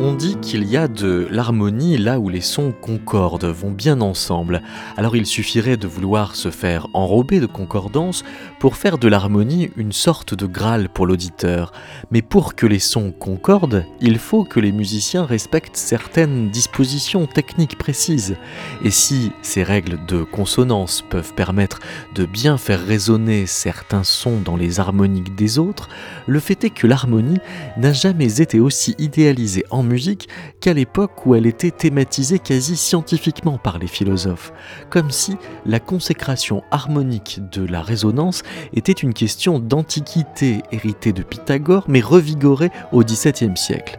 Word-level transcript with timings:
On 0.00 0.14
dit 0.14 0.36
qu'il 0.36 0.64
y 0.64 0.76
a 0.76 0.88
de 0.88 1.28
l'harmonie 1.30 1.96
là 1.96 2.18
où 2.18 2.28
les 2.28 2.40
sons 2.40 2.72
concordent, 2.72 3.44
vont 3.44 3.70
bien 3.70 4.00
ensemble. 4.00 4.62
Alors 4.96 5.14
il 5.14 5.26
suffirait 5.26 5.76
de 5.76 5.86
vouloir 5.86 6.34
se 6.34 6.50
faire 6.50 6.88
enrober 6.92 7.38
de 7.38 7.46
concordance 7.46 8.24
pour 8.58 8.76
faire 8.76 8.98
de 8.98 9.06
l'harmonie 9.06 9.70
une 9.76 9.92
sorte 9.92 10.34
de 10.34 10.46
Graal 10.46 10.88
pour 10.88 11.06
l'auditeur. 11.06 11.72
Mais 12.10 12.22
pour 12.22 12.56
que 12.56 12.66
les 12.66 12.80
sons 12.80 13.12
concordent, 13.12 13.84
il 14.00 14.18
faut 14.18 14.44
que 14.44 14.60
les 14.60 14.72
musiciens 14.72 15.24
respectent 15.24 15.76
certaines 15.76 16.50
dispositions 16.50 17.26
techniques 17.26 17.78
précises. 17.78 18.36
Et 18.82 18.90
si 18.90 19.30
ces 19.42 19.62
règles 19.62 20.04
de 20.06 20.24
consonance 20.24 21.04
peuvent 21.08 21.34
permettre 21.34 21.78
de 22.14 22.24
bien 22.24 22.56
faire 22.56 22.84
résonner 22.84 23.46
certains 23.46 24.04
sons 24.04 24.40
dans 24.44 24.56
les 24.56 24.80
harmoniques 24.80 25.34
des 25.36 25.58
autres, 25.58 25.88
le 26.26 26.40
fait 26.40 26.64
est 26.64 26.70
que 26.70 26.86
l'harmonie 26.86 27.38
n'a 27.76 27.92
jamais 27.92 28.40
été 28.40 28.58
aussi 28.58 28.96
idéalisée 28.98 29.64
en 29.70 29.81
musique 29.82 30.28
qu'à 30.60 30.72
l'époque 30.74 31.26
où 31.26 31.34
elle 31.34 31.46
était 31.46 31.70
thématisée 31.70 32.38
quasi 32.38 32.76
scientifiquement 32.76 33.58
par 33.58 33.78
les 33.78 33.86
philosophes, 33.86 34.52
comme 34.90 35.10
si 35.10 35.36
la 35.66 35.80
consécration 35.80 36.62
harmonique 36.70 37.40
de 37.52 37.64
la 37.64 37.82
résonance 37.82 38.42
était 38.74 38.92
une 38.92 39.14
question 39.14 39.58
d'antiquité 39.58 40.62
héritée 40.72 41.12
de 41.12 41.22
Pythagore 41.22 41.84
mais 41.88 42.00
revigorée 42.00 42.70
au 42.92 43.02
XVIIe 43.02 43.56
siècle. 43.56 43.98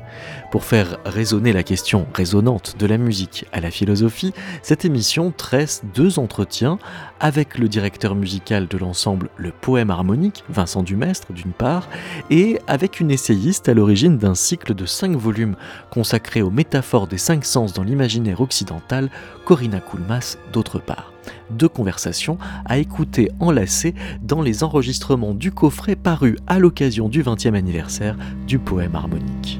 Pour 0.51 0.65
faire 0.65 0.97
résonner 1.05 1.53
la 1.53 1.63
question 1.63 2.05
résonante 2.13 2.75
de 2.77 2.85
la 2.85 2.97
musique 2.97 3.45
à 3.51 3.59
la 3.59 3.71
philosophie, 3.71 4.33
cette 4.61 4.85
émission 4.85 5.33
tresse 5.35 5.83
deux 5.95 6.19
entretiens 6.19 6.77
avec 7.19 7.57
le 7.57 7.67
directeur 7.67 8.15
musical 8.15 8.67
de 8.67 8.77
l'ensemble 8.77 9.29
Le 9.37 9.51
Poème 9.51 9.89
Harmonique, 9.89 10.43
Vincent 10.49 10.83
Dumestre 10.83 11.33
d'une 11.33 11.53
part, 11.53 11.89
et 12.29 12.59
avec 12.67 12.99
une 12.99 13.11
essayiste 13.11 13.69
à 13.69 13.73
l'origine 13.73 14.17
d'un 14.17 14.35
cycle 14.35 14.73
de 14.73 14.85
cinq 14.85 15.15
volumes 15.15 15.55
consacré 15.89 16.41
aux 16.41 16.51
métaphores 16.51 17.07
des 17.07 17.17
cinq 17.17 17.45
sens 17.45 17.73
dans 17.73 17.83
l'imaginaire 17.83 18.41
occidental, 18.41 19.09
Corinna 19.45 19.79
Koulmas 19.79 20.37
d'autre 20.51 20.79
part. 20.79 21.13
Deux 21.49 21.69
conversations 21.69 22.37
à 22.65 22.77
écouter 22.77 23.29
enlacées 23.39 23.95
dans 24.21 24.41
les 24.41 24.63
enregistrements 24.63 25.33
du 25.33 25.51
coffret 25.51 25.95
paru 25.95 26.37
à 26.47 26.59
l'occasion 26.59 27.09
du 27.09 27.23
20e 27.23 27.55
anniversaire 27.55 28.17
du 28.47 28.59
poème 28.59 28.95
harmonique. 28.95 29.59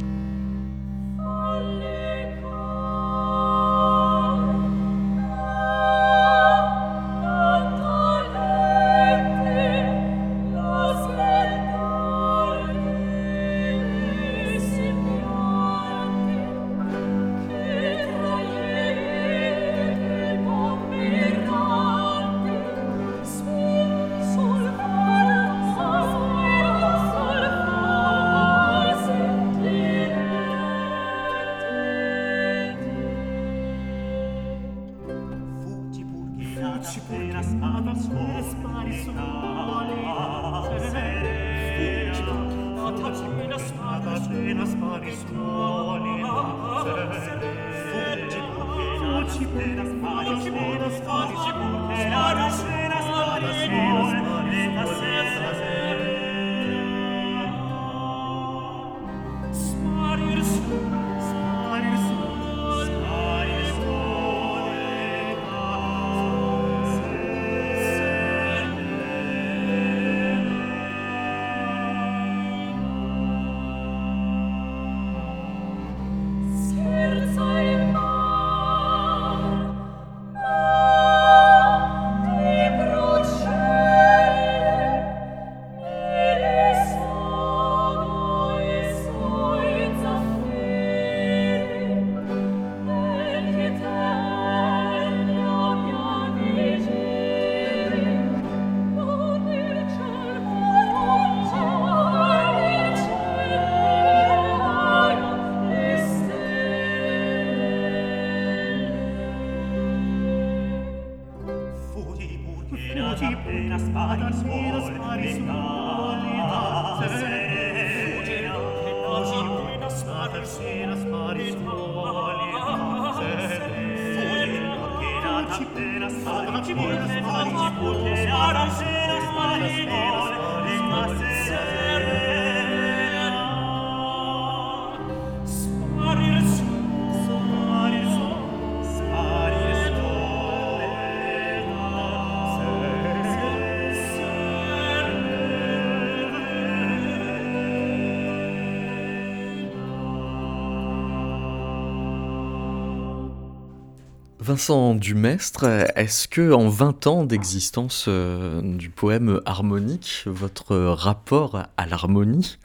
Vincent 154.53 154.94
Dumestre, 154.94 155.64
est-ce 155.96 156.28
que 156.28 156.53
en 156.53 156.69
20 156.69 157.08
ans 157.08 157.24
d'existence 157.24 158.06
euh, 158.08 158.62
du 158.62 158.91
poème 158.91 159.41
harmonique, 159.47 160.25
votre 160.28 160.75
rapport 160.75 161.64
à 161.75 161.88
l'harmonie 161.88 162.59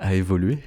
a 0.00 0.16
évolué? 0.16 0.58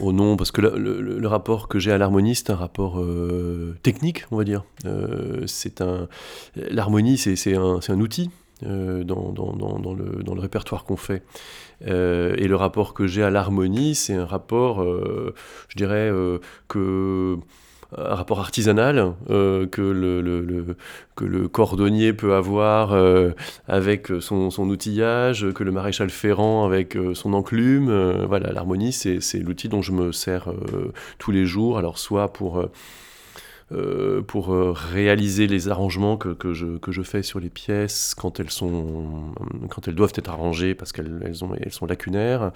Oh 0.00 0.12
non, 0.12 0.36
parce 0.36 0.52
que 0.52 0.60
le, 0.60 1.26
rapport 1.26 1.66
que 1.66 1.80
j'ai 1.80 1.90
à 1.90 1.98
l'harmonie, 1.98 2.36
c'est 2.36 2.50
un 2.50 2.54
rapport 2.54 3.00
euh, 3.00 3.76
technique, 3.82 4.24
on 4.30 4.36
va 4.36 4.44
dire. 4.44 4.62
Euh, 4.84 5.42
c'est 5.48 5.80
un 5.80 6.06
l'harmonie, 6.54 7.18
c'est 7.18 7.56
un, 7.56 7.80
un, 7.88 8.00
outil 8.00 8.30
dans, 8.62 9.32
dans, 9.32 9.94
le, 9.96 10.22
dans, 10.22 10.34
le, 10.36 10.40
répertoire 10.40 10.84
qu'on 10.84 10.96
fait. 10.96 11.24
et 11.80 12.46
le 12.46 12.54
rapport 12.54 12.94
que 12.94 13.08
j'ai 13.08 13.24
à 13.24 13.30
l'harmonie, 13.30 13.96
c'est 13.96 14.14
un 14.14 14.26
rapport, 14.26 14.84
je 14.84 15.76
dirais, 15.76 16.12
que 16.68 17.36
un 17.96 18.14
rapport 18.14 18.40
artisanal 18.40 19.14
euh, 19.30 19.66
que, 19.66 19.80
le, 19.80 21.48
cordonnier 21.48 22.12
peut 22.12 22.34
avoir 22.34 22.92
euh, 22.92 23.30
avec 23.68 24.12
son, 24.20 24.50
outillage, 24.58 25.46
que 25.54 25.64
le 25.64 25.72
maréchal 25.72 26.10
ferrant 26.10 26.66
avec 26.66 26.96
euh, 26.96 27.14
son 27.14 27.32
enclume. 27.32 27.90
voilà, 28.26 28.52
l'harmonie, 28.52 28.92
c'est 28.92 29.38
l'outil 29.38 29.68
dont 29.68 29.82
je 29.82 29.92
me 29.92 30.12
sers 30.12 30.48
tous 31.18 31.30
les 31.30 31.46
jours. 31.46 31.78
Alors, 31.78 31.98
soit 31.98 32.32
pour 32.32 32.68
euh, 33.72 34.22
pour 34.22 34.48
réaliser 34.48 35.46
les 35.46 35.68
arrangements 35.68 36.16
que, 36.16 36.30
que, 36.30 36.52
je, 36.52 36.78
que 36.78 36.92
je 36.92 37.02
fais 37.02 37.22
sur 37.22 37.40
les 37.40 37.50
pièces 37.50 38.14
quand 38.14 38.38
elles, 38.40 38.50
sont, 38.50 39.34
quand 39.70 39.88
elles 39.88 39.94
doivent 39.94 40.12
être 40.14 40.30
arrangées 40.30 40.74
parce 40.74 40.92
qu'elles 40.92 41.20
elles 41.24 41.36
elles 41.60 41.72
sont 41.72 41.86
lacunaires, 41.86 42.52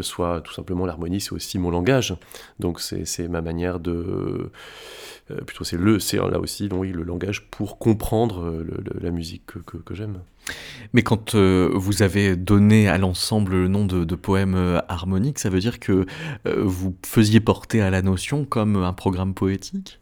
soit 0.00 0.40
tout 0.40 0.52
simplement 0.52 0.86
l'harmonie, 0.86 1.20
c'est 1.20 1.32
aussi 1.32 1.58
mon 1.58 1.70
langage. 1.70 2.16
Donc 2.58 2.80
c'est 2.80 3.28
ma 3.28 3.42
manière 3.42 3.80
de... 3.80 4.50
plutôt 5.46 5.64
c'est 5.64 5.76
le, 5.76 5.98
c'est 5.98 6.16
là 6.16 6.38
aussi 6.40 6.68
oui, 6.72 6.92
le 6.92 7.02
langage 7.02 7.46
pour 7.50 7.78
comprendre 7.78 8.64
la 9.00 9.10
musique 9.10 9.46
que, 9.46 9.58
que, 9.58 9.76
que 9.76 9.94
j'aime. 9.94 10.20
Mais 10.92 11.02
quand 11.02 11.34
euh, 11.34 11.70
vous 11.74 12.02
avez 12.02 12.36
donné 12.36 12.88
à 12.88 12.98
l'ensemble 12.98 13.52
le 13.52 13.68
nom 13.68 13.84
de, 13.84 14.14
poème 14.14 14.54
euh, 14.54 14.80
harmonique, 14.88 15.38
ça 15.38 15.50
veut 15.50 15.60
dire 15.60 15.80
que 15.80 16.06
euh, 16.46 16.62
vous 16.64 16.94
faisiez 17.04 17.40
porter 17.40 17.80
à 17.80 17.90
la 17.90 18.02
notion 18.02 18.44
comme 18.44 18.76
un 18.76 18.92
programme 18.92 19.34
poétique? 19.34 20.00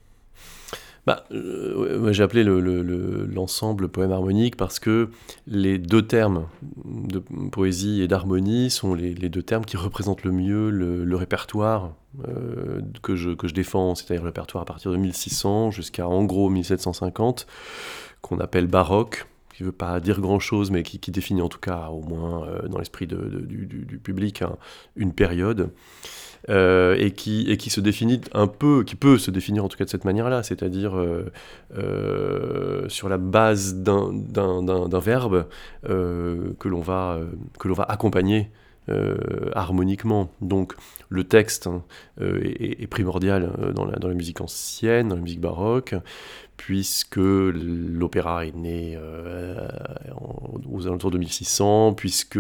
Bah, 1.06 1.24
J'ai 1.30 2.24
appelé 2.24 2.42
l'ensemble 2.42 3.84
le, 3.84 3.88
poème 3.88 4.10
harmonique 4.10 4.56
parce 4.56 4.80
que 4.80 5.10
les 5.46 5.78
deux 5.78 6.02
termes 6.02 6.48
de 6.84 7.20
poésie 7.52 8.02
et 8.02 8.08
d'harmonie 8.08 8.70
sont 8.70 8.92
les, 8.92 9.14
deux 9.14 9.42
termes 9.42 9.64
qui 9.64 9.76
représentent 9.76 10.24
le 10.24 10.32
mieux 10.32 10.68
le, 10.68 11.14
répertoire 11.14 11.92
que, 13.02 13.14
je, 13.14 13.30
que 13.30 13.46
je 13.46 13.54
défends, 13.54 13.94
c'est-à-dire 13.94 14.22
le 14.22 14.30
répertoire 14.30 14.62
à 14.62 14.64
partir 14.64 14.90
de 14.90 14.96
1600 14.96 15.70
jusqu'à 15.70 16.08
en 16.08 16.24
gros 16.24 16.50
1750, 16.50 17.46
qu'on 18.20 18.40
appelle 18.40 18.66
baroque 18.66 19.28
qui 19.56 19.62
ne 19.62 19.68
veut 19.68 19.72
pas 19.72 20.00
dire 20.00 20.20
grand-chose, 20.20 20.70
mais 20.70 20.82
qui, 20.82 21.10
définit 21.10 21.40
en 21.40 21.48
tout 21.48 21.58
cas, 21.58 21.88
au 21.88 22.02
moins 22.02 22.46
euh, 22.46 22.68
dans 22.68 22.78
l'esprit 22.78 23.06
du, 23.06 23.98
public, 24.02 24.44
une 24.96 25.14
période. 25.14 25.70
Euh, 26.48 26.94
et, 26.98 27.10
qui, 27.10 27.50
et 27.50 27.56
qui 27.56 27.70
se 27.70 27.80
définit 27.80 28.20
un 28.32 28.46
peu, 28.46 28.84
qui 28.84 28.94
peut 28.94 29.18
se 29.18 29.32
définir 29.32 29.64
en 29.64 29.68
tout 29.68 29.76
cas 29.76 29.84
de 29.84 29.90
cette 29.90 30.04
manière-là, 30.04 30.44
c'est-à-dire 30.44 30.94
euh, 30.94 32.88
sur 32.88 33.08
la 33.08 33.16
base 33.16 33.74
d'un 33.74 35.00
verbe 35.00 35.46
que 35.82 36.68
l'on 36.68 36.80
va, 36.80 37.18
que 37.58 37.68
va 37.68 37.84
accompagner 37.84 38.50
harmoniquement. 39.54 40.30
Donc 40.40 40.74
le 41.08 41.24
texte 41.24 41.66
hein, 41.66 41.82
est, 42.20 42.86
primordial 42.86 43.72
dans 43.74 43.84
la, 43.84 43.96
dans 43.96 44.08
la 44.08 44.14
musique 44.14 44.40
ancienne, 44.40 45.08
dans 45.08 45.16
la 45.16 45.22
musique 45.22 45.40
baroque, 45.40 45.94
puisque 46.56 47.16
l'opéra 47.16 48.46
est 48.46 48.56
né 48.56 48.96
euh, 48.96 49.68
aux 50.70 50.86
alentours 50.86 51.10
de 51.10 51.18
1600, 51.18 51.94
puisque 51.94 52.38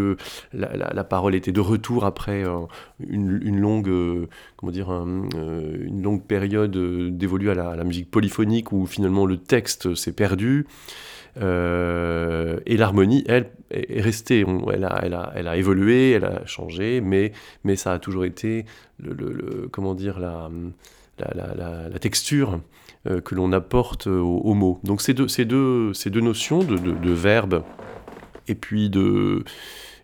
la, 0.52 1.04
parole 1.04 1.34
était 1.34 1.52
de 1.52 1.60
retour 1.60 2.04
après 2.04 2.44
euh, 2.44 2.60
une, 3.06 3.60
longue, 3.60 3.88
euh, 3.88 4.26
comment 4.56 4.72
dire, 4.72 4.90
une 4.90 6.02
longue 6.02 6.22
période 6.22 6.76
dévolue 7.16 7.50
à 7.50 7.54
la, 7.54 7.84
musique 7.84 8.10
polyphonique 8.10 8.72
où 8.72 8.86
finalement 8.86 9.26
le 9.26 9.36
texte 9.36 9.94
s'est 9.94 10.12
perdu. 10.12 10.66
Et 11.36 12.76
l'harmonie, 12.76 13.24
elle, 13.28 13.50
est 13.70 14.00
restée. 14.00 14.44
elle, 14.72 14.84
a, 14.84 15.00
elle, 15.02 15.14
a, 15.14 15.32
elle, 15.34 15.48
a, 15.48 15.56
évolué, 15.56 16.12
elle 16.12 16.24
a 16.24 16.46
changé, 16.46 17.00
mais, 17.00 17.32
mais 17.64 17.76
ça 17.76 17.92
a 17.92 17.98
toujours 17.98 18.24
été, 18.24 18.64
comment 19.70 19.94
dire, 19.94 20.18
la, 20.18 20.50
la 21.18 21.98
texture 21.98 22.60
euh, 23.06 23.20
que 23.20 23.34
l'on 23.34 23.52
apporte 23.52 24.06
aux, 24.06 24.54
mots. 24.54 24.80
Donc 24.82 25.00
ces 25.00 25.14
deux, 25.14 25.28
ces 25.28 25.44
deux, 25.44 25.92
ces 25.94 26.10
deux 26.10 26.20
notions 26.20 26.60
de, 26.60 26.76
de, 26.76 27.10
verbe 27.12 27.62
et 28.48 28.54
puis 28.54 28.90
de 28.90 29.44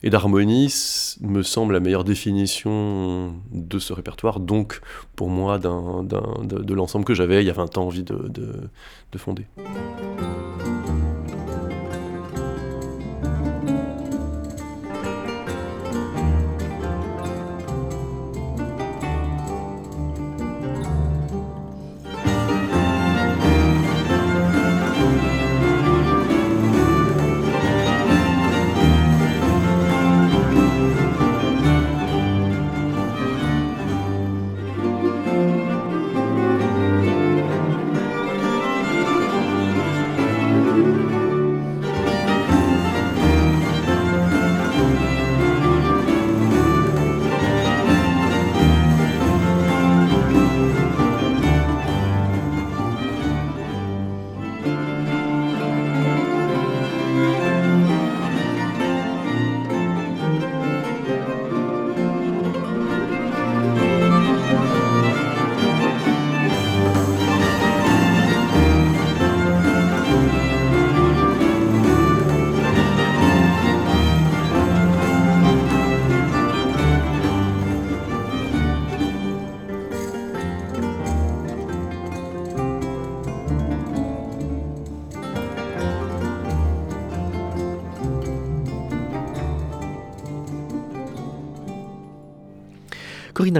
et 0.04 0.10
d'harmonie 0.10 0.72
me 1.20 1.42
semble 1.42 1.74
la 1.74 1.80
meilleure 1.80 2.04
définition 2.04 3.34
de 3.50 3.78
ce 3.78 3.92
répertoire, 3.92 4.40
donc 4.40 4.80
pour 5.16 5.30
moi 5.30 5.58
d'un, 5.58 6.04
de, 6.04 6.58
de 6.58 6.74
l'ensemble 6.74 7.04
que 7.04 7.14
j'avais 7.14 7.42
il 7.42 7.46
y 7.46 7.50
a 7.50 7.54
20 7.54 7.78
ans 7.78 7.86
envie 7.86 8.02
de, 8.02 8.28
de 8.28 9.18
fonder. 9.18 9.46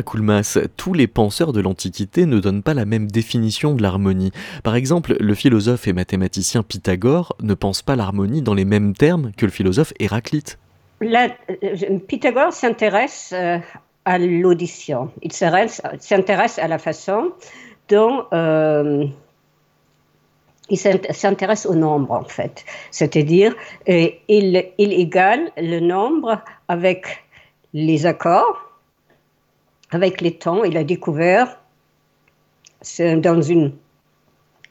Koulmas, 0.03 0.59
tous 0.77 0.95
les 0.95 1.07
penseurs 1.07 1.53
de 1.53 1.61
l'Antiquité 1.61 2.27
ne 2.27 2.41
donnent 2.41 2.63
pas 2.63 2.75
la 2.75 2.85
même 2.85 3.11
définition 3.11 3.75
de 3.75 3.83
l'harmonie. 3.83 4.33
Par 4.63 4.75
exemple, 4.75 5.17
le 5.19 5.35
philosophe 5.35 5.89
et 5.89 5.93
mathématicien 5.93 6.63
Pythagore 6.63 7.37
ne 7.43 7.55
pense 7.55 7.83
pas 7.83 7.97
l'harmonie 7.97 8.43
dans 8.43 8.55
les 8.55 8.65
mêmes 8.65 8.95
termes 8.95 9.33
que 9.37 9.47
le 9.47 9.53
philosophe 9.53 9.93
Héraclite. 9.99 10.59
Euh, 11.03 11.99
Pythagore 12.07 12.53
s'intéresse 12.53 13.33
euh, 13.35 13.59
à 14.05 14.19
l'audition, 14.19 15.11
il 15.23 15.33
s'intéresse 15.33 16.59
à 16.59 16.69
la 16.69 16.79
façon 16.79 17.33
dont 17.89 18.25
euh, 18.33 19.05
il 20.69 20.79
s'intéresse 20.79 21.67
au 21.67 21.75
nombre 21.75 22.13
en 22.13 22.25
fait. 22.25 22.65
C'est-à-dire, 22.91 23.55
il 23.87 24.57
égale 24.79 25.51
le 25.57 25.81
nombre 25.81 26.41
avec 26.69 27.25
les 27.75 28.07
accords 28.07 28.72
avec 29.93 30.21
les 30.21 30.35
temps, 30.35 30.65
il 30.65 30.77
a 30.77 30.85
découvert, 30.85 31.59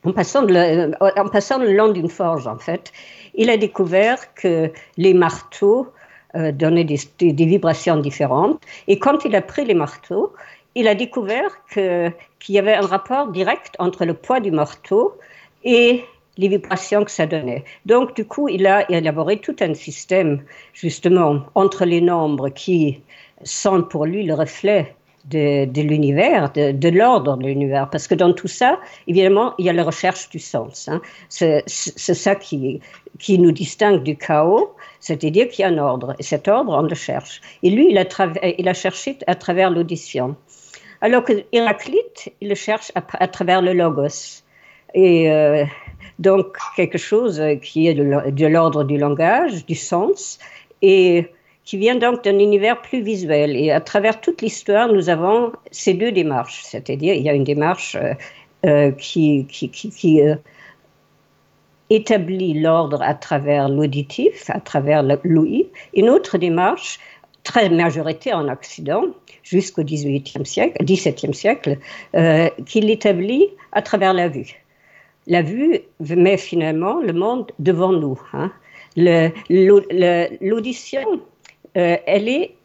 en, 0.04 0.12
passant 0.14 0.42
le, 0.42 0.92
en 1.00 1.30
passant 1.30 1.60
le 1.60 1.74
long 1.74 1.90
d'une 1.90 2.10
forge, 2.10 2.48
en 2.48 2.58
fait, 2.58 2.92
il 3.36 3.50
a 3.50 3.58
découvert 3.58 4.34
que 4.34 4.72
les 4.98 5.14
marteaux 5.14 5.88
euh, 6.36 6.52
donnaient 6.52 6.84
des, 6.84 7.46
vibrations 7.46 7.98
différentes. 7.98 8.60
Et 8.88 9.00
quand 9.00 9.24
il 9.24 9.36
a 9.36 9.42
pris 9.42 9.64
les 9.64 9.76
marteaux, 9.76 10.34
il 10.76 10.88
a 10.88 10.96
découvert 10.96 11.64
qu'il 11.70 12.14
y 12.50 12.60
avait 12.60 12.74
un 12.74 12.88
rapport 12.88 13.28
direct 13.28 13.76
entre 13.80 14.06
le 14.06 14.14
poids 14.14 14.40
du 14.40 14.52
marteau 14.52 15.18
et 15.64 16.04
les 16.38 16.48
vibrations 16.48 17.04
que 17.04 17.12
ça 17.12 17.28
donnait. 17.28 17.64
Donc, 17.86 18.16
du 18.16 18.26
coup, 18.26 18.48
il 18.48 18.66
a 18.66 18.90
élaboré 18.90 19.38
tout 19.38 19.56
un 19.60 19.74
système, 19.74 20.42
justement, 20.74 21.44
entre 21.56 21.86
les 21.86 22.02
nombres 22.02 22.50
qui 22.50 23.02
sont 23.44 23.84
pour 23.84 24.06
lui 24.06 24.24
le 24.24 24.34
reflet 24.34 24.96
de, 25.26 25.82
l'univers, 25.82 26.52
de, 26.54 26.90
l'ordre 26.90 27.38
de 27.38 27.46
l'univers, 27.46 27.90
parce 27.90 28.08
que 28.08 28.16
dans 28.16 28.34
tout 28.34 28.48
ça, 28.48 28.80
évidemment, 29.08 29.54
il 29.58 29.66
y 29.66 29.70
a 29.70 29.74
la 29.74 29.84
recherche 29.84 30.30
du 30.30 30.40
sens. 30.40 30.88
Hein. 30.88 31.02
C'est 31.30 31.64
ça 31.68 32.36
qui, 32.36 32.82
qui 33.20 33.40
nous 33.40 33.52
distingue 33.52 34.04
du 34.04 34.18
chaos, 34.18 34.76
c'est-à-dire 35.00 35.48
qu'il 35.50 35.64
y 35.64 35.66
a 35.66 35.70
un 35.70 35.78
ordre, 35.78 36.16
et 36.20 36.24
cet 36.24 36.48
ordre, 36.48 36.74
on 36.74 36.84
le 36.84 36.96
cherche. 36.96 37.42
Et 37.64 37.70
lui, 37.70 37.88
il 37.90 37.98
a, 37.98 38.06
il 38.58 38.68
a 38.68 38.74
cherché 38.74 39.18
à 39.28 39.36
travers 39.36 39.70
l'audition. 39.70 40.36
Alors 41.02 41.24
que 41.24 41.34
Héraclite, 41.52 42.32
il 42.42 42.50
le 42.50 42.56
cherche 42.56 42.92
à, 42.96 43.28
travers 43.28 43.62
le 43.62 43.74
logos. 43.74 44.44
Et 44.94 45.32
euh, 45.32 45.66
donc, 46.20 46.58
quelque 46.76 46.98
chose 46.98 47.42
qui 47.64 47.88
est 47.88 47.96
de 47.96 48.46
l'ordre 48.46 48.84
du 48.84 48.98
langage, 48.98 49.66
du 49.66 49.76
sens, 49.76 50.38
et 50.82 51.28
qui 51.64 51.78
vient 51.78 51.96
donc 51.96 52.24
d'un 52.24 52.40
univers 52.40 52.82
plus 52.82 53.02
visuel. 53.02 53.56
Et 53.56 53.72
à 53.72 53.82
travers 53.82 54.20
toute 54.20 54.42
l'histoire, 54.42 54.92
nous 54.92 55.10
avons 55.10 55.52
ces 55.72 55.94
deux 55.94 56.12
démarches. 56.12 56.62
C'est-à-dire, 56.64 57.14
il 57.14 57.24
y 57.24 57.30
a 57.30 57.34
une 57.34 57.44
démarche 57.44 57.98
euh, 58.66 58.92
qui, 58.92 59.46
qui, 59.50 59.70
qui, 59.70 60.22
établit 61.92 62.54
l'ordre 62.54 63.02
à 63.02 63.14
travers 63.14 63.68
l'auditif, 63.68 64.50
à 64.50 64.62
travers 64.62 65.04
l'ouïe. 65.24 65.68
Une 65.94 66.10
autre 66.10 66.38
démarche 66.38 67.00
très 67.44 67.70
majoritaire 67.70 68.38
en 68.38 68.48
Occident 68.48 69.04
jusqu'au 69.44 69.84
XVIIIe 69.84 70.46
siècle, 70.46 70.84
XVIIe 70.84 71.34
siècle, 71.34 71.78
euh, 72.16 72.50
qui 72.66 72.82
l'établit 72.82 73.50
à 73.74 73.82
travers 73.82 74.14
la 74.14 74.30
vue. 74.30 74.64
La 75.28 75.42
vue 75.42 75.82
met 76.00 76.38
finalement 76.38 77.02
le 77.02 77.14
monde 77.14 77.52
devant 77.60 77.92
nous. 77.92 78.20
Hein. 78.34 78.52
L'audition, 80.42 81.22
euh, 81.78 81.98
elle 82.06 82.28
est 82.28 82.56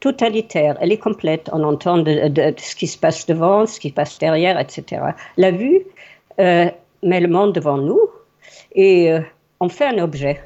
totalitaire, 0.00 0.76
elle 0.80 0.92
est 0.92 0.98
complète. 0.98 1.50
On 1.52 1.62
entend 1.62 1.98
de, 1.98 2.54
ce 2.56 2.74
qui 2.74 2.86
se 2.86 2.98
passe 2.98 3.26
devant, 3.26 3.66
ce 3.66 3.78
qui 3.80 3.90
se 3.90 3.94
passe 3.94 4.18
derrière, 4.18 4.58
etc. 4.58 5.02
La 5.36 5.50
vue 5.50 5.82
euh, 6.40 6.70
met 7.02 7.20
le 7.20 7.28
monde 7.28 7.54
devant 7.54 7.78
nous 7.78 8.00
et 8.74 9.12
on 9.60 9.68
fait 9.68 9.86
un 9.86 9.98
objet. 9.98 10.40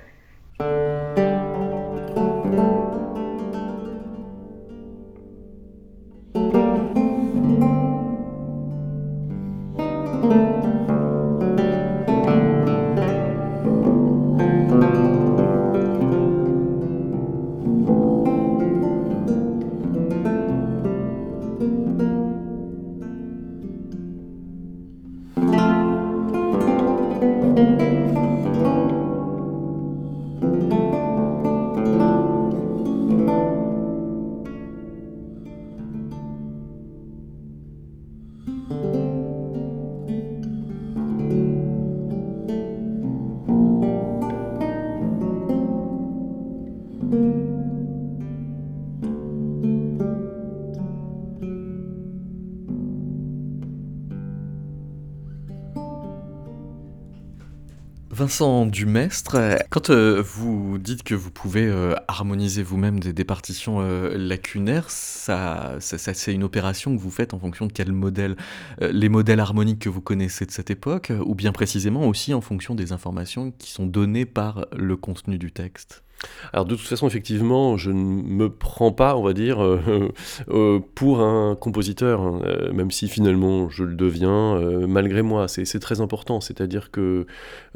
Vincent 58.14 58.66
Dumestre, 58.66 59.58
quand 59.70 59.90
euh, 59.90 60.22
vous 60.22 60.78
dites 60.78 61.02
que 61.02 61.16
vous 61.16 61.32
pouvez 61.32 61.66
euh, 61.66 61.96
harmoniser 62.06 62.62
vous-même 62.62 63.00
des, 63.00 63.24
partitions 63.24 63.80
euh, 63.80 64.16
lacunaires, 64.16 64.88
ça, 64.88 65.78
c'est 65.80 66.32
une 66.32 66.44
opération 66.44 66.96
que 66.96 67.00
vous 67.00 67.10
faites 67.10 67.34
en 67.34 67.40
fonction 67.40 67.66
de 67.66 67.72
quel 67.72 67.90
modèle 67.90 68.36
Les 68.80 69.08
modèles 69.08 69.40
harmoniques 69.40 69.80
que 69.80 69.88
vous 69.88 70.00
connaissez 70.00 70.46
de 70.46 70.52
cette 70.52 70.70
époque, 70.70 71.10
ou 71.24 71.34
bien 71.34 71.50
précisément 71.50 72.06
aussi 72.06 72.32
en 72.34 72.40
fonction 72.40 72.76
des 72.76 72.92
informations 72.92 73.50
qui 73.50 73.72
sont 73.72 73.86
données 73.86 74.26
par 74.26 74.66
le 74.76 74.96
contenu 74.96 75.36
du 75.36 75.50
texte? 75.50 76.04
Alors 76.52 76.64
de 76.66 76.74
toute 76.74 76.86
façon, 76.86 77.06
effectivement, 77.06 77.76
je 77.76 77.90
ne 77.90 78.22
me 78.22 78.48
prends 78.48 78.92
pas, 78.92 79.16
on 79.16 79.22
va 79.22 79.32
dire, 79.32 79.62
euh, 79.62 80.10
euh, 80.48 80.80
pour 80.94 81.20
un 81.20 81.56
compositeur, 81.56 82.20
hein, 82.20 82.40
euh, 82.44 82.72
même 82.72 82.90
si 82.90 83.08
finalement 83.08 83.68
je 83.68 83.84
le 83.84 83.94
deviens, 83.94 84.60
malgré 84.86 85.22
moi. 85.22 85.48
C'est 85.48 85.80
très 85.80 86.00
important, 86.00 86.40
c'est-à-dire 86.40 86.90
que 86.90 87.26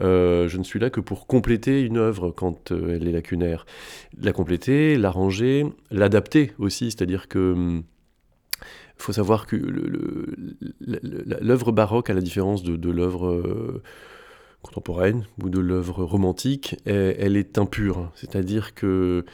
je 0.01 0.57
ne 0.57 0.65
suis 0.65 0.79
là 0.79 0.91
que 0.91 1.01
pour 1.01 1.27
compléter 1.27 1.83
une 1.83 1.97
œuvre 1.97 2.31
quand 2.31 2.73
elle 2.73 3.07
est 3.07 3.13
lacunaire. 3.13 3.67
La 4.21 4.33
compléter, 4.33 4.97
l'arranger, 4.97 5.67
l'adapter 5.91 6.53
aussi, 6.59 6.91
c'est-à-dire 6.91 7.29
que... 7.29 7.55
il 7.57 8.63
faut 8.97 9.13
savoir 9.13 9.47
que 9.47 9.57
l'œuvre 11.41 11.73
baroque, 11.73 12.11
à 12.11 12.15
la 12.15 12.21
différence 12.21 12.63
de 12.63 12.91
l'œuvre 12.91 13.83
contemporaine 14.63 15.27
ou 15.43 15.49
de 15.49 15.59
l'œuvre 15.59 16.05
romantique, 16.05 16.77
elle, 16.85 17.37
est 17.37 17.59
impure. 17.59 18.11
C'est-à-dire 18.15 18.75
que 18.75 19.25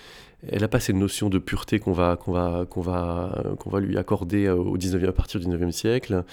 elle 0.51 0.61
n'a 0.61 0.69
pas 0.69 0.81
cette 0.81 0.97
notion 0.97 1.31
de 1.31 1.39
pureté 1.39 1.79
qu'on 1.79 1.93
va, 1.93 2.17
qu'on 2.17 2.33
va, 2.33 2.67
qu'on 2.69 2.83
va, 2.83 3.55
qu'on 3.59 3.71
va 3.71 3.81
lui 3.81 3.97
accorder 3.97 4.49
au 4.49 4.77
19e, 4.77 5.09
à 5.09 5.13
partir 5.13 5.41
du 5.41 5.47
19e 5.47 5.71
siècle. 5.71 6.25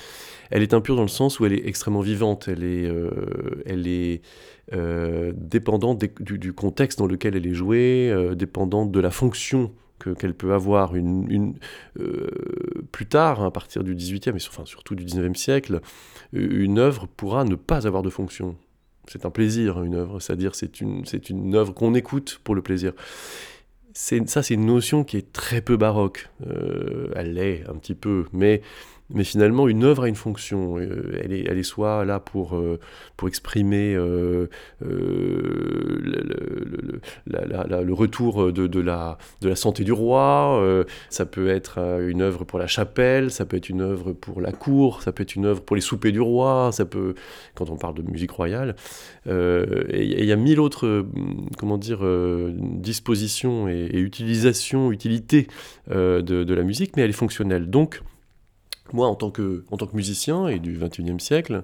Elle 0.50 0.63
est 0.63 0.74
impure 0.74 0.95
dans 0.95 1.01
le 1.01 1.07
sens 1.07 1.39
où 1.39 1.45
elle 1.45 1.53
est 1.53 1.65
extrêmement 1.65 2.01
vivante, 2.01 2.48
elle 2.48 2.63
est, 2.63 2.86
euh, 2.86 3.63
elle 3.65 3.88
est 3.88 4.21
euh, 4.74 5.31
dépendante 5.36 6.03
du, 6.19 6.53
contexte 6.53 7.00
dans 7.00 7.07
lequel 7.07 7.36
elle 7.36 7.48
est 7.48 7.53
jouée, 7.53 8.10
euh, 8.12 8.36
dépendante 8.36 8.91
de 8.91 9.00
la 9.00 9.12
fonction 9.12 9.71
qu'elle 10.17 10.33
peut 10.33 10.53
avoir 10.53 10.95
une, 10.95 11.53
plus 12.91 13.05
tard, 13.05 13.43
à 13.43 13.51
partir 13.51 13.83
du 13.83 13.95
18e, 13.95 14.36
et 14.36 14.65
surtout 14.65 14.95
du 14.95 15.05
19e 15.05 15.36
siècle, 15.36 15.79
une 16.33 16.79
œuvre 16.79 17.07
pourra 17.07 17.43
ne 17.43 17.53
pas 17.53 17.86
avoir 17.86 18.01
de 18.01 18.10
fonction 18.10 18.55
c'est 19.08 19.25
un 19.25 19.29
plaisir, 19.29 19.81
une 19.84 19.96
œuvre, 19.96 20.20
c'est-à-dire 20.20 20.55
c'est 20.55 20.81
une, 20.81 21.05
c'est 21.05 21.29
une 21.29 21.55
œuvre 21.55 21.74
qu'on 21.74 21.93
écoute 21.93 22.39
pour 22.43 22.55
le 22.55 22.62
plaisir. 22.62 22.93
C'est, 23.93 24.27
ça, 24.29 24.41
c'est 24.41 24.53
une 24.53 24.65
notion 24.65 25.03
qui 25.03 25.17
est 25.17 25.34
très 25.34 25.62
peu 25.62 25.75
baroque. 25.75 26.29
Euh, 26.48 27.10
elle 27.15 27.34
l'est 27.34 27.63
un 27.67 27.75
petit 27.75 27.96
peu, 27.96 28.25
mais 28.31 28.62
mais 29.13 29.24
finalement, 29.24 29.68
une 29.68 29.84
œuvre 29.84 30.03
a 30.03 30.08
une 30.08 30.15
fonction. 30.15 30.77
Euh, 30.77 31.20
elle, 31.24 31.34
est, 31.34 31.46
elle 31.48 31.58
est 31.58 31.63
soit 31.63 32.06
là 32.06 32.20
pour, 32.20 32.56
euh, 32.56 32.80
pour 33.18 33.27
exprimer 33.27 33.96
euh, 33.96 34.48
le, 34.82 35.30
retour 37.94 38.51
de, 38.51 38.68
de, 38.68 38.80
la, 38.80 39.18
de 39.41 39.50
la 39.50 39.56
santé 39.56 39.84
du 39.84 39.91
roi, 39.91 40.86
ça 41.10 41.25
peut 41.25 41.50
être 41.50 41.80
une 42.01 42.22
œuvre 42.22 42.46
pour 42.46 42.60
la 42.60 42.68
chapelle, 42.68 43.32
ça 43.32 43.46
peut 43.46 43.58
être 43.58 43.70
une 43.70 43.82
œuvre 43.82 44.13
pour 44.13 44.41
la 44.41 44.51
cour, 44.51 45.01
ça 45.01 45.12
peut 45.12 45.24
être 45.24 45.36
une 45.36 45.46
œuvre 45.46 45.62
pour 45.62 45.75
les 45.75 45.82
soupers 45.82 46.12
du 46.12 46.22
roi, 46.22 46.70
ça 46.72 46.86
peut, 46.86 47.15
quand 47.56 47.70
on 47.70 47.75
parle 47.75 47.96
de 47.96 48.03
musique 48.03 48.32
royale. 48.32 48.75
et 49.27 50.22
il 50.22 50.25
y 50.25 50.32
a 50.32 50.36
mille 50.36 50.60
autres, 50.60 51.06
comment 51.58 51.77
dire, 51.77 52.00
dispositions 52.53 53.68
et, 53.68 53.89
et 53.91 54.00
utilisations, 54.00 54.91
utilités 54.91 55.48
de, 55.89 56.22
de 56.22 56.53
la 56.53 56.63
musique, 56.63 56.96
mais 56.96 57.03
elle 57.03 57.10
est 57.10 57.13
fonctionnelle. 57.13 57.70
Donc, 57.70 58.01
moi, 58.93 59.07
en 59.07 59.15
tant 59.15 59.31
que, 59.31 59.63
tant 59.77 59.88
que 59.88 59.95
musicien 59.95 60.48
et 60.48 60.60
du 60.60 60.77
XXIe 60.77 61.19
siècle, 61.19 61.63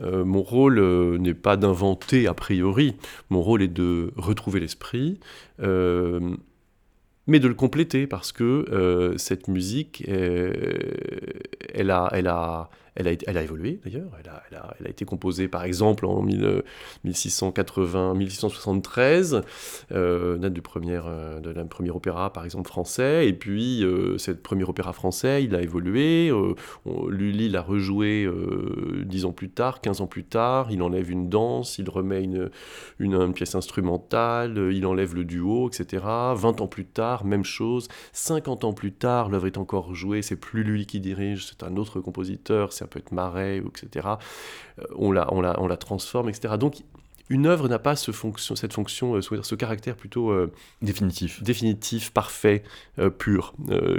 euh, 0.00 0.24
mon 0.24 0.42
rôle 0.42 0.78
euh, 0.78 1.18
n'est 1.18 1.34
pas 1.34 1.56
d'inventer 1.56 2.26
a 2.26 2.34
priori, 2.34 2.96
mon 3.30 3.42
rôle 3.42 3.62
est 3.62 3.68
de 3.68 4.12
retrouver 4.16 4.60
l'esprit, 4.60 5.18
euh, 5.60 6.36
mais 7.26 7.40
de 7.40 7.48
le 7.48 7.54
compléter 7.54 8.06
parce 8.06 8.32
que 8.32 9.14
cette 9.16 9.48
musique, 9.48 10.04
elle 10.06 11.90
a, 11.90 12.08
elle 12.12 12.28
a, 12.28 12.70
elle 12.96 13.08
a, 13.08 13.42
évolué 13.42 13.78
d'ailleurs, 13.84 14.10
elle 14.50 14.86
a, 14.86 14.88
été 14.88 15.04
composée 15.04 15.48
par 15.48 15.64
exemple 15.64 16.06
en 16.06 16.22
1680, 16.22 18.14
1673, 18.14 19.42
euh, 19.92 20.38
date 20.38 20.54
du 20.54 20.62
premier, 20.62 21.00
euh, 21.04 21.64
premier 21.66 21.90
opéra 21.90 22.32
par 22.32 22.44
exemple 22.44 22.68
français, 22.68 23.28
et 23.28 23.34
puis 23.34 23.84
euh, 23.84 24.16
cette 24.16 24.42
premier 24.42 24.64
opéra 24.64 24.94
français, 24.94 25.44
il 25.44 25.54
a 25.54 25.60
évolué, 25.60 26.30
euh, 26.30 26.54
Lully 27.10 27.50
l'a 27.50 27.60
rejoué 27.60 28.28
dix 29.04 29.26
ans 29.26 29.32
plus 29.32 29.50
tard, 29.50 29.80
15 29.82 30.00
ans 30.00 30.06
plus 30.06 30.24
tard, 30.24 30.70
il 30.70 30.82
enlève 30.82 31.10
une 31.10 31.28
danse, 31.28 31.78
il 31.78 31.90
remet 31.90 32.26
une 32.98 33.32
pièce 33.34 33.54
instrumentale, 33.54 34.70
il 34.72 34.86
enlève 34.86 35.14
le 35.14 35.24
duo, 35.24 35.68
etc. 35.68 36.02
20 36.34 36.60
ans 36.60 36.66
plus 36.66 36.86
tard, 36.86 37.24
même 37.24 37.44
chose, 37.44 37.88
50 38.12 38.64
ans 38.64 38.72
plus 38.72 38.92
tard, 38.92 39.28
l'œuvre 39.28 39.46
est 39.46 39.58
encore 39.58 39.94
jouée, 39.94 40.22
c'est 40.22 40.36
plus 40.36 40.62
Lully 40.62 40.86
qui 40.86 41.00
dirige, 41.00 41.46
c'est 41.46 41.62
un 41.62 41.76
autre 41.76 42.00
compositeur, 42.00 42.72
c'est 42.72 42.85
ça 42.86 42.90
peut 42.90 43.00
être 43.00 43.12
marais, 43.12 43.58
etc. 43.58 44.06
Euh, 44.78 44.84
on 44.94 45.10
la, 45.10 45.32
on 45.34 45.40
la, 45.40 45.60
on 45.60 45.66
la 45.66 45.76
transforme, 45.76 46.28
etc. 46.28 46.54
Donc 46.58 46.76
une 47.28 47.46
œuvre 47.46 47.68
n'a 47.68 47.78
pas 47.78 47.96
ce 47.96 48.12
fonction, 48.12 48.54
cette 48.54 48.72
fonction, 48.72 49.16
euh, 49.16 49.20
ce 49.20 49.54
caractère 49.54 49.96
plutôt 49.96 50.30
euh, 50.30 50.50
définitif, 50.80 51.42
définitif, 51.42 52.10
parfait, 52.10 52.62
euh, 52.98 53.10
pur, 53.10 53.54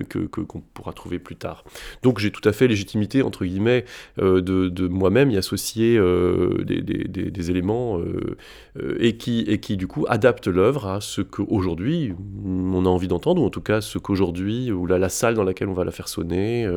que 0.10 0.26
qu'on 0.26 0.62
pourra 0.62 0.94
trouver 0.94 1.20
plus 1.20 1.36
tard. 1.36 1.64
Donc 2.04 2.20
j'ai 2.20 2.32
tout 2.32 2.48
à 2.48 2.54
fait 2.54 2.68
légitimité 2.68 3.22
entre 3.22 3.46
guillemets 3.46 3.86
de, 4.18 4.40
de 4.42 4.88
moi-même 4.88 5.32
y 5.32 5.38
associer 5.38 6.00
des, 6.66 6.82
des, 6.82 7.04
des, 7.32 7.52
éléments 7.52 8.00
et 9.00 9.18
qui 9.18 9.42
et 9.42 9.60
qui 9.60 9.78
du 9.78 9.88
coup 9.88 10.06
adaptent 10.08 10.48
l'œuvre 10.48 10.88
à 10.88 11.02
ce 11.02 11.22
qu'aujourd'hui 11.22 12.14
on 12.46 12.86
a 12.86 12.90
envie 12.90 13.08
d'entendre 13.08 13.42
ou 13.42 13.46
en 13.46 13.50
tout 13.50 13.62
cas 13.62 13.82
ce 13.82 13.98
qu'aujourd'hui 13.98 14.72
ou 14.72 14.86
la, 14.86 14.98
la, 14.98 15.10
salle 15.10 15.36
dans 15.36 15.44
laquelle 15.44 15.70
on 15.70 15.74
va 15.74 15.84
la 15.84 15.92
faire 15.92 16.08
sonner 16.08 16.68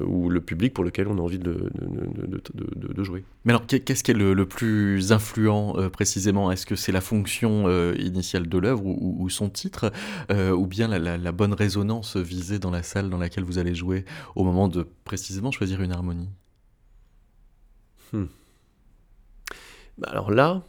ou 0.00 0.28
le 0.28 0.40
public 0.40 0.72
pour 0.72 0.84
lequel 0.84 1.08
on 1.08 1.18
a 1.18 1.20
envie 1.20 1.38
de, 1.38 1.70
de, 1.74 2.40
de, 2.54 2.92
de 2.92 3.04
jouer. 3.04 3.24
Mais 3.44 3.52
alors 3.52 3.66
qu'est-ce 3.66 4.02
qui 4.02 4.10
est 4.10 4.14
le, 4.14 4.34
le 4.34 4.46
plus 4.46 5.12
influent 5.12 5.65
euh, 5.76 5.88
précisément 5.88 6.50
Est-ce 6.50 6.66
que 6.66 6.76
c'est 6.76 6.92
la 6.92 7.00
fonction 7.00 7.64
euh, 7.66 7.94
initiale 7.98 8.48
de 8.48 8.58
l'œuvre 8.58 8.84
ou, 8.84 9.28
son 9.28 9.48
titre, 9.48 9.92
euh, 10.30 10.52
ou 10.52 10.66
bien 10.66 10.88
la, 10.88 11.32
bonne 11.32 11.52
résonance 11.52 12.16
visée 12.16 12.58
dans 12.58 12.70
la 12.70 12.82
salle 12.82 13.10
dans 13.10 13.18
laquelle 13.18 13.44
vous 13.44 13.58
allez 13.58 13.74
jouer 13.74 14.04
au 14.34 14.44
moment 14.44 14.68
de 14.68 14.86
précisément 15.04 15.50
choisir 15.50 15.82
une 15.82 15.92
harmonie? 15.92 16.28
Hmm. 18.12 18.26
Bah, 19.98 20.08
alors 20.10 20.30
là, 20.30 20.62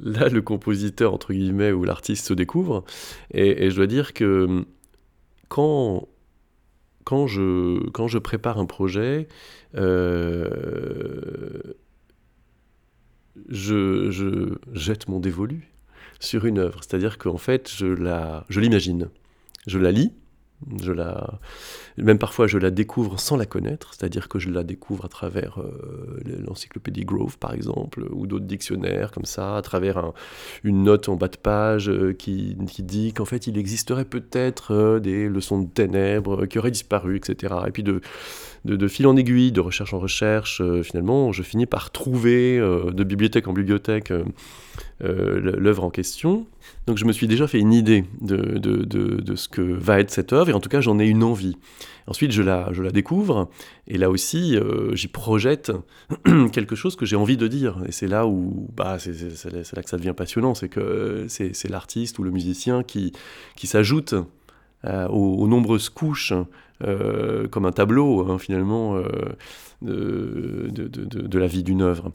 là, 0.00 0.28
le 0.28 0.42
compositeur, 0.42 1.12
entre 1.12 1.32
guillemets, 1.32 1.72
ou 1.72 1.84
l'artiste 1.84 2.26
se 2.26 2.34
découvre. 2.34 2.84
Et, 3.32 3.70
je 3.70 3.76
dois 3.76 3.86
dire 3.86 4.14
que 4.14 4.64
quand, 5.48 6.08
quand, 7.04 7.26
je, 7.26 7.88
quand 7.90 8.08
je 8.08 8.18
prépare 8.18 8.58
un 8.58 8.66
projet, 8.66 9.28
je, 13.48 14.10
je, 14.10 14.56
jette 14.72 15.08
mon 15.08 15.20
dévolu 15.20 15.68
sur 16.20 16.46
une 16.46 16.58
œuvre. 16.58 16.80
C'est-à-dire 16.82 17.18
qu'en 17.18 17.38
fait, 17.38 17.70
je 17.70 18.60
l'imagine. 18.60 19.08
Je, 19.66 19.72
je 19.72 19.78
la 19.78 19.92
lis, 19.92 20.12
je 20.80 20.92
la, 20.92 21.38
même 21.98 22.18
parfois, 22.18 22.46
je 22.46 22.58
la 22.58 22.70
découvre 22.70 23.20
sans 23.20 23.36
la 23.36 23.46
connaître, 23.46 23.92
c'est-à-dire 23.94 24.28
que 24.28 24.38
je 24.38 24.50
la 24.50 24.64
découvre 24.64 25.04
à 25.04 25.08
travers 25.08 25.60
euh, 25.60 26.18
l'encyclopédie 26.46 27.04
Grove, 27.04 27.38
par 27.38 27.52
exemple, 27.52 28.06
ou 28.10 28.26
d'autres 28.26 28.46
dictionnaires 28.46 29.12
comme 29.12 29.26
ça, 29.26 29.56
à 29.56 29.62
travers 29.62 30.12
une 30.64 30.82
note 30.82 31.08
en 31.08 31.16
bas 31.16 31.28
de 31.28 31.36
page 31.36 31.88
euh, 31.88 32.12
qui, 32.12 32.56
qui, 32.68 32.82
dit 32.82 33.12
qu'en 33.12 33.26
fait, 33.26 33.46
il 33.46 33.58
existerait 33.58 34.06
peut-être 34.06 34.72
euh, 34.72 34.98
des 34.98 35.28
leçons 35.28 35.60
de 35.60 35.68
ténèbres 35.68 36.46
qui 36.46 36.58
auraient 36.58 36.70
disparu, 36.70 37.16
etc. 37.16 37.54
Et 37.66 37.70
puis 37.70 37.82
de, 37.82 38.00
de, 38.64 38.88
fil 38.88 39.06
en 39.06 39.16
aiguille, 39.16 39.52
de 39.52 39.60
recherche 39.60 39.92
en 39.94 39.98
recherche, 39.98 40.62
finalement, 40.82 41.32
je 41.32 41.42
finis 41.42 41.66
par 41.66 41.90
trouver 41.90 42.58
de 42.58 43.04
bibliothèque 43.04 43.46
en 43.46 43.52
bibliothèque 43.52 44.12
l'œuvre 45.00 45.84
en 45.84 45.90
question. 45.90 46.46
Donc 46.86 46.98
je 46.98 47.04
me 47.04 47.12
suis 47.12 47.26
déjà 47.26 47.46
fait 47.46 47.58
une 47.58 47.72
idée 47.72 48.04
de, 48.20 48.36
de, 48.58 48.84
de, 48.84 49.36
ce 49.36 49.48
que 49.48 49.60
va 49.60 50.00
être 50.00 50.10
cette 50.10 50.32
œuvre, 50.32 50.50
et 50.50 50.52
en 50.52 50.60
tout 50.60 50.68
cas 50.68 50.80
j'en 50.80 50.98
ai 50.98 51.06
une 51.06 51.22
envie. 51.22 51.56
Ensuite 52.06 52.30
je 52.30 52.42
la, 52.42 52.68
je 52.72 52.82
la 52.82 52.90
découvre, 52.90 53.48
et 53.88 53.98
là 53.98 54.10
aussi 54.10 54.56
euh, 54.56 54.94
j'y 54.94 55.08
projette 55.08 55.72
quelque 56.52 56.76
chose 56.76 56.94
que 56.94 57.04
j'ai 57.04 57.16
envie 57.16 57.36
de 57.36 57.48
dire. 57.48 57.78
Et 57.86 57.92
c'est 57.92 58.06
là 58.06 58.26
où 58.26 58.68
bah, 58.76 58.98
c'est 58.98 59.74
là 59.74 59.82
que 59.82 59.90
ça 59.90 59.96
devient 59.96 60.14
passionnant, 60.16 60.54
c'est 60.54 60.68
que 60.68 61.26
c'est 61.28 61.68
l'artiste 61.68 62.18
ou 62.18 62.22
le 62.22 62.30
musicien 62.30 62.82
qui, 62.82 63.12
qui 63.56 63.66
s'ajoute 63.66 64.14
euh, 64.84 65.08
aux, 65.08 65.48
nombreuses 65.48 65.88
couches, 65.88 66.32
euh, 66.84 67.48
comme 67.48 67.64
un 67.64 67.72
tableau 67.72 68.30
hein, 68.30 68.38
finalement, 68.38 69.02
de, 69.82 70.68
de, 70.70 70.86
de, 70.88 71.38
la 71.38 71.46
vie 71.46 71.62
d'une 71.62 71.82
œuvre. 71.82 72.12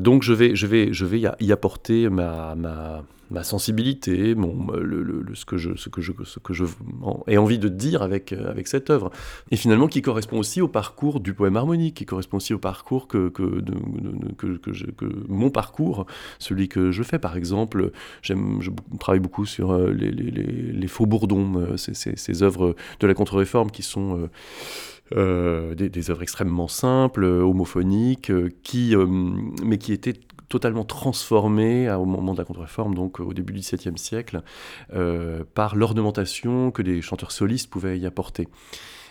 donc 0.00 0.22
je 0.22 0.32
vais, 0.32 0.54
je 0.54 0.66
vais, 0.66 0.92
je 0.92 1.04
vais 1.04 1.20
y 1.40 1.52
apporter 1.52 2.08
ma, 2.08 2.54
ma, 2.54 3.04
ma 3.30 3.42
sensibilité, 3.42 4.34
mon, 4.34 4.70
le, 4.72 5.24
ce 5.34 5.44
que 5.44 5.56
je, 5.56 5.74
ce 5.76 5.88
que 5.88 6.00
je, 6.00 6.12
ce 6.24 6.38
que 6.38 6.52
je 6.52 6.64
ai 7.26 7.38
envie 7.38 7.58
de 7.58 7.68
dire 7.68 8.02
avec, 8.02 8.32
euh, 8.32 8.50
avec 8.50 8.68
cette 8.68 8.90
œuvre. 8.90 9.10
Et 9.50 9.56
finalement, 9.56 9.88
qui 9.88 10.02
correspond 10.02 10.38
aussi 10.38 10.60
au 10.60 10.68
parcours 10.68 11.20
du 11.20 11.34
poème 11.34 11.56
harmonique, 11.56 11.96
qui 11.96 12.06
correspond 12.06 12.36
aussi 12.36 12.54
au 12.54 12.58
parcours 12.58 13.08
que, 13.08 13.28
que, 13.28 13.62
que, 14.36 14.56
que, 14.56 15.06
mon 15.28 15.50
parcours, 15.50 16.06
celui 16.38 16.68
que 16.68 16.90
je 16.90 17.02
fais. 17.02 17.18
Par 17.18 17.36
exemple, 17.36 17.90
je 18.22 18.34
travaille 18.98 19.20
beaucoup 19.20 19.46
sur 19.46 19.72
euh, 19.72 19.90
les, 19.92 20.10
les, 20.10 20.30
les, 20.30 20.88
faux 20.88 21.06
bourdons, 21.06 21.56
euh, 21.56 21.76
ces, 21.76 21.94
ces, 21.94 22.42
œuvres 22.42 22.76
de 23.00 23.06
la 23.06 23.14
contre-réforme 23.14 23.70
qui 23.70 23.82
sont... 23.82 24.28
Euh, 25.12 25.74
des, 25.74 25.90
des, 25.90 26.10
œuvres 26.10 26.22
extrêmement 26.22 26.66
simples, 26.66 27.24
homophoniques, 27.24 28.32
qui, 28.62 28.94
mais 28.96 29.76
qui 29.76 29.92
étaient 29.92 30.18
totalement 30.48 30.84
transformé 30.84 31.90
au 31.90 32.04
moment 32.04 32.32
de 32.32 32.38
la 32.38 32.44
contre-réforme, 32.44 32.94
donc 32.94 33.20
au 33.20 33.34
début 33.34 33.52
du 33.52 33.60
XVIIe 33.60 33.98
siècle, 33.98 34.42
euh, 34.94 35.44
par 35.54 35.76
l'ornementation 35.76 36.70
que 36.70 36.82
les 36.82 37.02
chanteurs 37.02 37.32
solistes 37.32 37.70
pouvaient 37.70 37.98
y 37.98 38.06
apporter. 38.06 38.48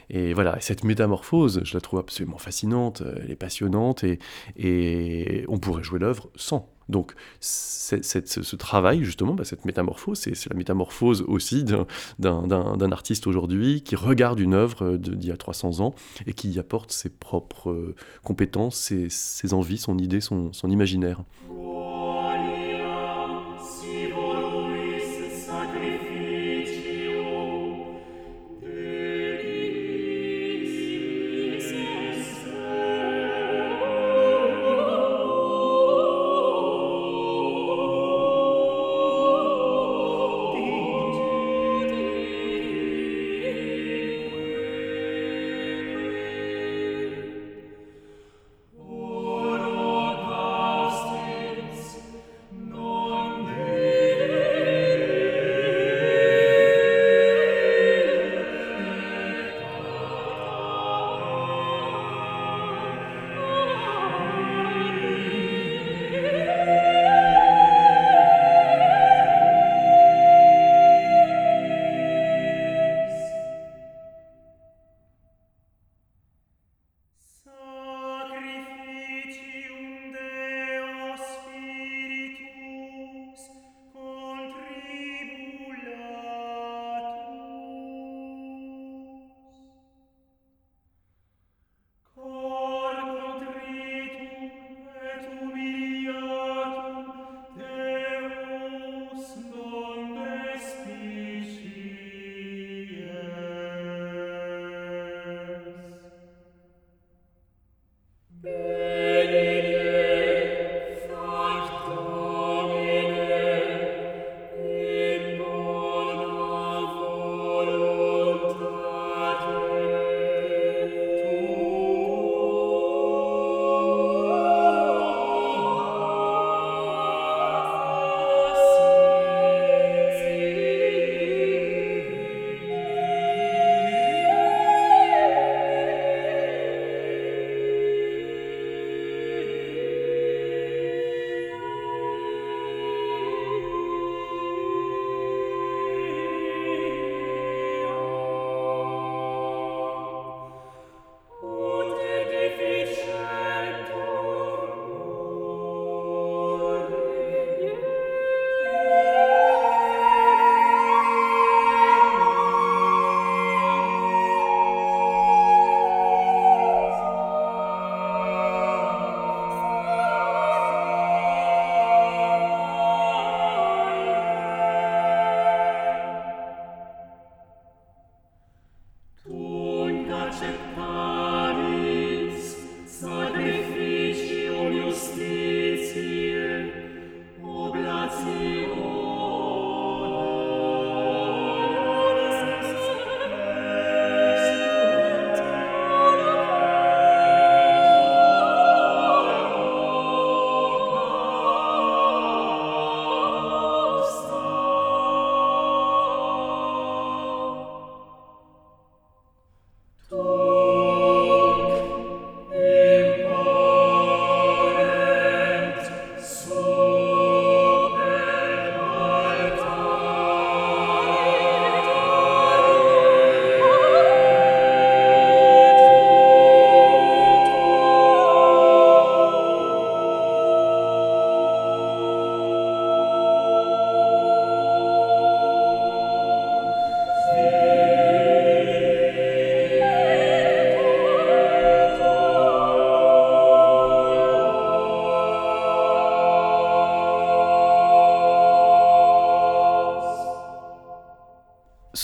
Et 0.09 0.33
voilà, 0.33 0.57
cette 0.59 0.83
métamorphose, 0.83 1.61
je 1.63 1.73
la 1.73 1.81
trouve 1.81 1.99
absolument 1.99 2.37
fascinante, 2.37 3.03
elle 3.23 3.31
est 3.31 3.35
passionnante, 3.35 4.03
et, 4.03 4.19
et 4.57 5.45
on 5.47 5.59
pourrait 5.59 5.83
jouer 5.83 5.99
l'œuvre 5.99 6.29
sans. 6.35 6.72
Donc 6.89 7.13
ce 7.39 8.55
travail, 8.55 9.03
justement, 9.03 9.33
bah, 9.33 9.45
cette 9.45 9.65
métamorphose, 9.65 10.19
c'est 10.19 10.49
la 10.49 10.55
métamorphose 10.55 11.23
aussi 11.27 11.63
d'un 11.63 12.91
artiste 12.91 13.27
aujourd'hui 13.27 13.81
qui 13.81 13.95
regarde 13.95 14.39
une 14.39 14.53
œuvre 14.53 14.97
d'il 14.97 15.25
y 15.25 15.31
a 15.31 15.37
300 15.37 15.79
ans 15.79 15.95
et 16.25 16.33
qui 16.33 16.49
y 16.49 16.59
apporte 16.59 16.91
ses 16.91 17.09
propres 17.09 17.71
euh, 17.71 17.95
compétences, 18.23 18.91
ses, 19.09 19.53
envies, 19.53 19.77
son 19.77 19.97
idée, 19.97 20.21
son 20.21 20.51
imaginaire. 20.65 21.23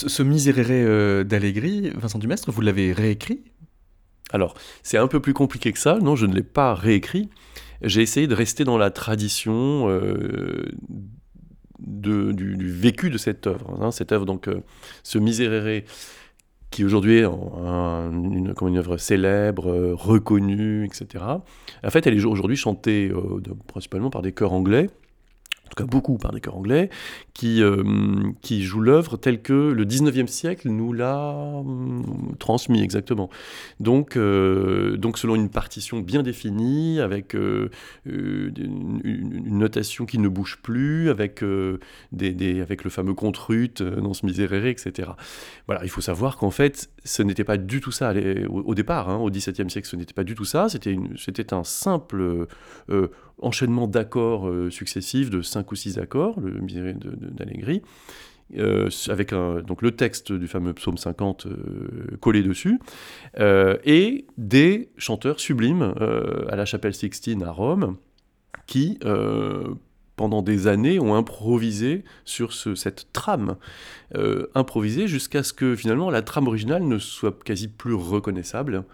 Ce, 0.08 0.22
Miserere 0.22 1.24
d'Allegri, 1.24 1.90
Vincent 1.94 2.18
Dumestre, 2.18 2.50
vous 2.50 2.60
l'avez 2.60 2.92
réécrit? 2.92 3.42
Alors, 4.32 4.54
c'est 4.82 4.98
un 4.98 5.08
peu 5.08 5.20
plus 5.20 5.34
compliqué 5.34 5.72
que 5.72 5.78
ça. 5.78 5.98
Non, 6.00 6.16
je 6.16 6.26
ne 6.26 6.34
l'ai 6.34 6.42
pas 6.42 6.74
réécrit. 6.74 7.28
J'ai 7.82 8.02
essayé 8.02 8.26
de 8.26 8.34
rester 8.34 8.64
dans 8.64 8.78
la 8.78 8.90
tradition 8.90 9.88
de, 11.80 12.32
du, 12.32 12.70
vécu 12.70 13.10
de 13.10 13.18
cette 13.18 13.46
œuvre. 13.46 13.76
Hein. 13.82 13.90
Cette 13.90 14.12
œuvre, 14.12 14.26
donc, 14.26 14.48
ce 15.02 15.18
Miserere 15.18 15.82
qui 16.70 16.84
aujourd'hui 16.84 17.18
est 17.18 17.24
une, 17.24 18.54
comme 18.54 18.68
une 18.68 18.78
œuvre 18.78 18.96
célèbre, 18.96 19.70
euh, 19.70 19.94
reconnue, 19.94 20.84
etc. 20.84 21.24
En 21.84 21.90
fait, 21.90 22.06
elle 22.06 22.16
est 22.16 22.24
aujourd'hui 22.24 22.56
chantée 22.56 23.10
euh, 23.12 23.40
principalement 23.66 24.10
par 24.10 24.22
des 24.22 24.32
chœurs 24.32 24.52
anglais, 24.52 24.88
en 25.70 25.76
tout 25.76 25.84
cas 25.84 25.88
beaucoup 25.88 26.18
par 26.18 26.32
des 26.32 26.40
chœurs 26.40 26.56
anglais, 26.56 26.90
qui, 27.32 27.62
euh, 27.62 27.84
qui 28.42 28.64
jouent 28.64 28.80
l'œuvre 28.80 29.16
telle 29.16 29.40
que 29.40 29.52
le 29.52 29.84
19e 29.84 30.26
siècle 30.26 30.68
nous 30.68 30.92
l'a 30.92 31.32
hum, 31.32 32.34
transmis 32.40 32.82
exactement. 32.82 33.30
Donc, 33.78 34.16
euh, 34.16 34.96
donc 34.96 35.16
selon 35.16 35.36
une 35.36 35.48
partition 35.48 36.00
bien 36.00 36.24
définie, 36.24 36.98
avec 36.98 37.36
euh, 37.36 37.70
une, 38.04 39.58
notation 39.58 40.06
qui 40.06 40.18
ne 40.18 40.28
bouge 40.28 40.58
plus, 40.62 41.08
avec, 41.08 41.44
des, 42.12 42.60
avec 42.60 42.82
le 42.82 42.90
fameux 42.90 43.14
contrut 43.14 43.74
dans 43.80 44.14
ce 44.14 44.26
miserere, 44.26 44.66
etc. 44.66 45.10
Voilà, 45.66 45.84
il 45.84 45.90
faut 45.90 46.00
savoir 46.00 46.36
qu'en 46.36 46.50
fait, 46.50 46.90
ce 47.04 47.22
n'était 47.22 47.44
pas 47.44 47.58
du 47.58 47.80
tout 47.80 47.92
ça 47.92 48.12
au, 48.48 48.74
départ, 48.74 49.08
hein, 49.08 49.18
au 49.18 49.30
XVIIe 49.30 49.70
siècle, 49.70 49.86
ce 49.86 49.96
n'était 49.96 50.14
pas 50.14 50.24
du 50.24 50.34
tout 50.34 50.44
ça, 50.44 50.68
c'était 50.68 51.52
un 51.52 51.64
simple 51.64 52.46
enchaînement 53.42 53.86
d'accords 53.86 54.48
euh, 54.48 54.70
successifs, 54.70 55.30
de 55.30 55.42
cinq 55.42 55.72
ou 55.72 55.76
six 55.76 55.98
accords, 55.98 56.40
le 56.40 56.60
Miserere 56.60 56.94
d'Allegri, 56.94 57.82
euh, 58.56 58.88
avec 59.08 59.32
donc 59.32 59.82
le 59.82 59.92
texte 59.92 60.32
du 60.32 60.48
fameux 60.48 60.74
psaume 60.74 60.98
50 60.98 61.46
euh, 61.46 62.16
collé 62.20 62.42
dessus, 62.42 62.80
et 63.38 64.26
des 64.38 64.90
chanteurs 64.96 65.40
sublimes 65.40 65.94
à 66.48 66.56
la 66.56 66.64
chapelle 66.64 66.94
Sixtine 66.94 67.42
à 67.42 67.52
Rome, 67.52 67.96
qui, 68.66 68.98
pendant 70.16 70.42
des 70.42 70.66
années, 70.66 70.98
ont 70.98 71.14
improvisé 71.14 72.04
sur 72.24 72.52
cette 72.52 73.12
trame, 73.12 73.56
improvisé 74.54 75.06
jusqu'à 75.06 75.42
ce 75.42 75.52
que 75.52 75.76
finalement 75.76 76.10
la 76.10 76.22
trame 76.22 76.48
originale 76.48 76.82
ne 76.82 76.98
soit 76.98 77.42
quasi 77.44 77.68
plus 77.68 77.94
reconnaissable 77.94 78.84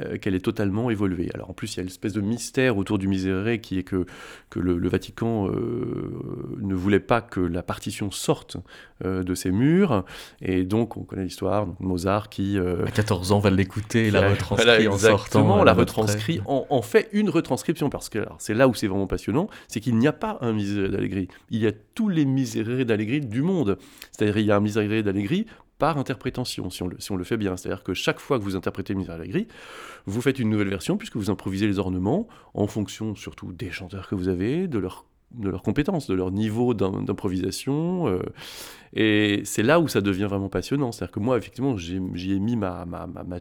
euh, 0.00 0.16
qu'elle 0.16 0.34
est 0.34 0.44
totalement 0.44 0.88
évoluée. 0.88 1.28
Alors 1.34 1.50
en 1.50 1.52
plus, 1.52 1.74
il 1.74 1.76
y 1.76 1.80
a 1.80 1.82
l'espèce 1.82 2.14
de 2.14 2.22
mystère 2.22 2.78
autour 2.78 2.96
du 2.96 3.08
Miserere 3.08 3.60
qui 3.60 3.78
est 3.78 3.82
que, 3.82 4.06
que 4.48 4.58
le, 4.58 4.88
Vatican 4.88 5.48
euh, 5.48 6.56
ne 6.62 6.74
voulait 6.74 6.98
pas 6.98 7.20
que 7.20 7.40
la 7.40 7.62
partition 7.62 8.10
sorte 8.10 8.56
euh, 9.04 9.22
de 9.22 9.34
ses 9.34 9.50
murs, 9.50 10.06
et 10.40 10.64
donc 10.64 10.96
on 10.96 11.02
connaît 11.02 11.24
l'histoire, 11.24 11.66
Mozart 11.78 12.30
qui... 12.30 12.58
à 12.58 12.90
14 12.90 13.32
ans 13.32 13.38
va 13.38 13.50
l'écouter, 13.50 14.10
la 14.10 14.30
retranscrit 14.30 14.88
en 14.88 14.96
sortant. 14.96 15.62
la 15.62 15.74
retranscrit, 15.74 16.40
en, 16.46 16.82
fait 16.82 17.10
une 17.12 17.28
retranscription, 17.28 17.90
parce 17.90 18.08
que 18.08 18.24
c'est 18.38 18.54
là 18.54 18.68
où 18.68 18.74
c'est 18.74 18.86
vraiment 18.86 19.06
passionnant, 19.06 19.48
c'est 19.68 19.80
qu'il 19.80 19.98
n'y 19.98 20.08
a 20.08 20.14
pas 20.14 20.38
un 20.40 20.54
Miserere 20.54 20.90
d'Allegri, 20.90 21.28
il 21.50 21.60
y 21.60 21.66
a 21.66 21.72
tous 21.94 22.08
les 22.08 22.24
Miserere 22.24 22.86
d'Allegri 22.86 23.20
du 23.20 23.42
monde. 23.42 23.76
C'est-à-dire 24.10 24.38
il 24.38 24.46
y 24.46 24.50
a 24.50 24.56
un 24.56 24.60
Miserere 24.60 25.02
d'Allegri 25.02 25.46
par 25.82 25.98
interprétation, 25.98 26.70
si 26.70 26.80
on 27.10 27.16
le, 27.16 27.24
fait 27.24 27.36
bien. 27.36 27.56
C'est-à-dire 27.56 27.82
que 27.82 27.92
chaque 27.92 28.20
fois 28.20 28.38
que 28.38 28.44
vous 28.44 28.54
interprétez 28.54 28.94
Miserere 28.94 29.18
Allegri, 29.18 29.48
vous 30.06 30.22
faites 30.22 30.38
une 30.38 30.48
nouvelle 30.48 30.68
version 30.68 30.96
puisque 30.96 31.16
vous 31.16 31.28
improvisez 31.28 31.66
les 31.66 31.80
ornements 31.80 32.28
en 32.54 32.68
fonction 32.68 33.16
surtout 33.16 33.52
des 33.52 33.72
chanteurs 33.72 34.06
que 34.06 34.14
vous 34.14 34.28
avez, 34.28 34.68
de 34.68 34.78
leur 34.78 35.06
de 35.34 35.48
leurs 35.48 35.62
compétences, 35.62 36.06
de 36.06 36.14
leur 36.14 36.30
niveau 36.30 36.72
d'improvisation. 36.72 38.06
Euh, 38.06 38.20
et 38.92 39.40
c'est 39.44 39.64
là 39.64 39.80
où 39.80 39.88
ça 39.88 40.00
devient 40.00 40.28
vraiment 40.30 40.50
passionnant. 40.50 40.92
C'est-à-dire 40.92 41.14
que 41.14 41.18
moi, 41.18 41.36
effectivement, 41.36 41.76
j'y 41.76 41.96
ai, 41.96 42.38
mis 42.38 42.54
ma, 42.54 42.86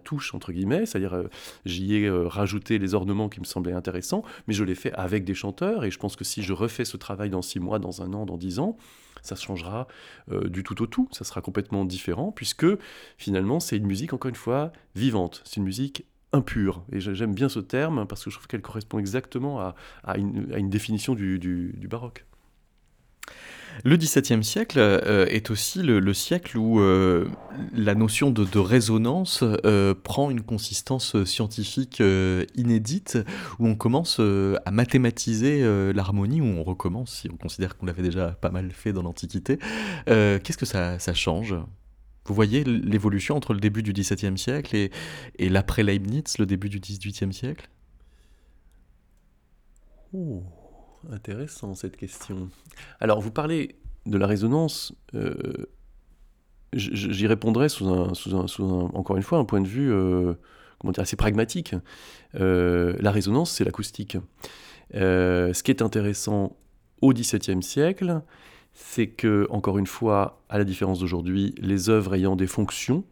touche, 0.03 0.33
entre 0.33 0.51
guillemets, 0.51 0.87
c'est-à-dire 0.87 1.13
euh, 1.13 1.27
j'y 1.65 1.95
ai 1.95 2.07
euh, 2.07 2.27
rajouté 2.27 2.79
les 2.79 2.95
ornements 2.95 3.29
qui 3.29 3.39
me 3.39 3.45
semblaient 3.45 3.73
intéressants, 3.73 4.23
mais 4.47 4.55
je 4.55 4.63
l'ai 4.63 4.73
fait 4.73 4.93
avec 4.93 5.25
des 5.25 5.35
chanteurs. 5.35 5.83
Et 5.83 5.91
je 5.91 5.99
pense 5.99 6.15
que 6.15 6.23
si 6.23 6.41
je 6.41 6.53
refais 6.53 6.85
ce 6.85 6.97
travail 6.97 7.29
dans 7.29 7.43
six 7.43 7.59
mois, 7.59 7.77
dans 7.77 8.01
un 8.01 8.13
an, 8.13 8.25
dans 8.25 8.37
dix 8.37 8.57
ans, 8.57 8.77
ça 9.21 9.35
changera 9.35 9.87
euh, 10.31 10.47
du 10.49 10.63
tout 10.63 10.81
au 10.81 10.87
tout, 10.87 11.07
ça 11.11 11.23
sera 11.23 11.41
complètement 11.41 11.85
différent, 11.85 12.31
puisque 12.31 12.65
finalement 13.17 13.59
c'est 13.59 13.77
une 13.77 13.87
musique, 13.87 14.13
encore 14.13 14.29
une 14.29 14.35
fois, 14.35 14.71
vivante, 14.95 15.41
c'est 15.45 15.57
une 15.57 15.65
musique 15.65 16.05
impure. 16.33 16.83
Et 16.91 16.99
j'aime 17.01 17.33
bien 17.33 17.49
ce 17.49 17.59
terme 17.59 18.07
parce 18.07 18.23
que 18.23 18.29
je 18.29 18.35
trouve 18.35 18.47
qu'elle 18.47 18.61
correspond 18.61 18.99
exactement 18.99 19.59
à, 19.59 19.75
à, 20.03 20.17
une, 20.17 20.69
définition 20.69 21.13
du, 21.13 21.39
du 21.39 21.87
baroque. 21.89 22.25
Le 23.83 23.97
XVIIe 23.97 24.43
siècle 24.43 24.77
euh, 24.79 25.25
est 25.27 25.49
aussi 25.49 25.81
le, 25.81 26.13
siècle 26.13 26.57
où 26.57 26.79
euh, 26.79 27.27
la 27.73 27.95
notion 27.95 28.29
de, 28.29 28.59
résonance 28.59 29.43
euh, 29.43 29.95
prend 29.95 30.29
une 30.29 30.41
consistance 30.41 31.23
scientifique 31.23 32.01
inédite, 32.55 33.17
où 33.59 33.67
on 33.67 33.75
commence 33.75 34.19
à 34.19 34.71
mathématiser 34.71 35.63
l'harmonie, 35.93 36.41
où 36.41 36.45
on 36.45 36.63
recommence, 36.63 37.21
si 37.21 37.29
on 37.31 37.37
considère 37.37 37.77
qu'on 37.77 37.85
l'avait 37.85 38.03
déjà 38.03 38.31
pas 38.31 38.51
mal 38.51 38.71
fait 38.71 38.93
dans 38.93 39.01
l'Antiquité. 39.01 39.57
Qu'est-ce 40.05 40.57
que 40.57 40.65
ça, 40.65 40.97
change? 41.13 41.55
Vous 42.25 42.35
voyez 42.35 42.63
l'évolution 42.63 43.35
entre 43.35 43.53
le 43.53 43.59
début 43.59 43.81
du 43.81 43.93
XVIIe 43.93 44.37
siècle 44.37 44.75
et, 44.75 45.49
l'après 45.49 45.83
Leibniz, 45.83 46.37
le 46.37 46.45
début 46.45 46.69
du 46.69 46.79
XVIIIe 46.79 47.33
siècle? 47.33 47.69
Oh 50.13 50.43
intéressant 51.09 51.75
cette 51.75 51.97
question. 51.97 52.49
Alors, 52.99 53.21
vous 53.21 53.31
parlez 53.31 53.75
de 54.05 54.17
la 54.17 54.27
résonance. 54.27 54.93
Euh, 55.15 55.33
j'y 56.73 57.27
répondrai 57.27 57.69
sous 57.69 57.87
un, 57.87 58.13
sous, 58.13 58.35
un, 58.35 58.47
sous 58.47 58.63
un, 58.63 58.89
encore 58.93 59.17
une 59.17 59.23
fois, 59.23 59.39
un 59.39 59.45
point 59.45 59.61
de 59.61 59.67
vue 59.67 59.91
euh, 59.91 60.33
comment 60.79 60.91
dire, 60.91 61.03
assez 61.03 61.15
pragmatique. 61.15 61.75
Euh, 62.35 62.95
la 62.99 63.11
résonance, 63.11 63.51
c'est 63.51 63.63
l'acoustique. 63.63 64.17
ce 64.93 65.63
qui 65.63 65.71
est 65.71 65.81
intéressant 65.81 66.57
au 67.01 67.13
XVIIe 67.13 67.63
siècle, 67.63 68.21
c'est 68.73 69.07
que, 69.07 69.47
encore 69.49 69.77
une 69.77 69.87
fois, 69.87 70.43
à 70.49 70.57
la 70.57 70.63
différence 70.63 70.99
d'aujourd'hui, 70.99 71.55
les 71.57 71.89
œuvres 71.89 72.15
ayant 72.15 72.35
des 72.35 72.47
fonctions, 72.47 73.03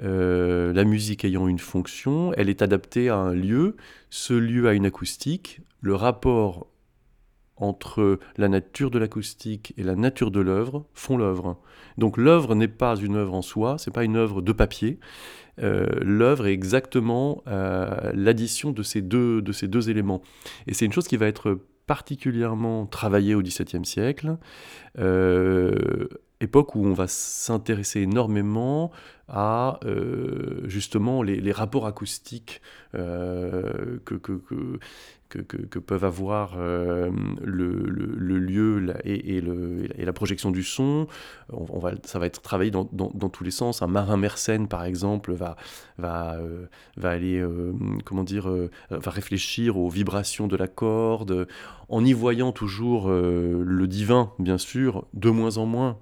la 0.00 0.84
musique 0.84 1.24
ayant 1.24 1.48
une 1.48 1.58
fonction, 1.58 2.32
elle 2.34 2.48
est 2.48 2.62
adaptée 2.62 3.08
à 3.08 3.16
un 3.16 3.34
lieu, 3.34 3.76
ce 4.10 4.34
lieu 4.34 4.68
a 4.68 4.74
une 4.74 4.86
acoustique, 4.86 5.60
le 5.80 5.94
rapport 5.94 6.68
entre 7.60 8.18
la 8.36 8.48
nature 8.48 8.90
de 8.90 8.98
l'acoustique 8.98 9.74
et 9.76 9.82
la 9.82 9.96
nature 9.96 10.30
de 10.30 10.40
l'œuvre 10.40 10.86
font 10.94 11.16
l'œuvre. 11.16 11.60
Donc 11.96 12.16
l'œuvre 12.16 12.54
n'est 12.54 12.68
pas 12.68 12.96
une 12.96 13.16
œuvre 13.16 13.34
en 13.34 13.42
soi, 13.42 13.76
c'est 13.78 13.90
pas 13.90 14.04
une 14.04 14.16
œuvre 14.16 14.42
de 14.42 14.52
papier. 14.52 14.98
Euh, 15.60 15.86
l'œuvre 16.00 16.46
est 16.46 16.52
exactement 16.52 17.42
euh, 17.48 18.12
l'addition 18.14 18.70
de 18.70 18.82
ces 18.82 19.02
deux 19.02 19.42
de 19.42 19.52
ces 19.52 19.66
deux 19.66 19.90
éléments. 19.90 20.22
Et 20.66 20.74
c'est 20.74 20.84
une 20.84 20.92
chose 20.92 21.08
qui 21.08 21.16
va 21.16 21.26
être 21.26 21.58
particulièrement 21.88 22.86
travaillée 22.86 23.34
au 23.34 23.42
XVIIe 23.42 23.84
siècle. 23.84 24.36
Euh, 25.00 26.06
époque 26.40 26.76
où 26.76 26.86
on 26.86 26.92
va 26.92 27.08
s'intéresser 27.08 28.02
énormément 28.02 28.92
à 29.26 29.80
justement 30.64 31.24
les, 31.24 31.52
rapports 31.52 31.86
acoustiques 31.86 32.62
que, 32.92 33.98
que, 34.04 34.14
que, 34.16 34.78
peuvent 35.28 36.04
avoir 36.04 36.54
euh, 36.56 37.10
le, 37.42 38.38
lieu 38.38 38.94
et, 39.04 39.40
la 39.40 40.12
projection 40.12 40.50
du 40.50 40.62
son. 40.62 41.06
Ça 42.04 42.18
va 42.18 42.26
être 42.26 42.40
travaillé 42.42 42.70
dans, 42.70 42.84
tous 42.84 43.44
les 43.44 43.50
sens. 43.50 43.82
Un 43.82 43.86
marin 43.86 44.16
mersenne, 44.16 44.68
par 44.68 44.84
exemple, 44.84 45.32
va, 45.32 45.56
euh, 46.00 46.66
aller, 47.02 47.38
euh, 47.38 47.72
comment 48.04 48.24
dire, 48.24 48.50
va 48.90 49.10
réfléchir 49.10 49.76
aux 49.76 49.88
vibrations 49.88 50.46
de 50.46 50.56
la 50.56 50.68
corde, 50.68 51.46
en 51.88 52.04
y 52.04 52.12
voyant 52.12 52.52
toujours 52.52 53.08
le 53.10 53.86
divin, 53.86 54.32
bien 54.38 54.58
sûr, 54.58 55.06
de 55.14 55.30
moins 55.30 55.58
en 55.58 55.66
moins 55.66 55.98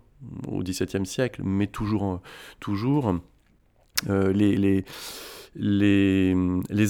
au 0.49 0.63
XVIIe 0.63 1.07
siècle, 1.07 1.43
mais 1.45 1.67
toujours, 1.67 2.21
toujours. 2.61 3.15
les, 4.09 4.85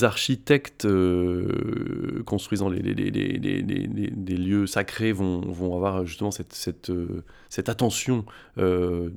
architectes 0.05 0.85
euh, 0.85 2.23
construisant 2.27 2.69
les, 2.69 2.83
des 2.83 4.37
lieux 4.37 4.67
sacrés 4.67 5.13
vont, 5.13 5.77
avoir 5.77 6.05
justement 6.05 6.31
cette, 6.31 6.91
euh, 6.91 7.23
attention 7.69 8.27
euh, 8.59 9.11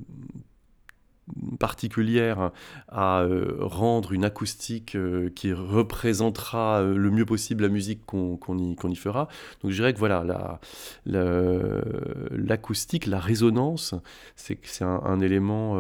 particulière 1.60 2.52
à 2.88 3.24
rendre 3.60 4.14
une 4.14 4.26
acoustique 4.26 4.98
qui 5.36 5.54
représentera 5.54 6.82
le 6.82 7.12
mieux 7.12 7.26
possible 7.26 7.62
la 7.62 7.70
musique 7.70 8.04
qu'on 8.08 8.58
y, 8.58 8.96
fera. 8.96 9.28
Donc 9.62 9.70
je 9.70 9.76
dirais 9.76 9.94
que 9.94 10.00
voilà, 10.00 10.60
l'acoustique, 11.06 13.06
la, 13.06 13.18
la, 13.18 13.20
résonance, 13.20 13.94
c'est 14.36 14.82
un, 14.82 15.02
un 15.06 15.20
élément 15.20 15.80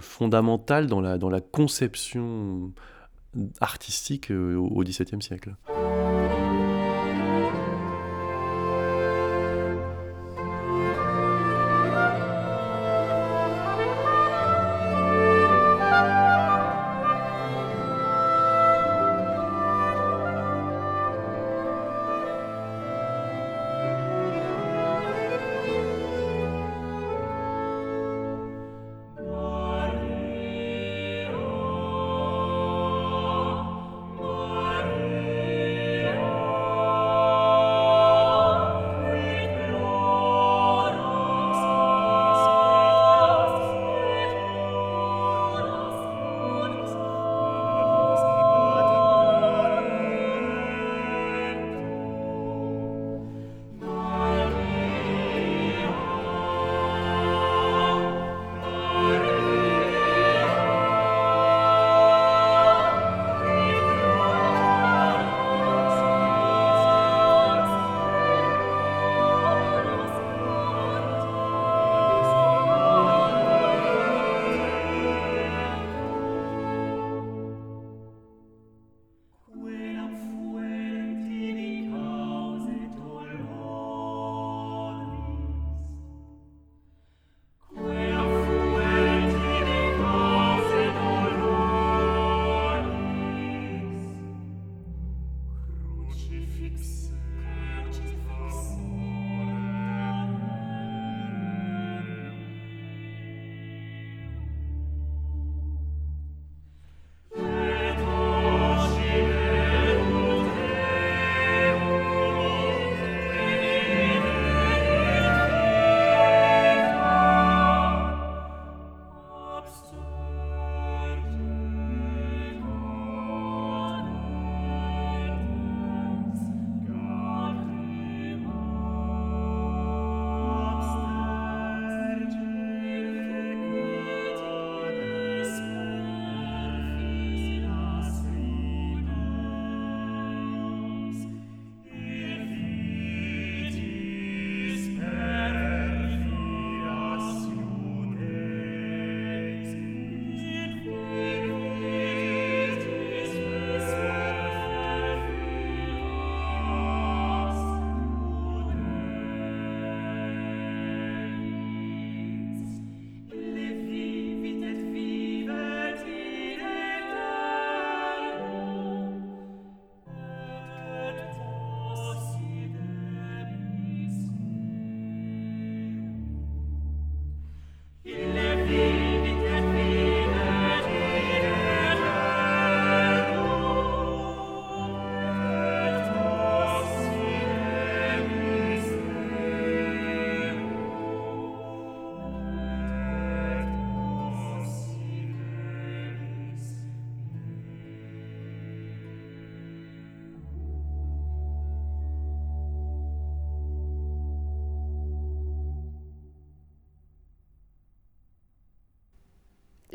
fondamental 0.00 0.88
la, 1.00 1.16
dans 1.16 1.30
la 1.30 1.40
conception 1.40 2.72
artistique 3.60 4.30
euh, 4.30 4.56
au 4.56 4.82
XVIIe 4.82 5.22
siècle. 5.22 5.54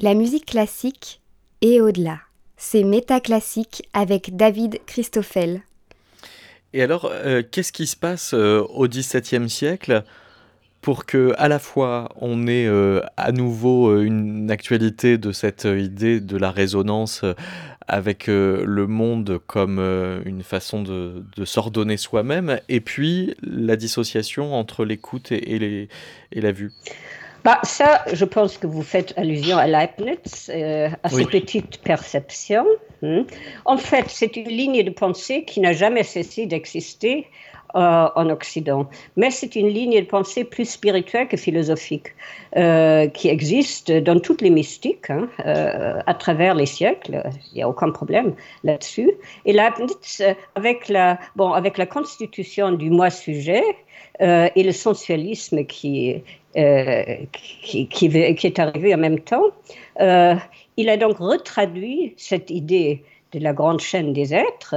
La 0.03 0.15
musique 0.15 0.47
classique 0.47 1.21
et 1.61 1.79
au-delà. 1.79 2.19
C'est 2.57 2.83
Métaclassique 2.83 3.87
avec 3.93 4.35
David 4.35 4.81
Christoffel. 4.85 5.61
Et 6.73 6.83
alors, 6.83 7.09
euh, 7.09 7.41
qu'est-ce 7.49 7.71
qui 7.71 7.87
se 7.87 7.95
passe 7.95 8.33
euh, 8.33 8.59
au 8.71 8.89
XVIIe 8.89 9.49
siècle 9.49 10.03
pour 10.81 11.05
que 11.05 11.31
à 11.37 11.47
la 11.47 11.57
fois 11.57 12.09
on 12.19 12.47
ait 12.47 12.67
euh, 12.67 12.99
à 13.15 13.31
nouveau 13.31 13.97
une 14.01 14.51
actualité 14.51 15.17
de 15.17 15.31
cette 15.31 15.63
idée 15.63 16.19
de 16.19 16.35
la 16.35 16.51
résonance 16.51 17.23
avec 17.87 18.27
le 18.27 18.85
monde 18.87 19.39
comme 19.47 19.79
une 19.79 20.43
façon 20.43 20.81
de, 20.83 21.23
s'ordonner 21.45 21.95
soi-même, 21.95 22.59
et 22.67 22.81
puis 22.81 23.35
la 23.41 23.77
dissociation 23.77 24.53
entre 24.53 24.83
l'écoute 24.83 25.31
et 25.31 25.87
la 26.33 26.51
vue? 26.51 26.73
Bah, 27.43 27.59
ça, 27.63 28.05
je 28.13 28.23
pense 28.23 28.57
que 28.57 28.67
vous 28.67 28.83
faites 28.83 29.13
allusion 29.17 29.57
à 29.57 29.67
Leibniz, 29.67 30.49
euh, 30.49 30.89
à 31.03 31.09
ses 31.09 31.25
petites 31.25 31.81
perceptions. 31.81 32.65
Hmm. 33.01 33.23
En 33.65 33.77
fait, 33.77 34.05
c'est 34.07 34.37
une 34.37 34.47
ligne 34.47 34.81
de 34.81 34.89
pensée 34.89 35.43
qui 35.43 35.59
n'a 35.59 35.73
jamais 35.73 36.03
cessé 36.03 36.45
d'exister 36.45 37.27
euh, 37.75 38.07
en 38.15 38.29
Occident. 38.29 38.87
Mais 39.17 39.29
c'est 39.29 39.57
une 39.57 39.67
ligne 39.67 39.99
de 39.99 40.05
pensée 40.05 40.45
plus 40.45 40.69
spirituelle 40.69 41.27
que 41.27 41.35
philosophique, 41.35 42.15
euh, 42.55 43.07
qui 43.07 43.27
existe 43.27 43.91
dans 43.91 44.21
toutes 44.21 44.41
les 44.41 44.49
mystiques 44.49 45.09
hein, 45.09 45.27
à 45.43 46.13
travers 46.13 46.55
les 46.55 46.65
siècles. 46.67 47.23
Il 47.51 47.55
n'y 47.55 47.63
a 47.63 47.67
aucun 47.67 47.91
problème 47.91 48.35
là-dessus. 48.63 49.11
Et 49.43 49.51
Leibniz, 49.51 50.23
avec 50.55 50.87
la, 50.87 51.19
bon, 51.35 51.51
avec 51.51 51.77
la 51.77 51.87
constitution 51.87 52.71
du 52.71 52.89
moi-sujet, 52.89 53.63
et 54.19 54.63
le 54.63 54.71
sensualisme 54.71 55.65
qui, 55.65 56.21
euh, 56.55 57.03
qui, 57.31 58.05
est 58.05 58.59
arrivé 58.59 58.93
en 58.93 58.99
même 58.99 59.19
temps. 59.19 59.45
Euh, 59.99 60.35
il 60.77 60.87
a 60.87 60.97
donc 60.97 61.17
retraduit 61.17 62.13
cette 62.15 62.51
idée 62.51 63.03
de 63.31 63.39
la 63.39 63.53
grande 63.53 63.79
chaîne 63.79 64.13
des 64.13 64.35
êtres 64.35 64.75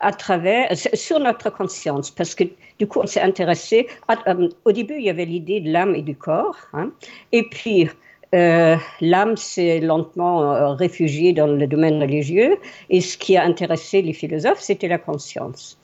à 0.00 0.12
travers, 0.12 0.68
sur 0.76 1.18
notre 1.18 1.48
conscience, 1.48 2.10
parce 2.10 2.34
que 2.34 2.44
du 2.78 2.86
coup, 2.86 3.00
on 3.02 3.06
s'est 3.06 3.22
intéressé. 3.22 3.88
Euh, 4.26 4.50
au 4.66 4.72
début, 4.72 4.96
il 4.98 5.04
y 5.04 5.08
avait 5.08 5.24
l'idée 5.24 5.60
de 5.60 5.72
l'âme 5.72 5.94
et 5.94 6.02
du 6.02 6.14
corps, 6.14 6.58
hein, 6.74 6.90
et 7.32 7.42
puis 7.42 7.88
l'âme 8.30 9.38
s'est 9.38 9.80
lentement 9.80 10.76
réfugiée 10.76 11.32
dans 11.32 11.46
le 11.46 11.66
domaine 11.66 12.02
religieux, 12.02 12.58
et 12.90 13.00
ce 13.00 13.16
qui 13.16 13.38
a 13.38 13.42
intéressé 13.42 14.02
les 14.02 14.12
philosophes, 14.12 14.60
c'était 14.60 14.88
la 14.88 14.98
conscience. 14.98 15.78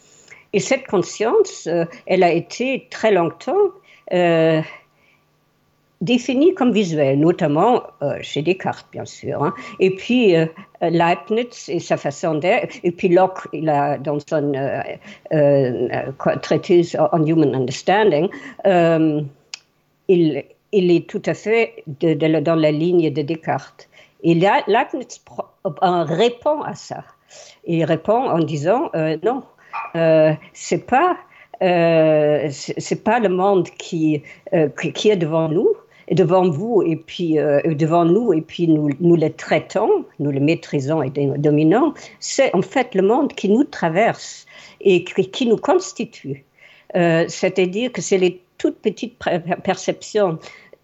Et 0.53 0.61
cette 0.61 0.87
conscience, 0.87 1.67
elle 2.07 2.23
a 2.23 2.31
été 2.31 2.87
très 2.91 3.13
longtemps 3.13 3.73
défini 6.05 6.55
comme 6.55 6.73
visuel, 6.73 7.19
notamment 7.19 7.83
euh, 8.03 8.19
chez 8.21 8.43
Descartes, 8.43 8.87
bien 8.93 9.05
sûr. 9.05 9.43
Hein. 9.43 9.55
Et 9.81 9.91
puis 9.91 10.37
euh, 10.37 10.47
Leibniz 10.83 11.69
et 11.69 11.81
sa 11.81 11.97
façon 11.97 12.35
d'être, 12.35 12.77
et 12.83 12.93
puis 12.93 13.09
Locke, 13.09 13.49
il 13.53 13.69
a, 13.69 13.99
dans 13.99 14.19
son 14.21 14.53
euh, 14.55 16.43
traité 16.43 16.83
on 17.13 17.25
Human 17.25 17.55
Understanding, 17.55 18.29
il, 20.09 20.45
est 20.73 21.09
tout 21.09 21.23
à 21.25 21.35
fait 21.35 21.85
dans 21.87 22.57
la 22.57 22.71
ligne 22.71 23.11
de 23.11 23.23
Descartes. 23.23 23.89
Et 24.23 24.35
Leibniz 24.35 25.23
répond 25.83 26.63
à 26.63 26.75
ça. 26.75 27.05
Il 27.67 27.85
répond 27.85 28.29
en 28.29 28.39
disant 28.41 28.91
non, 29.23 29.43
c'est 30.53 30.87
pas. 30.87 31.17
c'est 31.61 33.05
pas 33.05 33.19
le 33.21 33.29
monde 33.29 33.69
qui 33.79 34.23
est 34.53 35.17
devant 35.17 35.49
nous, 35.49 35.69
devant 36.11 36.49
vous 36.49 36.83
et 36.83 36.97
puis 36.97 37.39
euh, 37.39 37.61
devant 37.75 38.05
nous 38.05 38.33
et 38.33 38.41
puis 38.41 38.69
nous, 38.69 38.91
nous 39.01 39.17
le 39.17 39.31
traitons, 39.31 40.05
nous 40.19 40.31
le 40.31 40.41
maîtrisons 40.41 41.03
et 41.03 41.11
dominons, 41.11 41.95
c'est 42.21 42.55
en 42.55 42.63
fait 42.63 42.95
le 42.95 43.03
monde 43.03 43.33
qui 43.33 43.49
nous 43.49 43.65
traverse 43.65 44.47
et 44.81 45.05
qui, 45.05 45.47
nous 45.47 45.57
constitue. 45.57 46.45
Euh, 46.95 47.25
c'est-à-dire 47.29 47.93
que 47.93 48.03
c'est 48.03 48.19
les 48.19 48.41
toutes 48.59 48.79
petites 48.79 49.15
perceptions 49.65 50.39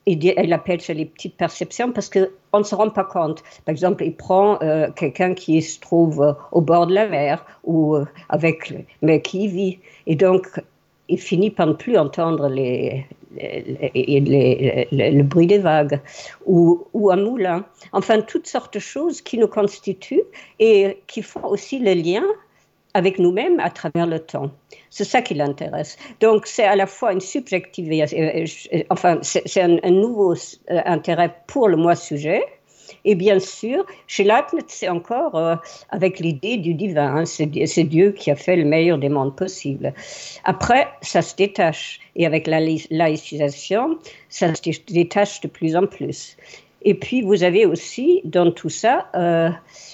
elle 0.06 0.52
appelle 0.52 0.80
ça 0.80 0.92
les 0.92 1.04
petites 1.04 1.37
perceptions 1.37 1.92
parce 1.92 2.11
qu'on 2.11 2.59
ne 2.59 2.64
se 2.64 2.74
rend 2.74 2.90
pas 2.90 3.04
compte. 3.04 3.44
Par 3.64 3.72
exemple, 3.72 4.02
il 4.02 4.16
prend 4.16 4.59
euh, 4.61 4.90
quelqu'un 4.90 5.35
qui 5.35 5.62
se 5.62 5.78
trouve 5.78 6.37
au 6.50 6.61
bord 6.61 6.88
de 6.88 6.94
la 6.94 7.06
mer 7.06 7.44
ou 7.62 7.96
avec, 8.28 8.74
mais 9.02 9.20
qui 9.20 9.46
vit. 9.46 9.78
Et 10.09 10.16
donc, 10.16 10.61
il 11.09 11.18
finit 11.18 11.50
par 11.50 11.68
ne 11.68 11.74
plus 11.74 11.96
entendre 11.96 12.48
les, 12.48 13.06
le 13.33 15.23
bruit 15.23 15.47
des 15.47 15.59
vagues 15.59 16.01
ou, 16.47 17.11
un 17.11 17.16
moulin. 17.16 17.64
Enfin, 17.93 18.21
toutes 18.21 18.47
sortes 18.47 18.75
de 18.75 18.79
choses 18.79 19.21
qui 19.23 19.38
nous 19.38 19.49
constituent 19.49 20.23
et 20.59 21.03
qui 21.07 21.23
font 21.23 21.45
aussi 21.47 21.79
le 21.79 21.95
lien 21.95 22.25
avec 22.95 23.19
nous-mêmes 23.19 23.61
à 23.61 23.71
travers 23.71 24.07
le 24.07 24.19
temps. 24.19 24.51
C'est 24.90 25.05
ça 25.05 25.23
qui 25.23 25.35
l'intéresse. 25.35 25.97
Donc, 26.21 26.47
c'est 26.47 26.64
à 26.64 26.75
la 26.75 26.87
fois 26.87 27.12
une 27.12 27.21
subjectivité, 27.21 28.45
enfin, 28.90 29.19
c'est 29.23 29.61
un, 29.61 29.79
un, 29.85 29.90
nouveau 29.90 30.35
euh, 30.35 30.81
intérêt 30.85 31.33
pour 31.47 31.69
le 31.69 31.77
moi-sujet, 31.77 32.43
et 33.05 33.14
bien 33.14 33.38
sûr, 33.38 33.85
chez 34.07 34.24
Leibniz, 34.24 34.64
c'est 34.68 34.88
encore 34.88 35.35
euh, 35.35 35.57
avec 35.90 36.18
l'idée 36.18 36.57
du 36.57 36.74
divin. 36.74 37.16
Hein. 37.16 37.24
c'est, 37.24 37.46
Dieu 37.46 38.12
qui 38.12 38.31
a 38.31 38.37
fait 38.37 38.57
le 38.57 38.64
meilleur 38.64 38.98
des 38.98 39.09
mondes 39.09 39.35
possibles. 39.35 39.92
Après, 40.44 40.88
ça 41.03 41.22
se 41.22 41.35
détache. 41.37 42.00
Et 42.16 42.26
avec 42.26 42.46
la 42.46 42.61
laïcisation, 42.90 43.98
ça 44.29 44.55
se 44.55 44.62
détache 44.92 45.40
de 45.40 45.48
plus 45.48 45.76
en 45.76 45.87
plus. 45.87 46.37
Et 46.83 46.94
puis, 46.94 47.22
vous 47.22 47.42
avez 47.42 47.66
aussi 47.66 48.20
dans 48.24 48.50
tout 48.50 48.70
ça 48.70 49.07
euh, 49.14 49.50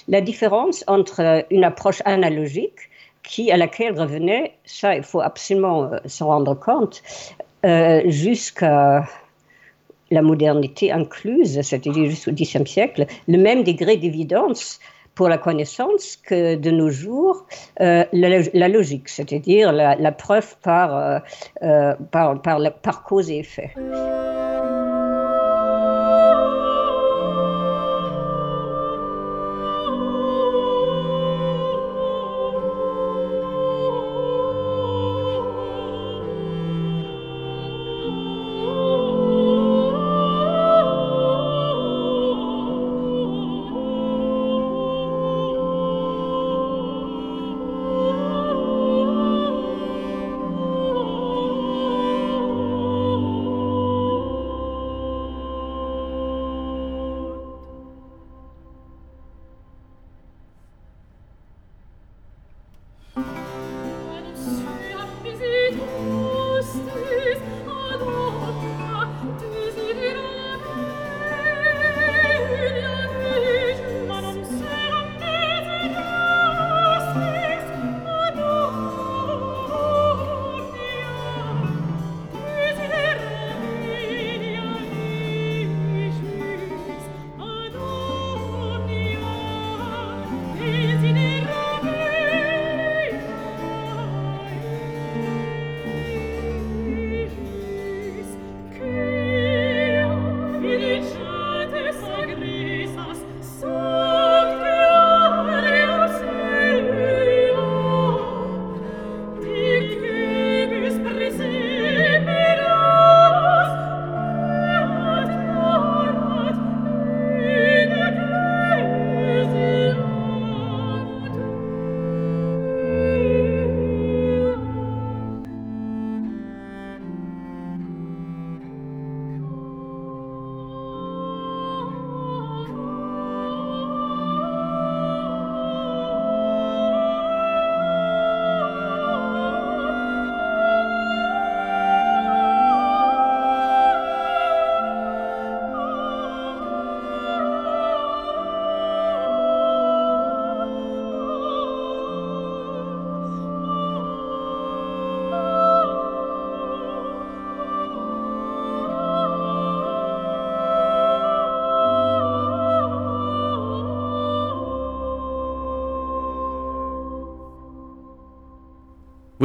la 0.07 0.21
différence 0.21 0.83
entre 0.87 1.45
une 1.51 1.63
approche 1.63 2.01
analogique 2.05 2.89
qui, 3.23 3.51
à 3.51 3.57
laquelle 3.57 3.99
revenait, 3.99 4.53
ça, 4.65 4.95
il 4.95 5.03
faut 5.03 5.21
absolument 5.21 5.83
euh, 5.83 5.97
s'en 6.05 6.27
rendre 6.27 6.55
compte, 6.55 7.03
jusqu'à 8.05 9.03
la 10.11 10.21
modernité 10.21 10.91
incluse, 10.91 11.59
c'est-à-dire 11.61 12.05
jusqu'au 12.09 12.31
Xe 12.31 12.63
siècle, 12.65 13.05
le 13.27 13.37
même 13.37 13.63
degré 13.63 13.97
d'évidence 13.97 14.79
pour 15.17 15.27
la 15.29 15.39
connaissance 15.39 16.15
que 16.15 16.55
de 16.55 16.69
nos 16.69 16.91
jours 16.91 17.45
euh, 17.81 18.05
la, 18.13 18.67
logique, 18.67 19.09
c'est-à-dire 19.09 19.71
la, 19.71 20.11
preuve 20.11 20.55
euh, 20.67 21.19
euh, 21.63 21.95
par, 22.11 22.39
par 22.41 23.03
cause 23.03 23.31
et 23.31 23.39
effet. 23.39 23.73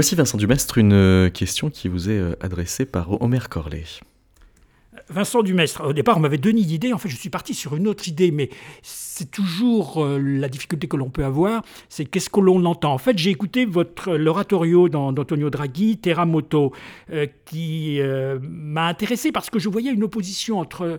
Voici 0.03 0.17
Vincent 0.17 0.37
Dumestre, 0.37 0.79
une 0.79 1.31
question 1.33 1.71
qui 1.71 1.87
vous 1.87 2.11
est 2.11 2.21
adressée 2.41 2.87
par 2.87 3.23
Omer 3.23 3.49
Corlet. 3.49 3.85
Vincent 5.09 5.45
Dumestre, 5.45 5.83
au 5.87 5.93
départ, 5.93 6.17
on 6.17 6.21
m'avait 6.21 6.39
donné 6.39 6.63
d'idées. 6.63 6.93
En 6.93 6.99
fait, 6.99 7.09
je 7.09 7.15
suis 7.15 7.31
parti 7.31 7.55
sur 7.55 7.77
une 7.77 7.87
autre 7.87 8.09
idée, 8.09 8.33
mais 8.33 8.51
c'est 8.83 9.31
toujours 9.31 10.05
euh, 10.05 10.19
la 10.19 10.49
difficulté 10.49 10.89
que 10.89 10.97
l'on 10.97 11.09
peut 11.09 11.25
avoir, 11.25 11.63
c'est 11.89 12.05
qu'est-ce 12.05 12.31
que 12.31 12.41
l'on 12.41 12.65
entend. 12.65 12.93
En 12.93 12.99
fait, 12.99 13.17
j'ai 13.17 13.31
écouté 13.31 13.65
votre 13.65 14.17
l'oratorio 14.17 14.89
d'Antonio 14.89 15.51
Draghi, 15.51 15.99
Terra 15.99 16.27
Moto, 16.27 16.73
euh, 17.13 17.29
qui 17.45 18.01
euh, 18.01 18.41
m'a 18.43 18.89
intéressé 18.89 19.31
parce 19.31 19.51
que 19.51 19.61
je 19.61 19.69
voyais 19.69 19.93
une 19.93 20.03
opposition 20.03 20.59
entre 20.59 20.99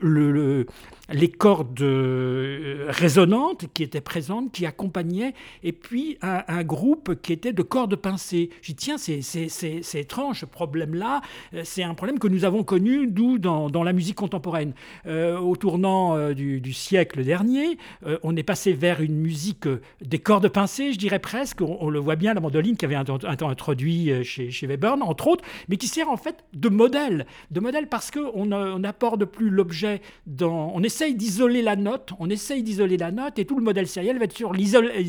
le 0.00 0.66
les 1.12 1.28
cordes 1.28 1.80
euh, 1.80 2.86
résonantes 2.88 3.66
qui 3.72 3.82
étaient 3.82 4.00
présentes, 4.00 4.52
qui 4.52 4.66
accompagnaient, 4.66 5.34
et 5.62 5.72
puis 5.72 6.18
un, 6.22 6.64
groupe 6.64 7.20
qui 7.22 7.32
était 7.32 7.52
de 7.52 7.62
cordes 7.62 7.96
pincées. 7.96 8.50
J'ai 8.62 8.72
dit, 8.72 8.86
tiens, 8.86 8.96
c'est 8.98 9.94
étrange 9.94 10.40
ce 10.40 10.46
problème-là. 10.46 11.20
Euh, 11.54 11.62
c'est 11.64 11.82
un 11.82 11.94
problème 11.94 12.18
que 12.18 12.28
nous 12.28 12.44
avons 12.44 12.64
connu, 12.64 13.06
d'où 13.06 13.38
dans, 13.38 13.70
dans, 13.70 13.84
la 13.84 13.92
musique 13.92 14.16
contemporaine. 14.16 14.72
Euh, 15.06 15.38
au 15.38 15.56
tournant 15.56 16.30
du, 16.32 16.72
siècle 16.72 17.22
dernier, 17.24 17.78
on 18.22 18.36
est 18.36 18.42
passé 18.42 18.72
vers 18.72 19.00
une 19.00 19.16
musique 19.16 19.68
des 20.00 20.18
cordes 20.18 20.48
pincées, 20.48 20.92
je 20.92 20.98
dirais 20.98 21.18
presque. 21.18 21.60
On, 21.62 21.88
le 21.88 21.98
voit 21.98 22.16
bien, 22.16 22.34
la 22.34 22.40
mandoline 22.40 22.76
qui 22.76 22.84
avait 22.84 22.96
été 23.00 23.44
introduit 23.44 24.24
chez, 24.24 24.50
chez 24.50 24.66
Webern, 24.66 25.02
entre 25.02 25.28
autres, 25.28 25.44
mais 25.68 25.76
qui 25.76 25.86
sert 25.86 26.10
en 26.10 26.16
fait 26.16 26.44
de 26.52 26.68
modèle. 26.68 27.26
De 27.50 27.60
modèle 27.60 27.88
parce 27.88 28.10
qu'on 28.10 28.46
n'apporte 28.78 29.24
plus 29.24 29.50
l'objet 29.50 30.00
dans. 30.26 30.72
On 30.74 30.82
essaye 30.96 31.14
d'isoler 31.14 31.60
la 31.60 31.76
note, 31.76 32.12
on 32.18 32.30
essaye 32.30 32.62
d'isoler 32.62 32.96
la 32.96 33.10
note, 33.10 33.38
et 33.38 33.44
tout 33.44 33.58
le 33.58 33.62
modèle 33.62 33.86
sériel 33.86 34.18
va 34.18 34.24
être 34.24 34.34
sur 34.34 34.52
d'isoler 34.52 35.02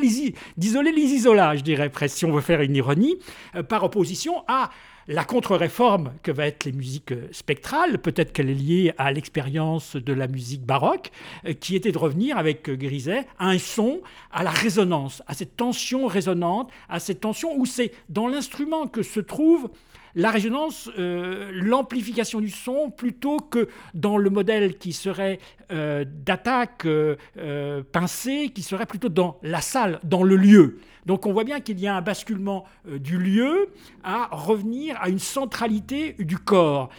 les, 0.00 0.34
d'isoler 0.56 0.92
les 0.92 1.02
isolages, 1.02 1.58
je 1.58 1.64
dirais 1.64 1.88
presque, 1.88 2.16
si 2.16 2.24
on 2.24 2.32
veut 2.32 2.40
faire 2.40 2.60
une 2.62 2.74
ironie, 2.74 3.14
euh, 3.54 3.62
par 3.62 3.84
opposition 3.84 4.42
à 4.48 4.70
la 5.06 5.24
contre-réforme 5.24 6.14
que 6.24 6.32
va 6.32 6.48
être 6.48 6.64
les 6.64 6.72
musiques 6.72 7.12
euh, 7.12 7.28
spectrales, 7.30 7.98
peut-être 7.98 8.32
qu'elle 8.32 8.50
est 8.50 8.54
liée 8.54 8.92
à 8.98 9.12
l'expérience 9.12 9.94
de 9.94 10.12
la 10.12 10.26
musique 10.26 10.64
baroque, 10.64 11.12
euh, 11.46 11.52
qui 11.52 11.76
était 11.76 11.92
de 11.92 11.98
revenir 11.98 12.36
avec 12.36 12.68
Griset 12.68 13.28
à 13.38 13.50
un 13.50 13.58
son, 13.58 14.00
à 14.32 14.42
la 14.42 14.50
résonance, 14.50 15.22
à 15.28 15.34
cette 15.34 15.56
tension 15.56 16.08
résonante, 16.08 16.72
à 16.88 16.98
cette 16.98 17.20
tension 17.20 17.56
où 17.56 17.66
c'est 17.66 17.92
dans 18.08 18.26
l'instrument 18.26 18.88
que 18.88 19.04
se 19.04 19.20
trouve 19.20 19.70
la 20.14 20.30
résonance, 20.30 20.90
euh, 20.98 21.50
l'amplification 21.52 22.40
du 22.40 22.50
son, 22.50 22.90
plutôt 22.90 23.38
que 23.38 23.68
dans 23.94 24.16
le 24.16 24.30
modèle 24.30 24.78
qui 24.78 24.92
serait 24.92 25.38
euh, 25.72 26.04
d'attaque 26.06 26.86
euh, 26.86 27.82
pincée, 27.92 28.50
qui 28.54 28.62
serait 28.62 28.86
plutôt 28.86 29.08
dans 29.08 29.38
la 29.42 29.60
salle, 29.60 30.00
dans 30.04 30.22
le 30.22 30.36
lieu. 30.36 30.78
Donc 31.06 31.26
on 31.26 31.32
voit 31.32 31.44
bien 31.44 31.60
qu'il 31.60 31.78
y 31.80 31.86
a 31.86 31.96
un 31.96 32.00
basculement 32.00 32.64
du 32.86 33.18
lieu 33.18 33.68
à 34.02 34.28
revenir 34.30 34.96
à 35.00 35.08
une 35.08 35.18
centralité 35.18 36.14
du 36.18 36.38
corps. 36.38 36.90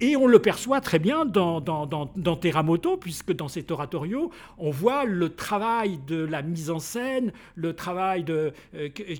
et 0.00 0.16
on 0.16 0.26
le 0.26 0.38
perçoit 0.38 0.80
très 0.80 0.98
bien 0.98 1.24
dans, 1.24 1.60
dans, 1.60 1.86
dans, 1.86 2.96
puisque 3.00 3.32
dans 3.32 3.48
cet 3.48 3.70
oratorio, 3.70 4.30
on 4.58 4.70
voit 4.70 5.04
le 5.04 5.34
travail 5.34 5.98
de 6.06 6.24
la 6.24 6.42
mise 6.42 6.70
en 6.70 6.78
scène, 6.78 7.32
le 7.54 7.74
travail 7.74 8.24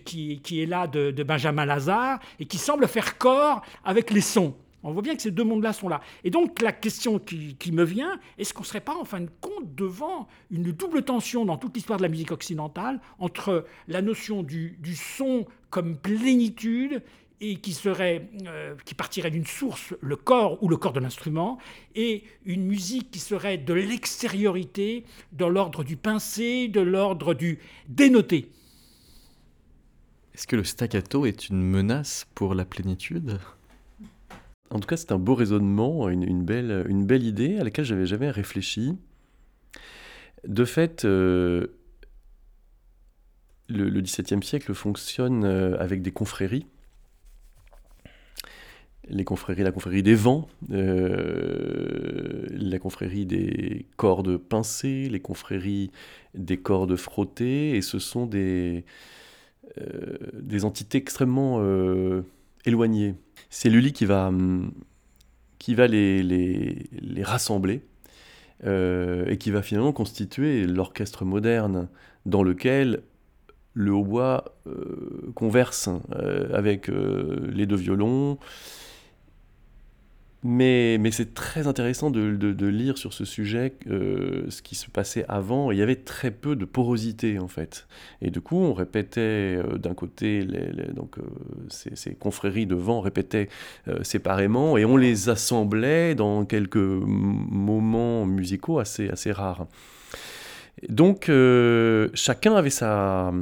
qui, 0.05 0.41
qui, 0.41 0.63
est 0.63 0.67
là 0.67 0.87
de, 0.87 1.11
de 1.11 1.23
Benjamin 1.23 1.65
Lazare, 1.65 2.19
et 2.39 2.47
qui 2.47 2.59
semble 2.59 2.87
faire 2.89 3.19
corps 3.19 3.63
avec 3.85 4.11
les 4.11 4.21
sons. 4.21 4.55
On 4.83 4.93
voit 4.93 5.03
bien 5.03 5.16
que 5.16 5.22
ces 5.22 5.31
deux 5.31 5.45
mondes-là 5.45 5.72
sont 5.72 5.89
là. 5.89 6.01
Et 6.24 6.31
donc 6.31 6.61
la 6.62 6.72
question 6.72 7.18
qui, 7.18 7.72
me 7.72 7.85
vient, 7.85 8.18
est-ce 8.39 8.55
qu'on 8.55 8.62
ne 8.62 8.66
serait 8.66 8.81
pas 8.81 8.97
en 8.97 9.05
fin 9.05 9.20
de 9.20 9.31
compte 9.41 9.74
devant 9.74 10.29
une 10.51 10.72
double 10.72 11.03
tension 11.03 11.45
dans 11.45 11.57
toute 11.57 11.74
l'histoire 11.74 11.99
de 11.99 12.03
la 12.03 12.09
musique 12.09 12.31
occidentale 12.31 13.01
entre 13.18 13.66
la 13.89 14.03
notion 14.03 14.43
du, 14.43 14.79
son 14.95 15.47
comme 15.70 15.97
plénitude 15.97 17.03
et 17.41 17.57
qui 17.57 17.72
serait 17.72 18.29
euh, 18.47 18.74
qui 18.85 18.95
partirait 18.95 19.31
d'une 19.31 19.47
source, 19.47 19.95
le 20.01 20.16
corps 20.16 20.61
ou 20.62 20.68
le 20.68 20.76
corps 20.76 20.93
de 20.93 20.99
l'instrument, 20.99 21.59
et 21.95 22.24
une 22.45 22.64
musique 22.64 23.12
qui 23.12 23.20
serait 23.20 23.59
de 23.59 23.72
l'extériorité, 23.74 25.05
de 25.33 25.45
l'ordre 25.45 25.85
du 25.85 25.97
pincé, 25.97 26.66
de 26.66 26.81
l'ordre 26.81 27.35
du 27.35 27.61
dénoté. 27.89 28.51
Est-ce 30.35 30.49
que 30.49 30.57
le 30.57 30.64
staccato 30.64 31.26
est 31.26 31.49
une 31.49 31.62
menace 31.62 32.26
pour 32.35 32.55
la 32.55 32.64
plénitude? 32.64 33.39
En 34.71 34.81
tout 34.81 34.87
cas, 34.87 34.97
c'est 34.97 35.12
un 35.12 35.19
beau 35.19 35.35
raisonnement, 35.35 36.09
une, 36.11 36.45
belle, 36.45 37.23
idée 37.23 37.59
à 37.59 37.64
laquelle 37.64 37.87
j'avais 37.87 38.07
jamais 38.07 38.31
réfléchi. 38.31 38.97
De 40.47 40.64
fait, 40.64 41.05
euh, 41.05 41.69
le, 43.69 44.01
XVIIe 44.01 44.43
siècle 44.43 44.75
fonctionne 44.75 45.45
euh, 45.45 45.79
avec 45.79 46.03
des 46.03 46.11
confréries. 46.11 46.66
Les 49.09 49.25
confréries, 49.25 49.62
la 49.62 49.73
confrérie 49.73 50.03
des 50.03 50.14
vents, 50.14 50.49
euh, 50.71 52.47
la 52.51 52.79
confrérie 52.79 53.25
des 53.25 53.87
cordes 53.97 54.37
pincées, 54.37 55.09
les 55.09 55.21
confréries 55.21 55.91
des 56.35 56.59
cordes 56.59 56.95
frottées, 56.95 57.75
et 57.75 57.81
ce 57.81 57.99
sont 57.99 58.27
des 58.27 58.85
entités 60.62 60.99
extrêmement 60.99 61.59
euh. 62.71 63.14
C'est 63.51 63.71
Lully 63.71 63.93
qui 63.93 64.05
va, 64.05 64.29
hum, 64.29 64.73
les, 65.89 66.89
rassembler 67.23 67.83
euh, 68.64 69.27
et 69.27 69.39
qui 69.39 69.51
va 69.51 69.62
finalement 69.62 69.93
constituer 69.93 70.64
l'orchestre 70.66 71.25
moderne 71.25 71.89
dans 72.27 72.43
lequel 72.43 73.03
le 73.75 73.93
hautbois 73.93 74.45
converse 75.35 75.89
avec 76.53 76.89
les 76.89 77.66
deux 77.66 77.77
violons, 77.77 78.39
mais, 80.45 80.99
mais 81.01 81.11
c'est 81.11 81.34
très 81.34 81.66
intéressant 81.66 82.11
de, 82.11 82.36
de, 82.36 82.66
lire 82.66 82.97
sur 82.97 83.12
ce 83.12 83.24
sujet 83.24 83.74
euh, 83.91 84.45
ce 84.51 84.62
qui 84.62 84.76
se 84.76 84.89
passait 84.89 85.24
avant. 85.28 85.72
Il 85.72 85.78
y 85.78 85.82
avait 85.82 85.97
très 85.97 86.30
peu 86.30 86.55
de 86.55 86.64
porosité 86.64 87.41
en 87.41 87.49
fait. 87.49 87.89
Et 88.22 88.30
du 88.30 88.41
coup, 88.41 88.57
on 88.57 88.72
répétait 88.72 89.20
euh, 89.20 89.78
d'un 89.78 89.95
côté, 89.95 90.43
les, 90.43 90.93
donc, 90.93 91.18
euh, 91.18 91.22
ces, 91.68 91.97
ces, 91.97 92.14
confréries 92.14 92.66
de 92.66 92.76
vent 92.76 93.01
répétaient 93.01 93.49
séparément 94.03 94.76
et 94.78 94.84
on 94.84 94.97
les 94.97 95.28
assemblait 95.28 96.14
dans 96.14 96.45
quelques 96.45 96.76
moments 96.76 98.24
musicaux 98.24 98.78
assez, 98.78 99.09
assez 99.09 99.32
rares. 99.32 99.66
Donc, 100.89 101.30
chacun 102.14 102.55
avait 102.55 102.70
sa 102.70 103.32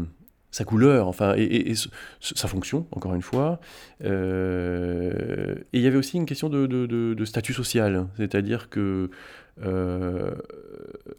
sa 0.56 0.64
couleur, 0.64 1.06
enfin, 1.06 1.34
et, 1.36 1.74
sa 2.18 2.48
fonction, 2.48 2.86
encore 2.90 3.14
une 3.14 3.20
fois. 3.20 3.60
Euh, 4.02 5.54
et 5.74 5.78
il 5.78 5.82
y 5.82 5.86
avait 5.86 5.98
aussi 5.98 6.16
une 6.16 6.24
question 6.24 6.48
de, 6.48 7.24
statut 7.26 7.52
social, 7.52 8.06
c'est-à-dire 8.16 8.70
que 8.70 9.10
euh, 9.62 10.30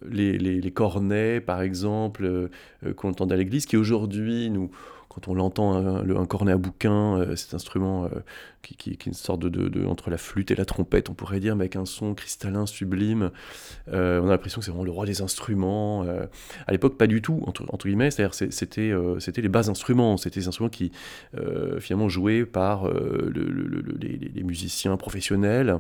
les, 0.10 0.72
cornets, 0.72 1.40
par 1.40 1.62
exemple, 1.62 2.26
euh, 2.26 2.50
qu'on 2.96 3.10
entendait 3.10 3.36
à 3.36 3.38
l'église, 3.38 3.68
qui 3.68 3.78
aujourd'hui 3.78 4.50
nous 4.50 4.72
quand 5.18 5.32
on 5.32 5.34
l'entend, 5.34 5.76
un, 5.76 6.26
cornet 6.26 6.51
à 6.51 6.57
bouquin, 6.57 7.18
euh, 7.18 7.36
cet 7.36 7.55
instrument 7.55 8.05
euh, 8.05 8.09
qui, 8.61 8.91
est 8.91 9.05
une 9.07 9.13
sorte 9.13 9.39
de, 9.39 9.86
entre 9.88 10.11
la 10.11 10.18
flûte 10.20 10.51
et 10.51 10.55
la 10.55 10.65
trompette, 10.65 11.09
on 11.09 11.15
pourrait 11.15 11.39
dire, 11.39 11.55
mais 11.55 11.63
avec 11.63 11.76
un 11.76 11.86
son 11.86 12.13
cristallin, 12.13 12.68
sublime. 12.68 13.32
Euh, 13.91 14.22
on 14.22 14.28
a 14.28 14.32
l'impression 14.32 14.59
que 14.59 14.65
c'est 14.65 14.72
vraiment 14.72 14.84
le 14.84 14.91
roi 14.91 15.07
des 15.07 15.24
instruments. 15.24 16.03
à 16.68 16.72
l'époque, 16.72 16.97
pas 16.97 17.07
du 17.07 17.24
tout, 17.24 17.41
entre, 17.47 17.88
guillemets, 17.88 18.11
c'est-à-dire 18.11 18.36
c'était, 18.51 19.41
les 19.41 19.49
bas 19.49 19.70
instruments, 19.70 20.18
c'était 20.18 20.41
des 20.41 20.47
instruments 20.47 20.70
qui 20.70 20.91
finalement 21.80 22.09
jouaient 22.09 22.45
par 22.45 22.88
les, 22.91 24.43
musiciens 24.43 24.97
professionnels, 24.97 25.80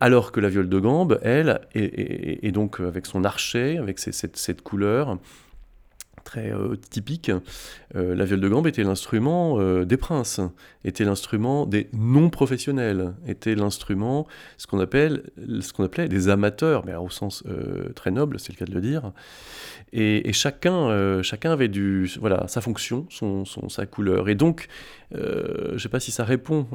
alors 0.00 0.32
que 0.32 0.40
la 0.40 0.48
viole 0.48 0.68
de 0.68 0.78
gambe, 0.78 1.18
elle, 1.22 1.60
est, 1.74 2.52
donc 2.52 2.80
avec 2.80 3.06
son 3.06 3.24
archet, 3.24 3.78
avec 3.78 3.98
cette, 3.98 4.36
cette 4.36 4.62
couleur, 4.62 5.18
très 6.26 6.52
euh, 6.52 6.76
typique, 6.76 7.30
euh, 7.94 8.14
la 8.14 8.26
viole 8.26 8.40
de 8.40 8.48
gambe 8.48 8.66
était 8.66 8.82
l'instrument 8.82 9.58
euh, 9.58 9.86
des 9.86 9.96
princes, 9.96 10.40
était 10.86 11.04
l'instrument 11.04 11.66
des 11.66 11.88
non-professionnels, 11.92 13.12
était 13.26 13.54
l'instrument, 13.54 14.26
ce 14.56 14.66
qu'on 14.66 14.80
appelle, 14.80 15.24
ce 15.60 15.72
qu'on 15.72 15.84
appelait 15.84 16.08
des 16.08 16.28
amateurs, 16.28 16.86
mais 16.86 16.94
au 16.94 17.10
sens 17.10 17.44
très 17.94 18.10
noble, 18.10 18.38
c'est 18.38 18.52
le 18.52 18.58
cas 18.58 18.64
de 18.64 18.74
le 18.74 18.80
dire. 18.80 19.12
Et, 19.92 20.32
chacun, 20.32 21.22
chacun 21.22 21.52
avait 21.52 21.68
du, 21.68 22.10
voilà, 22.20 22.46
sa 22.48 22.60
fonction, 22.60 23.06
son, 23.10 23.44
sa 23.44 23.86
couleur. 23.86 24.28
Et 24.28 24.34
donc, 24.34 24.68
je 25.12 25.72
ne 25.72 25.78
sais 25.78 25.88
pas 25.88 26.00
si 26.00 26.12
ça 26.12 26.24
répond 26.24 26.66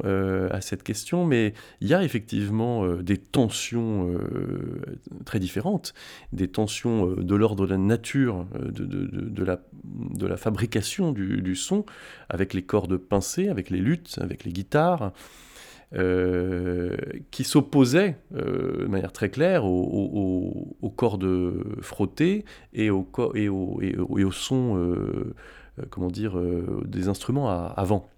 à 0.50 0.60
cette 0.60 0.82
question, 0.82 1.24
mais 1.24 1.54
il 1.80 1.88
y 1.88 1.94
a 1.94 2.04
effectivement 2.04 2.86
des 2.96 3.16
tensions 3.16 4.14
très 5.24 5.38
différentes, 5.38 5.94
des 6.32 6.48
tensions 6.48 7.06
de 7.06 7.34
l'ordre 7.34 7.66
de 7.66 7.70
la 7.70 7.78
nature 7.78 8.46
de, 8.60 8.84
de, 8.84 9.44
la, 9.44 9.60
de 9.84 10.26
la 10.26 10.36
fabrication 10.36 11.12
du, 11.12 11.56
son, 11.56 11.84
avec 12.28 12.54
les 12.54 12.62
cordes 12.62 12.96
pincées, 12.96 13.48
avec 13.48 13.70
les 13.70 13.78
luttes, 13.78 14.01
avec 14.18 14.44
les 14.44 14.52
guitares, 14.52 15.12
euh, 15.94 16.96
qui 17.30 17.44
s'opposaient 17.44 18.16
euh, 18.34 18.84
de 18.84 18.86
manière 18.86 19.12
très 19.12 19.28
claire 19.28 19.66
aux, 19.66 20.94
cordes 20.96 21.52
frottées 21.82 22.44
et 22.72 22.88
au, 22.90 23.06
et 23.34 23.44
et 23.44 23.48
au, 23.48 24.30
son 24.30 24.94
comment 25.90 26.10
dire, 26.10 26.40
des 26.84 27.08
instruments 27.08 27.50
avant. 27.50 28.08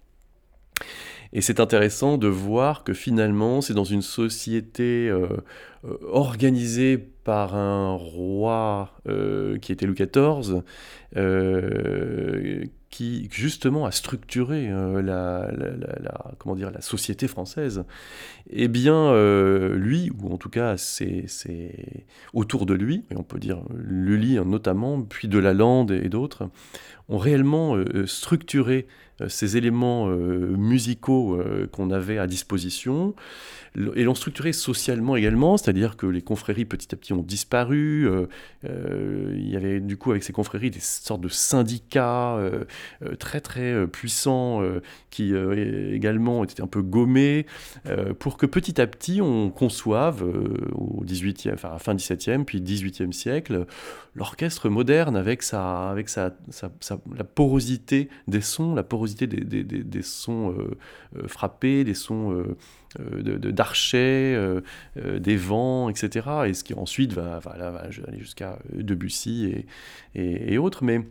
Et 1.33 1.41
c'est 1.41 1.59
intéressant 1.59 2.17
de 2.17 2.27
voir 2.27 2.83
que 2.83 2.93
finalement, 2.93 3.59
c'est 3.61 3.73
dans 3.73 3.83
une 3.83 4.01
société 4.01 5.11
organisée 6.07 6.97
par 6.97 7.55
un 7.55 7.93
roi 7.93 8.91
qui 9.61 9.71
était 9.71 9.85
Louis 9.85 9.95
XIV, 9.95 10.61
qui 12.95 13.27
justement 13.29 13.85
a 13.85 13.91
structuré 13.91 14.69
euh, 14.69 15.01
la, 15.01 15.51
comment 16.37 16.55
dire, 16.55 16.71
la 16.71 16.79
société 16.79 17.27
française, 17.27 17.83
eh 18.49 18.69
bien, 18.69 18.95
euh, 18.95 19.75
lui, 19.75 20.13
ou 20.17 20.31
en 20.31 20.37
tout 20.37 20.47
cas 20.47 20.77
c'est 20.77 21.25
autour 22.31 22.65
de 22.65 22.73
lui, 22.73 23.03
et 23.11 23.17
on 23.17 23.23
peut 23.23 23.37
dire 23.37 23.59
Lully 23.75 24.39
notamment, 24.45 25.01
puis 25.01 25.27
de 25.27 25.37
Lalande 25.37 25.91
et 25.91 26.07
d'autres, 26.07 26.49
ont 27.09 27.17
réellement 27.17 27.75
euh, 27.75 28.07
structuré 28.07 28.87
ces 29.27 29.57
éléments 29.57 30.07
musicaux 30.07 31.39
qu'on 31.71 31.91
avait 31.91 32.17
à 32.17 32.27
disposition, 32.27 33.15
et 33.95 34.03
l'ont 34.03 34.15
structuré 34.15 34.53
socialement 34.53 35.17
également, 35.17 35.57
c'est-à-dire 35.57 35.97
que 35.97 36.05
les 36.05 36.21
confréries 36.21 36.63
petit 36.63 36.93
à 36.93 36.97
petit 36.97 37.11
ont 37.13 37.21
disparu, 37.21 38.09
il 38.63 39.49
y 39.49 39.55
avait 39.55 39.79
du 39.79 39.97
coup 39.97 40.11
avec 40.11 40.23
ces 40.23 40.33
confréries 40.33 40.71
des 40.71 40.79
sortes 40.79 41.21
de 41.21 41.27
syndicats 41.29 42.39
très 43.19 43.41
très 43.41 43.87
puissants 43.87 44.61
qui 45.09 45.33
également 45.33 46.43
étaient 46.43 46.61
un 46.61 46.67
peu 46.67 46.81
gommés, 46.81 47.45
pour 48.19 48.37
que 48.37 48.45
petit 48.45 48.79
à 48.79 48.87
petit 48.87 49.21
on 49.21 49.49
conçoive 49.49 50.23
au 50.73 51.03
18e, 51.03 51.53
enfin 51.53 51.77
fin 51.77 51.95
17e 51.95 52.45
puis 52.45 52.61
18e 52.61 53.11
siècle 53.11 53.65
l'orchestre 54.15 54.69
moderne 54.69 55.17
avec 55.17 55.43
sa 55.43 55.89
avec 55.89 56.07
sa, 56.09 56.33
la 57.15 57.23
porosité 57.23 58.09
des 58.27 58.41
sons, 58.41 58.73
la 58.73 58.83
porosité 58.83 59.04
des, 59.05 59.27
des, 59.27 59.63
des, 59.63 60.01
sons 60.01 60.55
frappés, 61.27 61.83
des 61.83 61.93
sons 61.93 62.43
d'archets, 62.97 64.37
des 64.95 65.37
vents, 65.37 65.89
etc. 65.89 66.27
Et 66.47 66.53
ce 66.53 66.63
qui 66.63 66.73
ensuite 66.73 67.13
va, 67.13 67.39
va, 67.39 67.51
aller 67.51 68.19
jusqu'à 68.19 68.59
Debussy 68.73 69.65
et, 70.15 70.57
autres. 70.57 70.83
Mais 70.83 71.01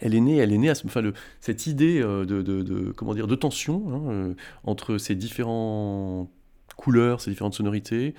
elle 0.00 0.14
est 0.14 0.20
née, 0.20 0.36
elle 0.38 0.52
est 0.52 0.58
née 0.58 0.70
à 0.70 0.74
ce, 0.74 0.86
enfin, 0.86 1.02
cette 1.40 1.66
idée 1.66 2.00
de, 2.00 2.24
de, 2.24 2.92
comment 2.92 3.14
dire, 3.14 3.26
de 3.26 3.36
tension 3.36 3.82
hein, 3.92 4.34
entre 4.64 4.98
ces 4.98 5.14
différentes 5.14 6.30
couleurs, 6.76 7.20
ces 7.20 7.30
différentes 7.30 7.54
sonorités, 7.54 8.14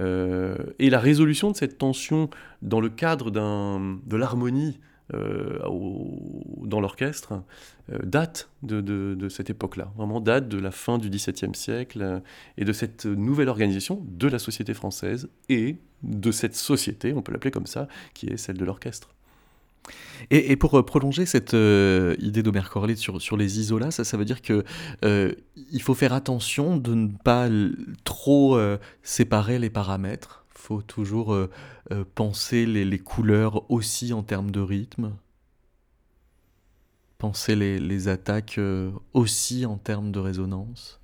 et 0.00 0.90
la 0.90 0.98
résolution 0.98 1.50
de 1.50 1.56
cette 1.56 1.78
tension 1.78 2.30
dans 2.62 2.80
le 2.80 2.88
cadre 2.88 3.30
de 3.30 4.16
l'harmonie 4.16 4.80
euh, 5.14 5.58
dans 6.64 6.80
l'orchestre 6.80 7.40
euh, 7.90 7.98
date 8.02 8.50
de, 8.62 9.28
cette 9.30 9.48
époque-là, 9.48 9.90
vraiment 9.96 10.20
date 10.20 10.48
de 10.48 10.58
la 10.58 10.70
fin 10.70 10.98
du 10.98 11.08
XVIIe 11.08 11.54
siècle 11.54 12.02
euh, 12.02 12.20
et 12.58 12.66
de 12.66 12.72
cette 12.74 13.06
nouvelle 13.06 13.48
organisation 13.48 14.04
de 14.06 14.28
la 14.28 14.38
société 14.38 14.74
française 14.74 15.30
et 15.48 15.76
de 16.02 16.30
cette 16.30 16.54
société, 16.54 17.14
on 17.14 17.22
peut 17.22 17.32
l'appeler 17.32 17.50
comme 17.50 17.66
ça, 17.66 17.88
qui 18.12 18.26
est 18.26 18.36
celle 18.36 18.58
de 18.58 18.64
l'orchestre. 18.66 19.08
Et, 20.30 20.56
pour 20.56 20.84
prolonger 20.84 21.24
cette 21.24 21.54
idée 21.54 22.42
d'Omer 22.42 22.68
Corley 22.70 22.96
sur, 22.96 23.36
les 23.38 23.60
isolats, 23.60 23.90
ça, 23.90 24.16
veut 24.18 24.26
dire 24.26 24.42
que 24.42 24.62
il 25.02 25.80
faut 25.80 25.94
faire 25.94 26.12
attention 26.12 26.76
de 26.76 26.92
ne 26.92 27.08
pas 27.24 27.48
trop 28.04 28.60
séparer 29.02 29.58
les 29.58 29.70
paramètres 29.70 30.44
faut 30.58 30.82
toujours 30.82 31.32
euh, 31.32 31.48
euh, 31.92 32.04
penser 32.14 32.66
les, 32.66 32.98
couleurs 32.98 33.70
aussi 33.70 34.12
en 34.12 34.22
termes 34.22 34.50
de 34.50 34.60
rythme, 34.60 35.12
penser 37.16 37.56
les, 37.56 38.08
attaques 38.08 38.58
euh, 38.58 38.90
aussi 39.14 39.64
en 39.64 39.76
termes 39.76 40.10
de 40.10 40.18
résonance. 40.18 41.00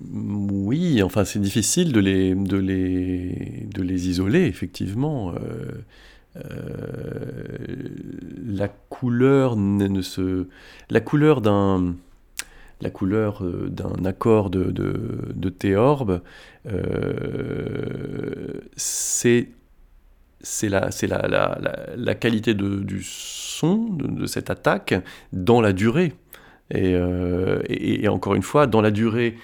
Oui, 0.00 1.02
enfin 1.02 1.24
c'est 1.24 1.40
difficile 1.40 1.92
de 1.92 2.00
les, 2.00 2.34
de, 2.34 3.84
isoler, 3.84 4.46
effectivement. 4.46 5.34
la 8.50 8.68
couleur 8.78 9.56
d'un 9.56 9.94
accord 14.04 14.50
de, 14.50 14.64
de, 14.64 15.32
de 15.34 15.48
théorbe, 15.48 16.20
euh, 16.68 18.60
c'est 18.76 19.48
la, 20.68 22.14
qualité 22.14 22.54
du 22.54 23.02
son, 23.02 23.88
de, 23.90 24.26
cette 24.26 24.50
attaque, 24.50 24.94
dans 25.32 25.60
la 25.60 25.72
durée. 25.72 26.12
Et, 26.70 26.94
euh, 26.94 27.62
encore 28.08 28.34
une 28.34 28.42
fois, 28.42 28.66
dans 28.66 28.80
la 28.80 28.90
durée 28.90 29.36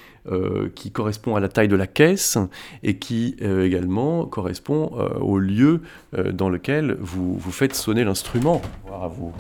qui 0.77 0.93
correspond 0.93 1.35
à 1.35 1.41
la 1.41 1.49
taille 1.49 1.67
de 1.67 1.75
la 1.75 1.89
caisse 1.89 2.39
et 2.85 2.97
qui 2.99 3.35
également 3.41 4.25
correspond 4.25 4.87
au 5.21 5.39
lieu 5.39 5.81
dans 6.13 6.49
lequel 6.49 6.97
vous, 7.01 7.41
faites 7.51 7.75
sonner 7.75 8.05
l'instrument. 8.05 8.63
À 8.93 9.09
vous, 9.09 9.33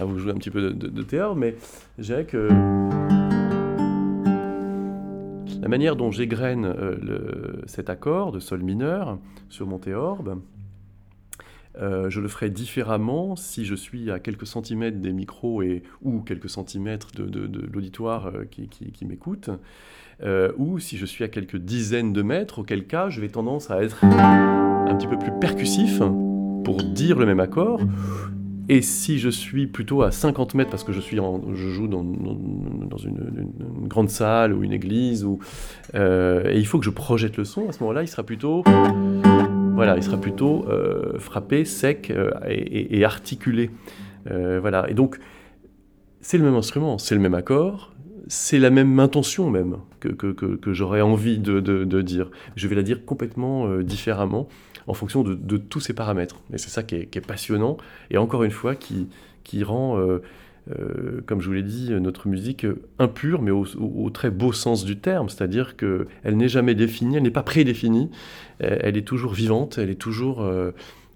vous 0.00 0.18
jouer 0.18 0.32
un 0.32 0.36
petit 0.36 0.50
peu 0.50 0.72
de, 0.72 0.88
de 0.88 1.02
théorbe, 1.02 1.38
mais 1.38 1.54
je 1.98 2.02
dirais 2.02 2.24
que 2.24 2.48
la 5.64 5.70
manière 5.70 5.96
dont 5.96 6.10
j'égrène 6.10 6.66
euh, 6.66 7.62
cet 7.64 7.88
accord 7.88 8.32
de 8.32 8.38
sol 8.38 8.62
mineur 8.62 9.18
sur 9.48 9.66
mon 9.66 9.78
théorbe, 9.78 10.42
euh, 11.80 12.10
je 12.10 12.20
le 12.20 12.28
ferai 12.28 12.50
différemment 12.50 13.34
si 13.34 13.64
je 13.64 13.74
suis 13.74 14.10
à 14.10 14.18
quelques 14.18 14.46
centimètres 14.46 14.98
des 14.98 15.14
micros 15.14 15.62
et, 15.62 15.82
ou 16.02 16.20
quelques 16.20 16.50
centimètres 16.50 17.12
de, 17.12 17.66
l'auditoire 17.72 18.26
euh, 18.26 18.44
qui, 18.44 19.06
m'écoute, 19.06 19.48
ou 20.58 20.78
si 20.78 20.98
je 20.98 21.06
suis 21.06 21.24
à 21.24 21.28
quelques 21.28 21.56
dizaines 21.56 22.12
de 22.12 22.20
mètres, 22.20 22.58
auquel 22.58 22.86
cas 22.86 23.08
je 23.08 23.22
vais 23.22 23.30
tendance 23.30 23.70
à 23.70 23.82
être 23.82 24.04
un 24.04 24.94
petit 24.96 25.06
peu 25.06 25.18
plus 25.18 25.32
percussif 25.40 25.98
pour 26.62 26.82
dire 26.82 27.18
le 27.18 27.24
même 27.24 27.40
accord, 27.40 27.80
et 28.68 28.80
si 28.80 29.18
je 29.18 29.28
suis 29.28 29.66
plutôt 29.66 30.02
à 30.02 30.10
50 30.10 30.54
mètres, 30.54 30.70
parce 30.70 30.84
que 30.84 30.92
je, 30.92 31.00
suis 31.00 31.18
je 31.18 31.68
joue 31.68 31.86
dans, 31.86 32.02
une, 32.02 33.50
grande 33.86 34.08
salle 34.08 34.54
ou 34.54 34.62
une 34.62 34.72
église, 34.72 35.26
euh, 35.94 36.50
et 36.50 36.58
il 36.58 36.66
faut 36.66 36.78
que 36.78 36.84
je 36.84 36.90
projette 36.90 37.36
le 37.36 37.44
son, 37.44 37.68
à 37.68 37.72
ce 37.72 37.80
moment-là, 37.80 38.02
il 38.02 38.08
sera 38.08 38.22
plutôt, 38.22 38.64
voilà, 39.74 39.96
il 39.96 40.02
sera 40.02 40.16
plutôt 40.16 40.66
euh, 40.68 41.18
frappé, 41.18 41.66
sec 41.66 42.10
euh, 42.10 42.30
et, 42.48 43.04
articulé. 43.04 43.70
voilà. 44.26 44.88
Et 44.88 44.94
donc, 44.94 45.18
c'est 46.22 46.38
le 46.38 46.44
même 46.44 46.54
instrument, 46.54 46.96
c'est 46.96 47.14
le 47.14 47.20
même 47.20 47.34
accord, 47.34 47.92
c'est 48.28 48.58
la 48.58 48.70
même 48.70 48.98
intention 48.98 49.50
même 49.50 49.76
que, 50.00 50.08
que, 50.08 50.32
que, 50.32 50.72
j'aurais 50.72 51.02
envie 51.02 51.38
de, 51.38 52.00
dire. 52.00 52.30
Je 52.56 52.66
vais 52.66 52.76
la 52.76 52.82
dire 52.82 53.04
complètement 53.04 53.68
différemment 53.82 54.48
en 54.86 54.94
fonction 54.94 55.22
de, 55.22 55.56
tous 55.56 55.80
ces 55.80 55.92
paramètres. 55.92 56.40
Et 56.52 56.58
c'est 56.58 56.70
ça 56.70 56.82
qui 56.82 56.96
est, 56.96 57.26
passionnant, 57.26 57.76
et 58.10 58.18
encore 58.18 58.44
une 58.44 58.50
fois, 58.50 58.74
qui, 58.74 59.08
rend, 59.62 59.98
euh, 59.98 60.22
euh, 60.70 61.20
comme 61.26 61.40
je 61.40 61.48
vous 61.48 61.54
l'ai 61.54 61.62
dit, 61.62 61.90
notre 61.92 62.28
musique 62.28 62.66
impure, 62.98 63.42
mais 63.42 63.50
au, 63.50 64.10
très 64.10 64.30
beau 64.30 64.52
sens 64.52 64.84
du 64.84 64.98
terme, 64.98 65.28
c'est-à-dire 65.28 65.76
qu'elle 65.76 66.36
n'est 66.36 66.48
jamais 66.48 66.74
définie, 66.74 67.16
elle 67.16 67.22
n'est 67.22 67.30
pas 67.30 67.42
prédéfinie, 67.42 68.10
elle 68.60 68.96
est 68.96 69.06
toujours 69.06 69.32
vivante, 69.32 69.78
elle 69.78 69.90
est 69.90 70.00
toujours... 70.00 70.42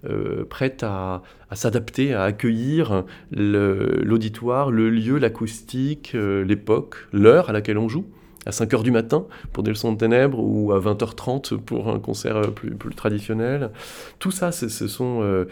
Euh, 0.09 0.45
prête 0.45 0.85
à, 0.85 1.25
s'adapter, 1.55 2.15
à 2.15 2.23
accueillir 2.23 3.03
l'auditoire, 3.33 4.71
le, 4.71 4.91
lieu, 4.91 5.19
l'acoustique, 5.19 6.13
l'époque, 6.15 7.09
l'heure 7.13 7.51
à 7.51 7.53
laquelle 7.53 7.79
on 7.79 7.89
joue 7.89 8.07
à 8.47 8.51
5h 8.51 8.83
du 8.83 8.91
matin 8.91 9.27
pour 9.53 9.63
des 9.63 9.71
leçons 9.71 9.93
de 9.93 9.99
ténèbres 9.99 10.39
ou 10.39 10.73
à 10.73 10.81
20h30 10.81 11.59
pour 11.59 11.89
un 11.89 11.99
concert 11.99 12.37
euh, 12.37 12.51
plus, 12.51 12.95
traditionnel. 12.95 13.71
Tout 14.19 14.31
ça, 14.31 14.53
ce 14.53 14.69
sont... 14.69 15.21
Euh, 15.23 15.47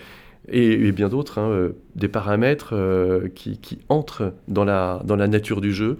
et, 0.48 0.92
bien 0.92 1.08
d'autres, 1.08 1.38
hein, 1.38 1.48
euh, 1.50 1.72
des 1.96 2.06
paramètres 2.06 2.72
qui, 3.34 3.78
entrent 3.88 4.32
dans 4.46 4.64
la, 4.64 5.02
dans 5.04 5.16
la 5.16 5.26
nature 5.26 5.60
du 5.60 5.72
jeu 5.72 5.98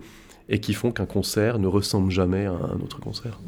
et 0.49 0.61
qui 0.61 0.72
font 0.72 0.93
qu'un 0.93 1.07
concert 1.07 1.59
ne 1.59 1.66
ressemble 1.66 2.12
jamais 2.12 2.47
à 2.47 2.53
un 2.53 2.80
autre 2.80 3.01
concert. 3.01 3.41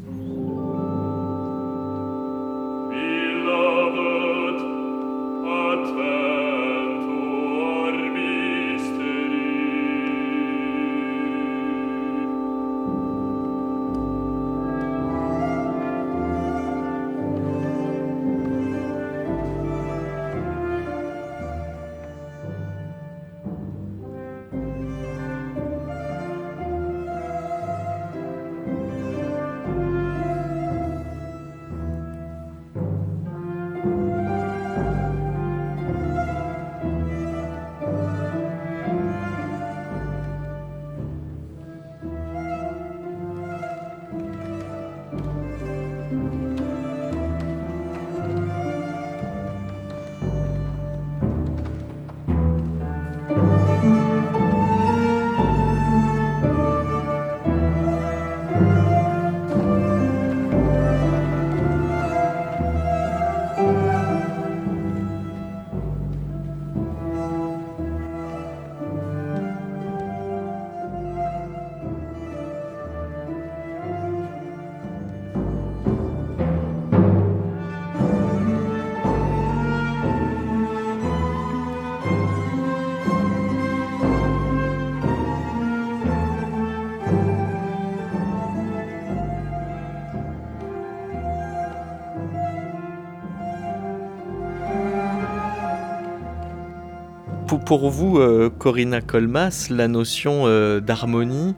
Pour, 97.69 97.91
vous, 97.91 98.17
euh, 98.17 98.49
Corinna 98.49 98.99
Colmas, 98.99 99.67
la 99.69 99.87
notion 99.87 100.47
euh, 100.47 100.79
d'harmonie, 100.79 101.53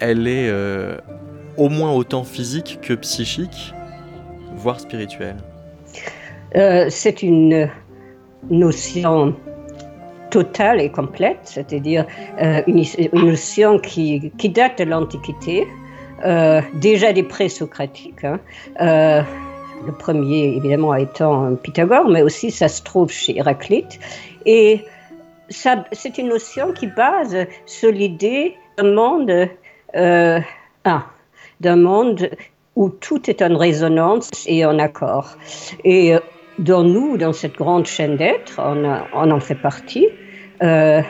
elle 0.00 0.26
est 0.26 0.50
au 1.58 1.68
moins 1.68 1.92
autant 1.92 2.24
physique 2.24 2.78
que 2.80 2.94
psychique, 2.94 3.74
voire 4.56 4.80
spirituelle? 4.80 5.36
C'est 6.54 7.22
une 7.22 7.68
notion 8.48 9.36
totale 10.30 10.80
et 10.80 10.90
complète, 10.90 11.40
c'est-à-dire 11.42 12.06
une, 12.66 12.82
notion 13.12 13.78
qui, 13.78 14.32
date 14.54 14.78
de 14.78 14.84
l'Antiquité, 14.84 15.66
déjà 16.74 17.12
des 17.12 17.24
présocratiques. 17.24 18.24
Hein, 18.24 18.40
le 19.86 19.92
premier 19.92 20.56
évidemment 20.56 20.94
étant 20.94 21.54
Pythagore, 21.56 22.08
mais 22.08 22.22
aussi 22.22 22.50
ça 22.50 22.68
se 22.68 22.82
trouve 22.82 23.10
chez 23.10 23.36
Héraclite. 23.36 24.00
Et 24.46 24.84
c'est 25.92 26.18
une 26.18 26.28
notion 26.28 26.72
qui 26.72 26.86
base 26.86 27.36
sur 27.66 27.92
l'idée 27.92 28.54
d'un 28.76 28.92
monde, 28.92 29.48
euh, 29.96 30.40
d'un 31.60 31.76
monde 31.76 32.30
où 32.76 32.88
tout 32.88 33.30
est 33.30 33.40
en 33.42 33.56
résonance 33.56 34.30
et 34.46 34.64
en 34.64 34.78
accord. 34.78 35.36
Et 35.84 36.14
euh, 36.14 36.18
dans 36.58 36.82
nous, 36.82 37.16
dans 37.16 37.32
cette 37.32 37.56
grande 37.56 37.86
chaîne 37.86 38.16
d'être, 38.16 38.60
on, 38.60 39.30
en 39.30 39.40
fait 39.40 39.54
partie. 39.54 40.08
Euh, 40.62 41.02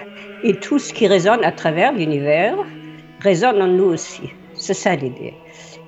et 0.42 0.55
tout 0.55 0.78
ce 0.78 0.92
qui 0.92 1.07
résonne 1.07 1.45
à 1.45 1.53
travers 1.53 1.92
l'univers 1.92 2.57
résonne 3.20 3.62
en 3.62 3.66
nous 3.66 3.84
aussi. 3.84 4.30
C'est 4.55 4.74
ça 4.74 4.95
l'idée. 4.95 5.34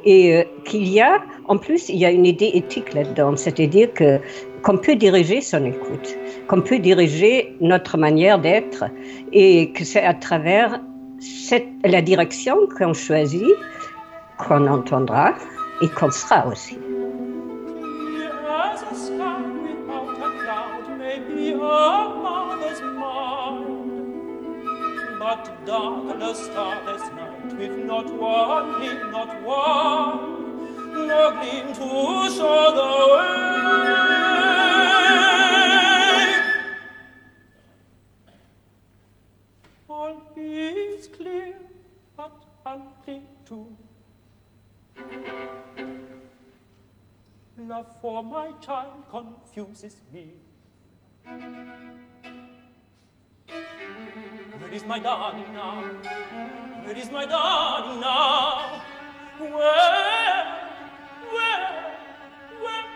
Et 0.05 0.47
qu'il 0.65 0.87
y 0.89 1.01
a, 1.01 1.21
en 1.47 1.59
plus, 1.59 1.89
il 1.89 1.97
y 1.97 2.07
a 2.07 2.11
une 2.11 2.27
idée 2.27 2.53
éthique 2.55 2.95
là-dedans, 2.95 3.37
c'est-à-dire 3.37 3.93
que 3.93 4.21
qu'on 4.67 4.79
peut 4.79 4.97
diriger 4.97 5.41
son 5.43 5.65
écoute, 5.65 6.17
qu'on 6.49 6.61
peut 6.61 6.81
diriger 6.81 7.57
notre 7.61 7.97
manière 7.97 8.41
d'être, 8.41 8.87
et 9.33 9.71
que 9.71 9.85
c'est 9.85 10.03
à 10.03 10.13
travers 10.13 10.81
cette, 11.21 11.69
la 11.85 12.03
direction 12.03 12.57
qu'on 12.77 12.93
choisit 12.93 13.55
qu'on 14.39 14.67
entendra 14.67 15.35
et 15.81 15.89
qu'on 15.89 16.11
sera 16.11 16.49
aussi. 16.49 16.77
is 40.37 41.09
clear 41.09 41.55
at 42.19 42.33
amplitude. 42.65 43.77
Love 47.59 47.87
for 48.01 48.23
my 48.23 48.53
child 48.61 49.05
confuses 49.11 49.97
me. 50.13 50.33
Where 54.59 54.73
is 54.73 54.85
my 54.85 54.99
darling 54.99 55.53
now? 55.53 55.83
Where 56.85 56.97
is 56.97 57.11
my 57.11 57.27
darling 57.27 58.01
now? 58.01 58.83
Where, 59.39 59.51
where, 61.33 61.67
where 62.63 62.87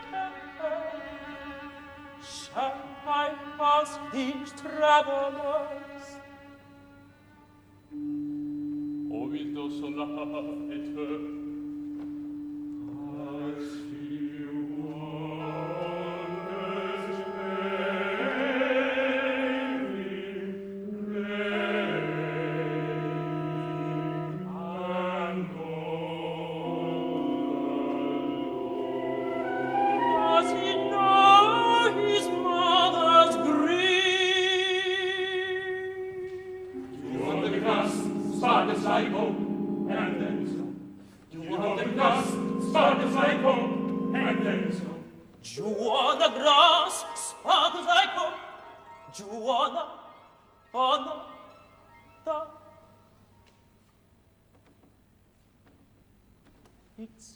shall 2.23 2.75
I 3.07 3.35
ask 3.61 3.99
these 4.13 4.53
travelers? 4.53 5.90
huidos 9.31 9.81
la 9.97 10.07
pape 10.15 11.50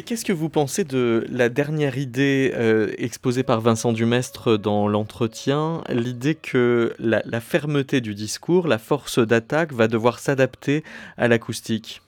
Oui, 0.00 0.04
qu'est-ce 0.04 0.24
que 0.24 0.32
vous 0.32 0.48
pensez 0.48 0.84
de 0.84 1.26
la 1.28 1.50
dernière 1.50 1.98
idée 1.98 2.54
euh, 2.56 2.90
exposée 2.96 3.42
par 3.42 3.60
Vincent 3.60 3.92
Dumestre 3.92 4.56
dans 4.56 4.88
l'entretien, 4.88 5.82
l'idée 5.90 6.36
que 6.36 6.94
la, 6.98 7.20
fermeté 7.42 8.00
du 8.00 8.14
discours, 8.14 8.66
la 8.66 8.78
force 8.78 9.18
d'attaque 9.18 9.74
va 9.74 9.88
devoir 9.88 10.18
s'adapter 10.18 10.84
à 11.18 11.28
l'acoustique? 11.28 12.00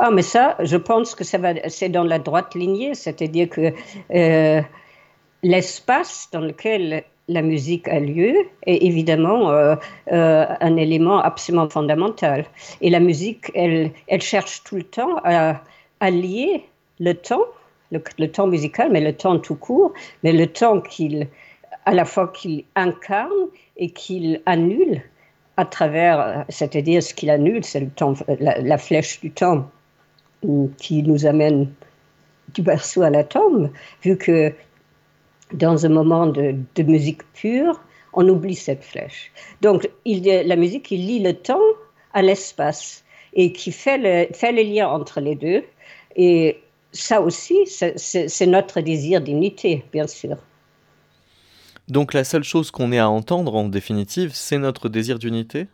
Ah, 0.00 0.10
mais 0.10 0.22
ça, 0.22 0.56
je 0.58 0.76
pense 0.76 1.14
que 1.14 1.22
ça 1.22 1.38
va, 1.38 1.52
c'est 1.68 1.88
dans 1.88 2.02
la 2.02 2.18
droite 2.18 2.56
lignée, 2.56 2.96
c'est-à-dire 2.96 3.48
que 3.48 3.72
euh, 4.12 4.60
l'espace 5.44 6.26
dans 6.32 6.40
lequel 6.40 7.04
la 7.28 7.42
musique 7.42 7.86
a 7.86 8.00
lieu 8.00 8.34
est 8.66 8.84
évidemment 8.84 9.52
euh, 9.52 9.76
un 10.08 10.76
élément 10.76 11.20
absolument 11.20 11.68
fondamental. 11.68 12.44
Et 12.80 12.90
la 12.90 12.98
musique, 12.98 13.52
elle, 13.54 13.92
elle 14.08 14.20
cherche 14.20 14.64
tout 14.64 14.74
le 14.74 14.82
temps 14.82 15.20
à, 15.22 15.62
à 16.00 16.10
lier 16.10 16.64
le 17.00 17.14
temps, 17.14 17.44
le, 17.90 18.26
temps 18.26 18.46
musical, 18.46 18.90
mais 18.90 19.00
le 19.00 19.12
temps 19.12 19.38
tout 19.38 19.56
court, 19.56 19.92
mais 20.22 20.32
le 20.32 20.46
temps 20.46 20.80
qu'il, 20.80 21.28
à 21.84 21.94
la 21.94 22.04
fois 22.04 22.28
qu'il 22.28 22.64
incarne 22.74 23.48
et 23.76 23.90
qu'il 23.90 24.42
annule 24.46 25.02
à 25.56 25.64
travers, 25.64 26.44
c'est-à-dire 26.48 27.02
ce 27.02 27.14
qu'il 27.14 27.30
annule, 27.30 27.64
c'est 27.64 27.80
le 27.80 27.90
temps, 27.90 28.14
la, 28.40 28.78
flèche 28.78 29.20
du 29.20 29.30
temps 29.30 29.70
qui 30.78 31.02
nous 31.02 31.26
amène 31.26 31.72
du 32.52 32.62
berceau 32.62 33.02
à 33.02 33.10
la 33.10 33.24
tombe, 33.24 33.70
vu 34.02 34.18
que 34.18 34.52
dans 35.52 35.86
un 35.86 35.88
moment 35.88 36.26
de, 36.26 36.82
musique 36.82 37.22
pure, 37.32 37.80
on 38.12 38.28
oublie 38.28 38.54
cette 38.54 38.84
flèche. 38.84 39.32
Donc 39.60 39.88
il, 40.04 40.24
la 40.24 40.56
musique, 40.56 40.90
il 40.90 41.06
lie 41.06 41.20
le 41.20 41.34
temps 41.34 41.60
à 42.12 42.22
l'espace 42.22 43.04
et 43.34 43.52
qui 43.52 43.72
fait 43.72 43.98
le, 43.98 44.32
fait 44.34 44.52
le 44.52 44.62
lien 44.62 44.88
entre 44.88 45.20
les 45.20 45.34
deux. 45.34 45.62
Ça 46.94 47.20
aussi, 47.20 47.66
c'est 47.66 48.46
notre 48.46 48.80
désir 48.80 49.20
d'unité, 49.20 49.84
bien 49.92 50.06
sûr. 50.06 50.36
Donc 51.88 52.14
la 52.14 52.24
seule 52.24 52.44
chose 52.44 52.70
qu'on 52.70 52.92
ait 52.92 52.98
à 52.98 53.10
entendre, 53.10 53.54
en 53.54 53.68
définitive, 53.68 54.30
c'est 54.32 54.58
notre 54.58 54.88
désir 54.88 55.18
d'unité? 55.18 55.66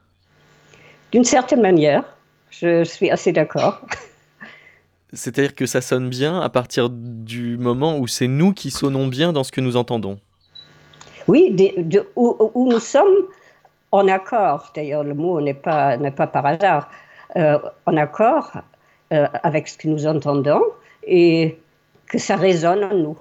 D'une 1.13 1.25
certaine 1.25 1.61
manière, 1.61 2.05
je 2.51 2.83
suis 2.83 3.11
assez 3.11 3.33
d'accord. 3.33 3.81
C'est-à-dire 5.13 5.55
que 5.55 5.67
ça 5.67 5.81
sonne 5.81 6.09
bien 6.09 6.41
à 6.41 6.49
partir 6.49 6.89
du 6.91 7.57
moment 7.59 7.99
où 7.99 8.07
c'est 8.07 8.29
nous 8.29 8.53
qui 8.53 8.71
sonnons 8.71 9.07
bien 9.07 9.33
dans 9.33 9.45
ce 9.45 9.53
que 9.53 9.61
nous 9.61 9.77
entendons? 9.77 10.19
Oui, 11.29 11.55
où, 12.17 12.69
nous 12.71 12.81
sommes 12.81 13.27
en 13.93 14.09
accord. 14.09 14.73
D'ailleurs, 14.75 15.05
le 15.05 15.15
mot 15.15 15.41
n'est 15.41 15.55
pas, 15.55 15.99
pas 15.99 16.27
par 16.27 16.47
hasard. 16.47 16.89
en 17.35 17.97
accord 17.97 18.53
avec 19.11 19.69
ce 19.69 19.77
que 19.77 19.89
nous 19.89 20.07
entendons 20.07 20.63
et 21.05 21.59
que 22.07 22.19
ça 22.19 22.37
résonne 22.37 22.85
en 22.85 22.95
nous. 22.95 23.17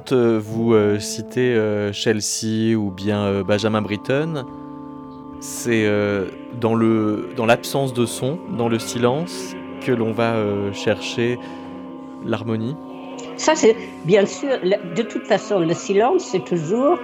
Quand 0.00 0.12
euh, 0.12 0.40
vous 0.42 0.74
euh, 0.74 0.98
citez 0.98 1.54
euh, 1.54 1.92
Chelsea 1.92 2.74
ou 2.76 2.90
bien 2.90 3.42
Benjamin 3.42 3.82
Britten, 3.82 4.44
c'est 5.40 5.88
dans 6.60 6.74
le 6.74 7.30
dans 7.34 7.46
l'absence 7.46 7.94
de 7.94 8.04
son, 8.04 8.38
dans 8.56 8.68
le 8.68 8.78
silence, 8.78 9.54
que 9.80 9.90
l'on 9.90 10.12
va 10.12 10.34
chercher 10.74 11.38
l'harmonie. 12.26 12.76
Ça, 13.36 13.54
c'est 13.54 13.74
bien 14.04 14.26
sûr. 14.26 14.58
De 14.62 15.02
toute 15.02 15.26
façon, 15.26 15.60
le 15.60 15.72
silence, 15.72 16.28
c'est 16.30 16.44
toujours 16.44 16.98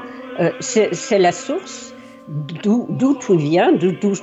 c'est 0.60 1.18
la 1.18 1.32
source 1.32 1.94
d'où 2.28 3.14
tout 3.20 3.38
vient, 3.38 3.72
d'où 3.72 3.92
tout, 3.92 4.14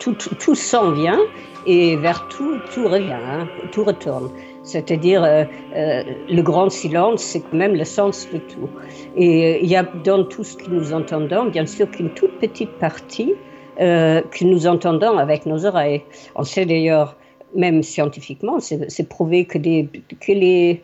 tout, 0.00 0.14
tout, 0.40 0.54
son 0.54 0.92
vient, 0.92 1.20
et 1.66 1.96
vers 1.96 2.26
tout, 2.28 2.56
tout 2.74 2.88
revient, 2.88 3.12
hein, 3.12 3.46
tout 3.70 3.84
retourne. 3.84 4.30
C'est-à-dire, 4.66 5.22
euh, 5.22 5.44
euh, 5.76 6.02
le 6.28 6.42
grand 6.42 6.70
silence, 6.70 7.22
c'est 7.22 7.40
quand 7.40 7.56
même 7.56 7.76
le 7.76 7.84
sens 7.84 8.28
de 8.32 8.38
tout. 8.38 8.68
Et 9.16 9.62
il 9.62 9.70
y 9.70 9.76
a 9.76 9.84
dans 9.84 10.24
tout 10.24 10.42
ce 10.42 10.56
que 10.56 10.68
nous 10.68 10.92
entendons, 10.92 11.44
bien 11.46 11.66
sûr, 11.66 11.88
qu'une 11.88 12.10
toute 12.10 12.40
petite 12.40 12.72
partie 12.80 13.32
euh, 13.80 14.22
que 14.22 14.44
nous 14.44 14.66
entendons 14.66 15.18
avec 15.18 15.46
nos 15.46 15.64
oreilles. 15.64 16.02
On 16.34 16.42
sait 16.42 16.66
d'ailleurs, 16.66 17.16
même 17.54 17.84
scientifiquement, 17.84 18.58
c'est 18.58 19.08
prouvé 19.08 19.44
que, 19.44 19.58
les 19.58 20.82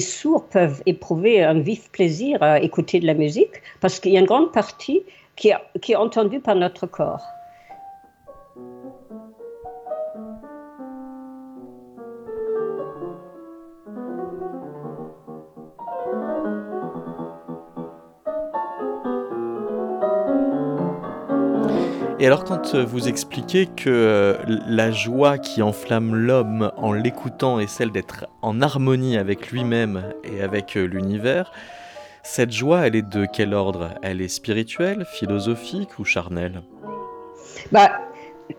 sourds 0.00 0.44
peuvent 0.44 0.82
éprouver 0.86 1.42
un 1.42 1.58
vif 1.58 1.90
plaisir 1.90 2.40
à 2.40 2.60
écouter 2.60 3.00
de 3.00 3.06
la 3.06 3.14
musique 3.14 3.50
parce 3.80 3.98
qu'il 3.98 4.12
y 4.12 4.16
a 4.16 4.20
une 4.20 4.26
grande 4.26 4.52
partie 4.52 5.02
qui 5.34 5.50
est 5.50 5.96
entendue 5.96 6.38
par 6.38 6.54
notre 6.54 6.86
corps. 6.86 7.26
Et 22.18 22.26
alors 22.26 22.44
quand 22.44 22.74
euh, 22.74 22.82
vous 22.82 23.08
expliquez 23.08 23.66
que 23.66 23.90
euh, 23.90 24.34
la 24.66 24.90
joie 24.90 25.36
qui 25.36 25.60
enflamme 25.60 26.14
l'homme 26.14 26.72
en 26.78 26.94
l'écoutant 26.94 27.60
est 27.60 27.66
celle 27.66 27.92
d'être 27.92 28.26
en 28.40 28.62
harmonie 28.62 29.18
avec 29.18 29.50
lui-même 29.50 30.14
et 30.24 30.40
avec 30.40 30.78
euh, 30.78 30.86
l'univers, 30.86 31.52
cette 32.22 32.52
joie, 32.52 32.86
elle 32.86 32.96
est 32.96 33.06
de 33.06 33.26
quel 33.30 33.52
ordre? 33.52 33.90
Elle 34.02 34.22
est 34.22 34.28
spirituelle, 34.28 35.04
philosophique 35.04 35.98
ou 35.98 36.04
charnelle? 36.04 36.62
Bah, 37.70 37.90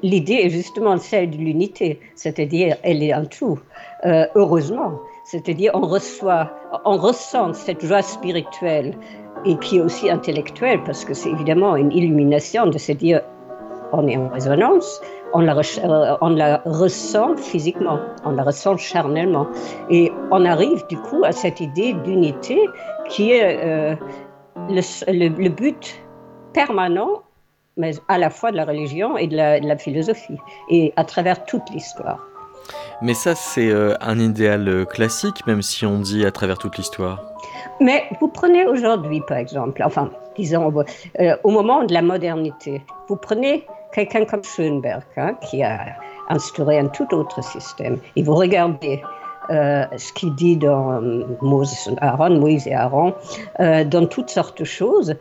L'idée 0.04 0.42
est 0.44 0.50
justement 0.50 0.98
celle 0.98 1.32
de 1.32 1.38
l'unité, 1.38 2.00
c'est-à-dire 2.14 2.76
elle 2.84 3.02
est 3.02 3.14
en 3.14 3.26
tout. 3.26 3.58
heureusement, 4.04 5.00
c'est-à-dire 5.24 5.72
on 5.74 5.88
reçoit, 5.88 6.52
on 6.84 6.98
ressent 6.98 7.54
cette 7.54 7.86
joie 7.86 8.02
spirituelle 8.02 8.94
et 9.46 9.58
qui 9.60 9.78
est 9.78 9.82
aussi 9.82 10.10
intellectuelle, 10.10 10.84
parce 10.84 11.06
que 11.06 11.14
c'est 11.14 11.30
évidemment 11.30 11.78
une 11.78 11.94
illumination 11.94 12.68
de 12.68 12.78
se 12.78 12.92
dire 12.92 13.22
on 13.92 14.08
est 14.08 14.18
en 14.18 14.30
résonance, 14.30 15.02
on 15.34 15.42
la, 15.42 15.56
euh, 15.56 16.18
on 16.22 16.30
la 16.30 16.62
ressent 16.66 17.36
physiquement, 17.36 18.00
on 18.26 18.32
la 18.32 18.44
ressent 18.44 18.78
charnellement. 18.78 19.48
Et 19.90 20.12
on 20.32 20.46
arrive 20.46 20.86
du 20.88 20.98
coup 20.98 21.24
à 21.24 21.32
cette 21.32 21.60
idée 21.60 21.94
d'unité 21.94 22.60
qui 23.10 23.32
est 23.32 23.60
euh, 23.64 23.96
le, 24.70 25.50
but 25.50 26.02
permanent, 26.54 27.24
mais 27.76 27.94
à 28.08 28.18
la 28.18 28.30
fois 28.30 28.52
de 28.52 28.58
la 28.58 28.66
religion 28.66 29.18
et 29.18 29.28
de 29.28 29.36
la, 29.36 29.78
philosophie, 29.78 30.38
et 30.70 30.94
à 30.96 31.04
travers 31.04 31.46
toute 31.46 31.70
l'histoire. 31.72 32.20
Mais 33.02 33.14
ça, 33.14 33.36
c'est 33.36 33.70
euh, 33.70 33.94
un 34.02 34.20
idéal 34.20 34.86
classique, 34.88 35.46
même 35.46 35.62
si 35.62 35.86
on 35.86 36.00
dit 36.00 36.26
à 36.26 36.32
travers 36.32 36.58
toute 36.58 36.78
l'histoire. 36.78 37.24
Mais 37.80 38.04
vous 38.20 38.28
prenez 38.28 38.66
aujourd'hui, 38.66 39.22
par 39.28 39.38
exemple, 39.38 39.82
enfin, 39.86 40.10
disons, 40.36 40.74
au 41.44 41.50
moment 41.52 41.84
de 41.84 41.94
la 41.94 42.02
modernité, 42.02 42.82
vous 43.08 43.16
prenez 43.16 43.66
quelqu'un 43.98 44.26
comme 44.26 44.44
Schoenberg, 44.44 45.02
hein, 45.18 45.34
qui 45.42 45.64
a 45.64 45.98
instauré 46.30 46.78
un 46.78 46.88
tout 46.88 47.12
autre 47.16 47.44
système, 47.44 47.98
et 48.16 48.22
vous 48.22 48.36
regardez 48.36 49.02
euh, 49.50 49.86
ce 49.98 50.14
qu'il 50.14 50.36
dit 50.36 50.56
dans 50.56 51.02
Moses, 51.42 51.90
Aaron, 52.00 52.38
Moïse 52.40 52.68
et 52.68 52.76
Aaron, 52.76 53.16
euh, 53.60 53.84
dans 53.86 54.06
toutes 54.06 54.30
sortes 54.30 54.60
de 54.60 54.66
choses, 54.66 55.16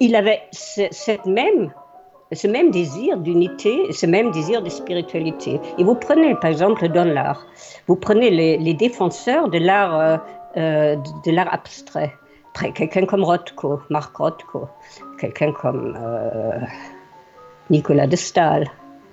il 0.00 0.14
avait 0.16 0.42
ce 0.52 1.16
même 1.26 2.70
désir 2.70 3.16
d'unité, 3.16 3.90
ce 3.90 4.04
même 4.04 4.30
désir 4.32 4.60
de 4.60 4.68
spiritualité. 4.68 5.58
Et 5.78 5.84
vous 5.84 5.94
prenez, 5.94 6.34
par 6.34 6.50
exemple, 6.50 6.88
dans 6.88 7.08
l'art, 7.08 7.46
vous 7.86 7.96
prenez 7.96 8.30
les, 8.30 8.74
défenseurs 8.74 9.48
de 9.48 9.58
l'art 9.58 10.20
euh, 10.56 10.96
de, 11.24 11.30
l'art 11.30 11.52
abstrait, 11.54 12.12
quelqu'un 12.74 13.06
comme 13.06 13.24
Rothko, 13.24 13.80
Marc 13.88 14.16
Rothko, 14.16 14.68
quelqu'un 15.18 15.52
comme 15.52 15.96
Nicolas 17.70 18.06
de 18.06 18.16
Stahl, 18.16 18.66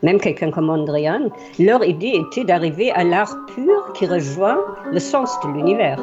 même 0.03 0.19
quelqu'un 0.19 0.51
comme 0.51 0.69
Andrian, 0.69 1.29
leur 1.59 1.83
idée 1.83 2.13
était 2.27 2.43
d'arriver 2.43 2.91
à 2.91 3.03
l'art 3.03 3.35
pur 3.53 3.93
qui 3.93 4.05
rejoint 4.05 4.59
le 4.91 4.99
sens 4.99 5.39
de 5.43 5.49
l'univers. 5.49 5.99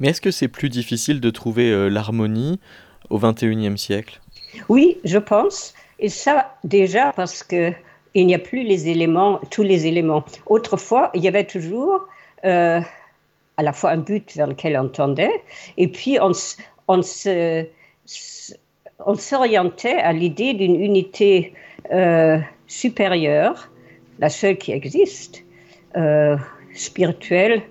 Mais 0.00 0.08
est-ce 0.08 0.20
que 0.22 0.30
c'est 0.30 0.48
plus 0.48 0.70
difficile 0.70 1.20
de 1.20 1.30
trouver 1.30 1.70
euh, 1.70 1.88
l'harmonie 1.88 2.58
au 3.10 3.18
XXIe 3.18 3.76
siècle? 3.76 4.20
Oui, 4.68 4.98
je 5.04 5.18
pense. 5.18 5.74
Et 5.98 6.08
ça, 6.08 6.56
déjà, 6.64 7.12
parce 7.12 7.42
que 7.42 7.72
il 8.14 8.26
n'y 8.26 8.34
a 8.34 8.40
plus 8.40 8.64
les 8.64 8.88
éléments, 8.88 9.40
tous 9.52 9.62
les 9.62 9.86
éléments. 9.86 10.24
Autrefois, 10.46 11.10
il 11.14 11.22
y 11.22 11.28
avait 11.28 11.44
toujours 11.44 12.08
euh, 12.44 12.80
à 13.56 13.62
la 13.62 13.72
fois 13.72 13.90
un 13.90 13.98
but 13.98 14.34
vers 14.34 14.48
lequel 14.48 14.76
on 14.76 14.88
tendait, 14.88 15.44
et 15.76 15.86
puis 15.86 16.18
on, 16.20 16.32
on 16.88 17.02
se 17.02 17.66
on 19.06 19.14
s'orientait 19.14 19.98
à 19.98 20.12
l'idée 20.12 20.54
d'une 20.54 20.74
unité 20.74 21.54
euh, 21.92 22.38
supérieure, 22.66 23.70
la 24.18 24.28
seule 24.28 24.58
qui 24.58 24.72
existe, 24.72 25.44
spirituelle. 26.74 27.62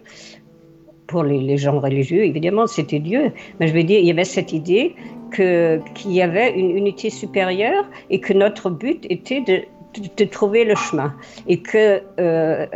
Pour 1.10 1.24
les, 1.24 1.58
gens 1.58 1.80
religieux, 1.80 2.24
évidemment, 2.24 2.68
c'était 2.68 3.00
Dieu. 3.00 3.32
Mais 3.60 3.68
je 3.68 3.74
veux 3.74 3.84
dire, 3.84 4.00
il 4.00 4.06
y 4.06 4.12
avait 4.12 4.32
cette 4.38 4.54
idée 4.54 4.96
qu'il 5.34 6.12
y 6.12 6.22
avait 6.22 6.52
une 6.52 6.70
unité 6.70 7.10
supérieure 7.10 7.86
et 8.10 8.20
que 8.20 8.34
notre 8.34 8.70
but 8.70 9.06
était 9.10 9.42
de, 9.42 9.62
de, 10.18 10.26
trouver 10.26 10.66
le 10.66 10.76
chemin. 10.76 11.14
Et 11.48 11.62
que 11.62 12.02
euh, 12.20 12.68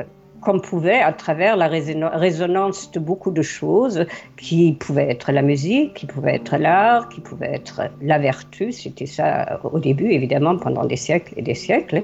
qu'on 0.43 0.59
pouvait, 0.59 0.99
à 0.99 1.13
travers 1.13 1.55
la 1.55 1.67
résonance 1.67 2.91
de 2.91 2.99
beaucoup 2.99 3.31
de 3.31 3.41
choses, 3.41 4.05
qui 4.37 4.73
pouvaient 4.73 5.09
être 5.09 5.31
la 5.31 5.41
musique, 5.41 5.93
qui 5.93 6.05
pouvait 6.05 6.35
être 6.35 6.57
l'art, 6.57 7.09
qui 7.09 7.21
pouvait 7.21 7.53
être 7.53 7.81
la 8.01 8.19
vertu, 8.19 8.71
c'était 8.71 9.05
ça 9.05 9.59
au 9.63 9.79
début, 9.79 10.11
évidemment, 10.11 10.57
pendant 10.57 10.85
des 10.85 10.95
siècles 10.95 11.33
et 11.37 11.41
des 11.41 11.55
siècles, 11.55 12.03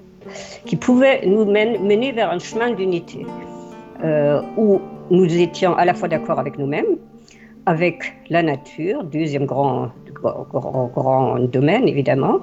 qui 0.66 0.76
pouvaient 0.76 1.26
nous 1.26 1.46
mener 1.46 2.12
vers 2.12 2.32
un 2.32 2.40
chemin 2.40 2.72
d'unité, 2.72 3.26
euh, 4.04 4.42
où 4.58 4.80
nous 5.12 5.26
étions 5.26 5.76
à 5.76 5.86
la 5.86 5.94
fois 5.94 6.08
d'accord 6.08 6.40
avec 6.40 6.58
nous-mêmes, 6.58 6.98
avec 7.66 8.14
la 8.30 8.44
nature, 8.44 9.04
deuxième 9.04 9.46
grand, 9.46 9.90
grand, 10.14 10.92
grand 10.94 11.40
domaine, 11.40 11.88
évidemment, 11.88 12.40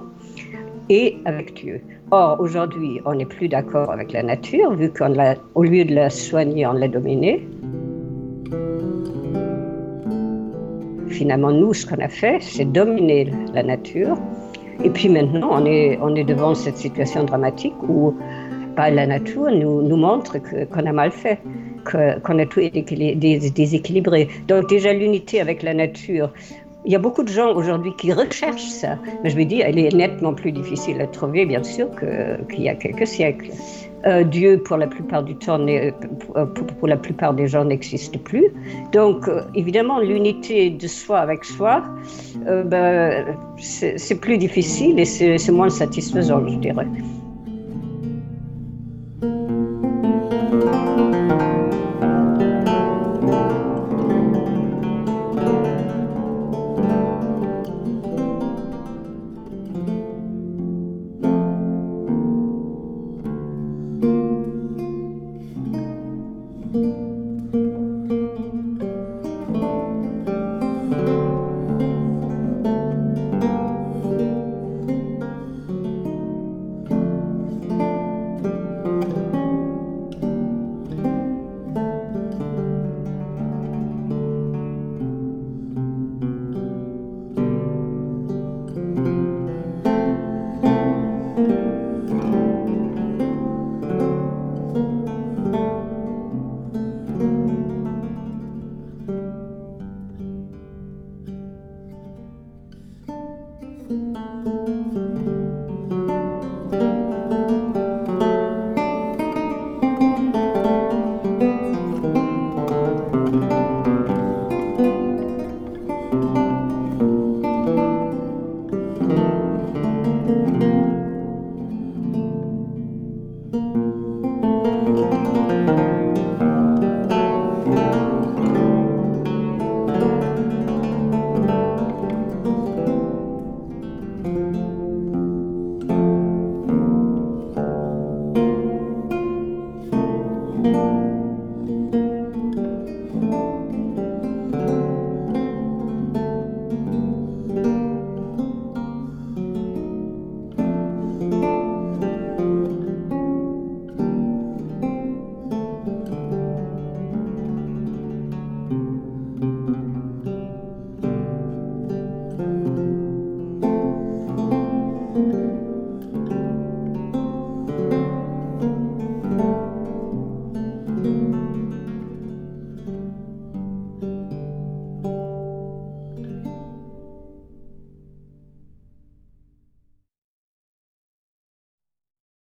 et 0.88 1.16
avec 1.24 1.54
Dieu. 1.54 1.80
Or, 2.10 2.38
aujourd'hui, 2.38 3.00
on 3.04 3.14
n'est 3.14 3.26
plus 3.26 3.48
d'accord 3.48 3.90
avec 3.90 4.12
la 4.12 4.22
nature, 4.22 4.72
vu 4.74 4.92
qu'au 4.92 5.62
lieu 5.62 5.84
de 5.84 5.94
la 5.94 6.10
soigner, 6.10 6.66
on 6.66 6.72
l'a 6.72 6.88
dominée. 6.88 7.46
Finalement, 11.08 11.50
nous, 11.50 11.72
ce 11.74 11.86
qu'on 11.86 12.00
a 12.00 12.08
fait, 12.08 12.38
c'est 12.40 12.64
dominer 12.64 13.32
la 13.54 13.62
nature. 13.62 14.16
Et 14.84 14.90
puis 14.90 15.08
maintenant, 15.08 15.48
on 15.52 15.64
est, 15.64 15.98
on 16.02 16.14
est 16.14 16.24
devant 16.24 16.54
cette 16.54 16.76
situation 16.76 17.24
dramatique 17.24 17.74
où 17.88 18.14
bah, 18.76 18.90
la 18.90 19.06
nature 19.06 19.50
nous, 19.50 19.82
nous 19.82 19.96
montre 19.96 20.36
qu'on 20.38 20.86
a 20.86 20.92
mal 20.92 21.10
fait, 21.10 21.40
qu'on 21.90 22.38
a 22.38 22.46
tout 22.46 22.60
déséquilibré. 22.60 24.28
Donc 24.48 24.68
déjà, 24.68 24.92
l'unité 24.92 25.40
avec 25.40 25.62
la 25.62 25.74
nature, 25.74 26.30
il 26.84 26.92
y 26.92 26.94
a 26.94 27.00
beaucoup 27.00 27.24
de 27.24 27.28
gens 27.28 27.52
aujourd'hui 27.54 27.92
qui 27.98 28.12
recherchent 28.12 28.68
ça, 28.68 28.96
mais 29.22 29.30
je 29.30 29.36
me 29.36 29.44
dis, 29.44 29.60
elle 29.60 29.78
est 29.78 29.92
nettement 29.92 30.34
plus 30.34 30.52
difficile 30.52 31.00
à 31.00 31.06
trouver, 31.06 31.44
bien 31.44 31.62
sûr, 31.64 31.88
qu'il 32.48 32.62
y 32.62 32.68
a 32.68 32.74
quelques 32.74 33.06
siècles. 33.06 33.50
Euh, 34.06 34.22
Dieu, 34.22 34.58
pour 34.58 34.76
la 34.76 34.86
plupart 34.86 35.24
du 35.24 35.34
temps, 35.34 35.58
pour, 36.20 36.66
pour, 36.78 36.88
la 36.88 36.96
plupart 36.96 37.34
des 37.34 37.48
gens, 37.48 37.64
n'existe 37.64 38.16
plus. 38.18 38.52
Donc, 38.92 39.26
euh, 39.26 39.42
évidemment, 39.56 39.98
l'unité 39.98 40.70
de 40.70 40.86
soi 40.86 41.18
avec 41.18 41.44
soi, 41.44 41.82
euh, 42.46 42.62
ben, 42.62 43.24
c'est 43.58 44.20
plus 44.20 44.38
difficile 44.38 45.00
et 45.00 45.04
c'est 45.04 45.52
moins 45.52 45.70
satisfaisant, 45.70 46.46
je 46.46 46.56
dirais. 46.56 46.86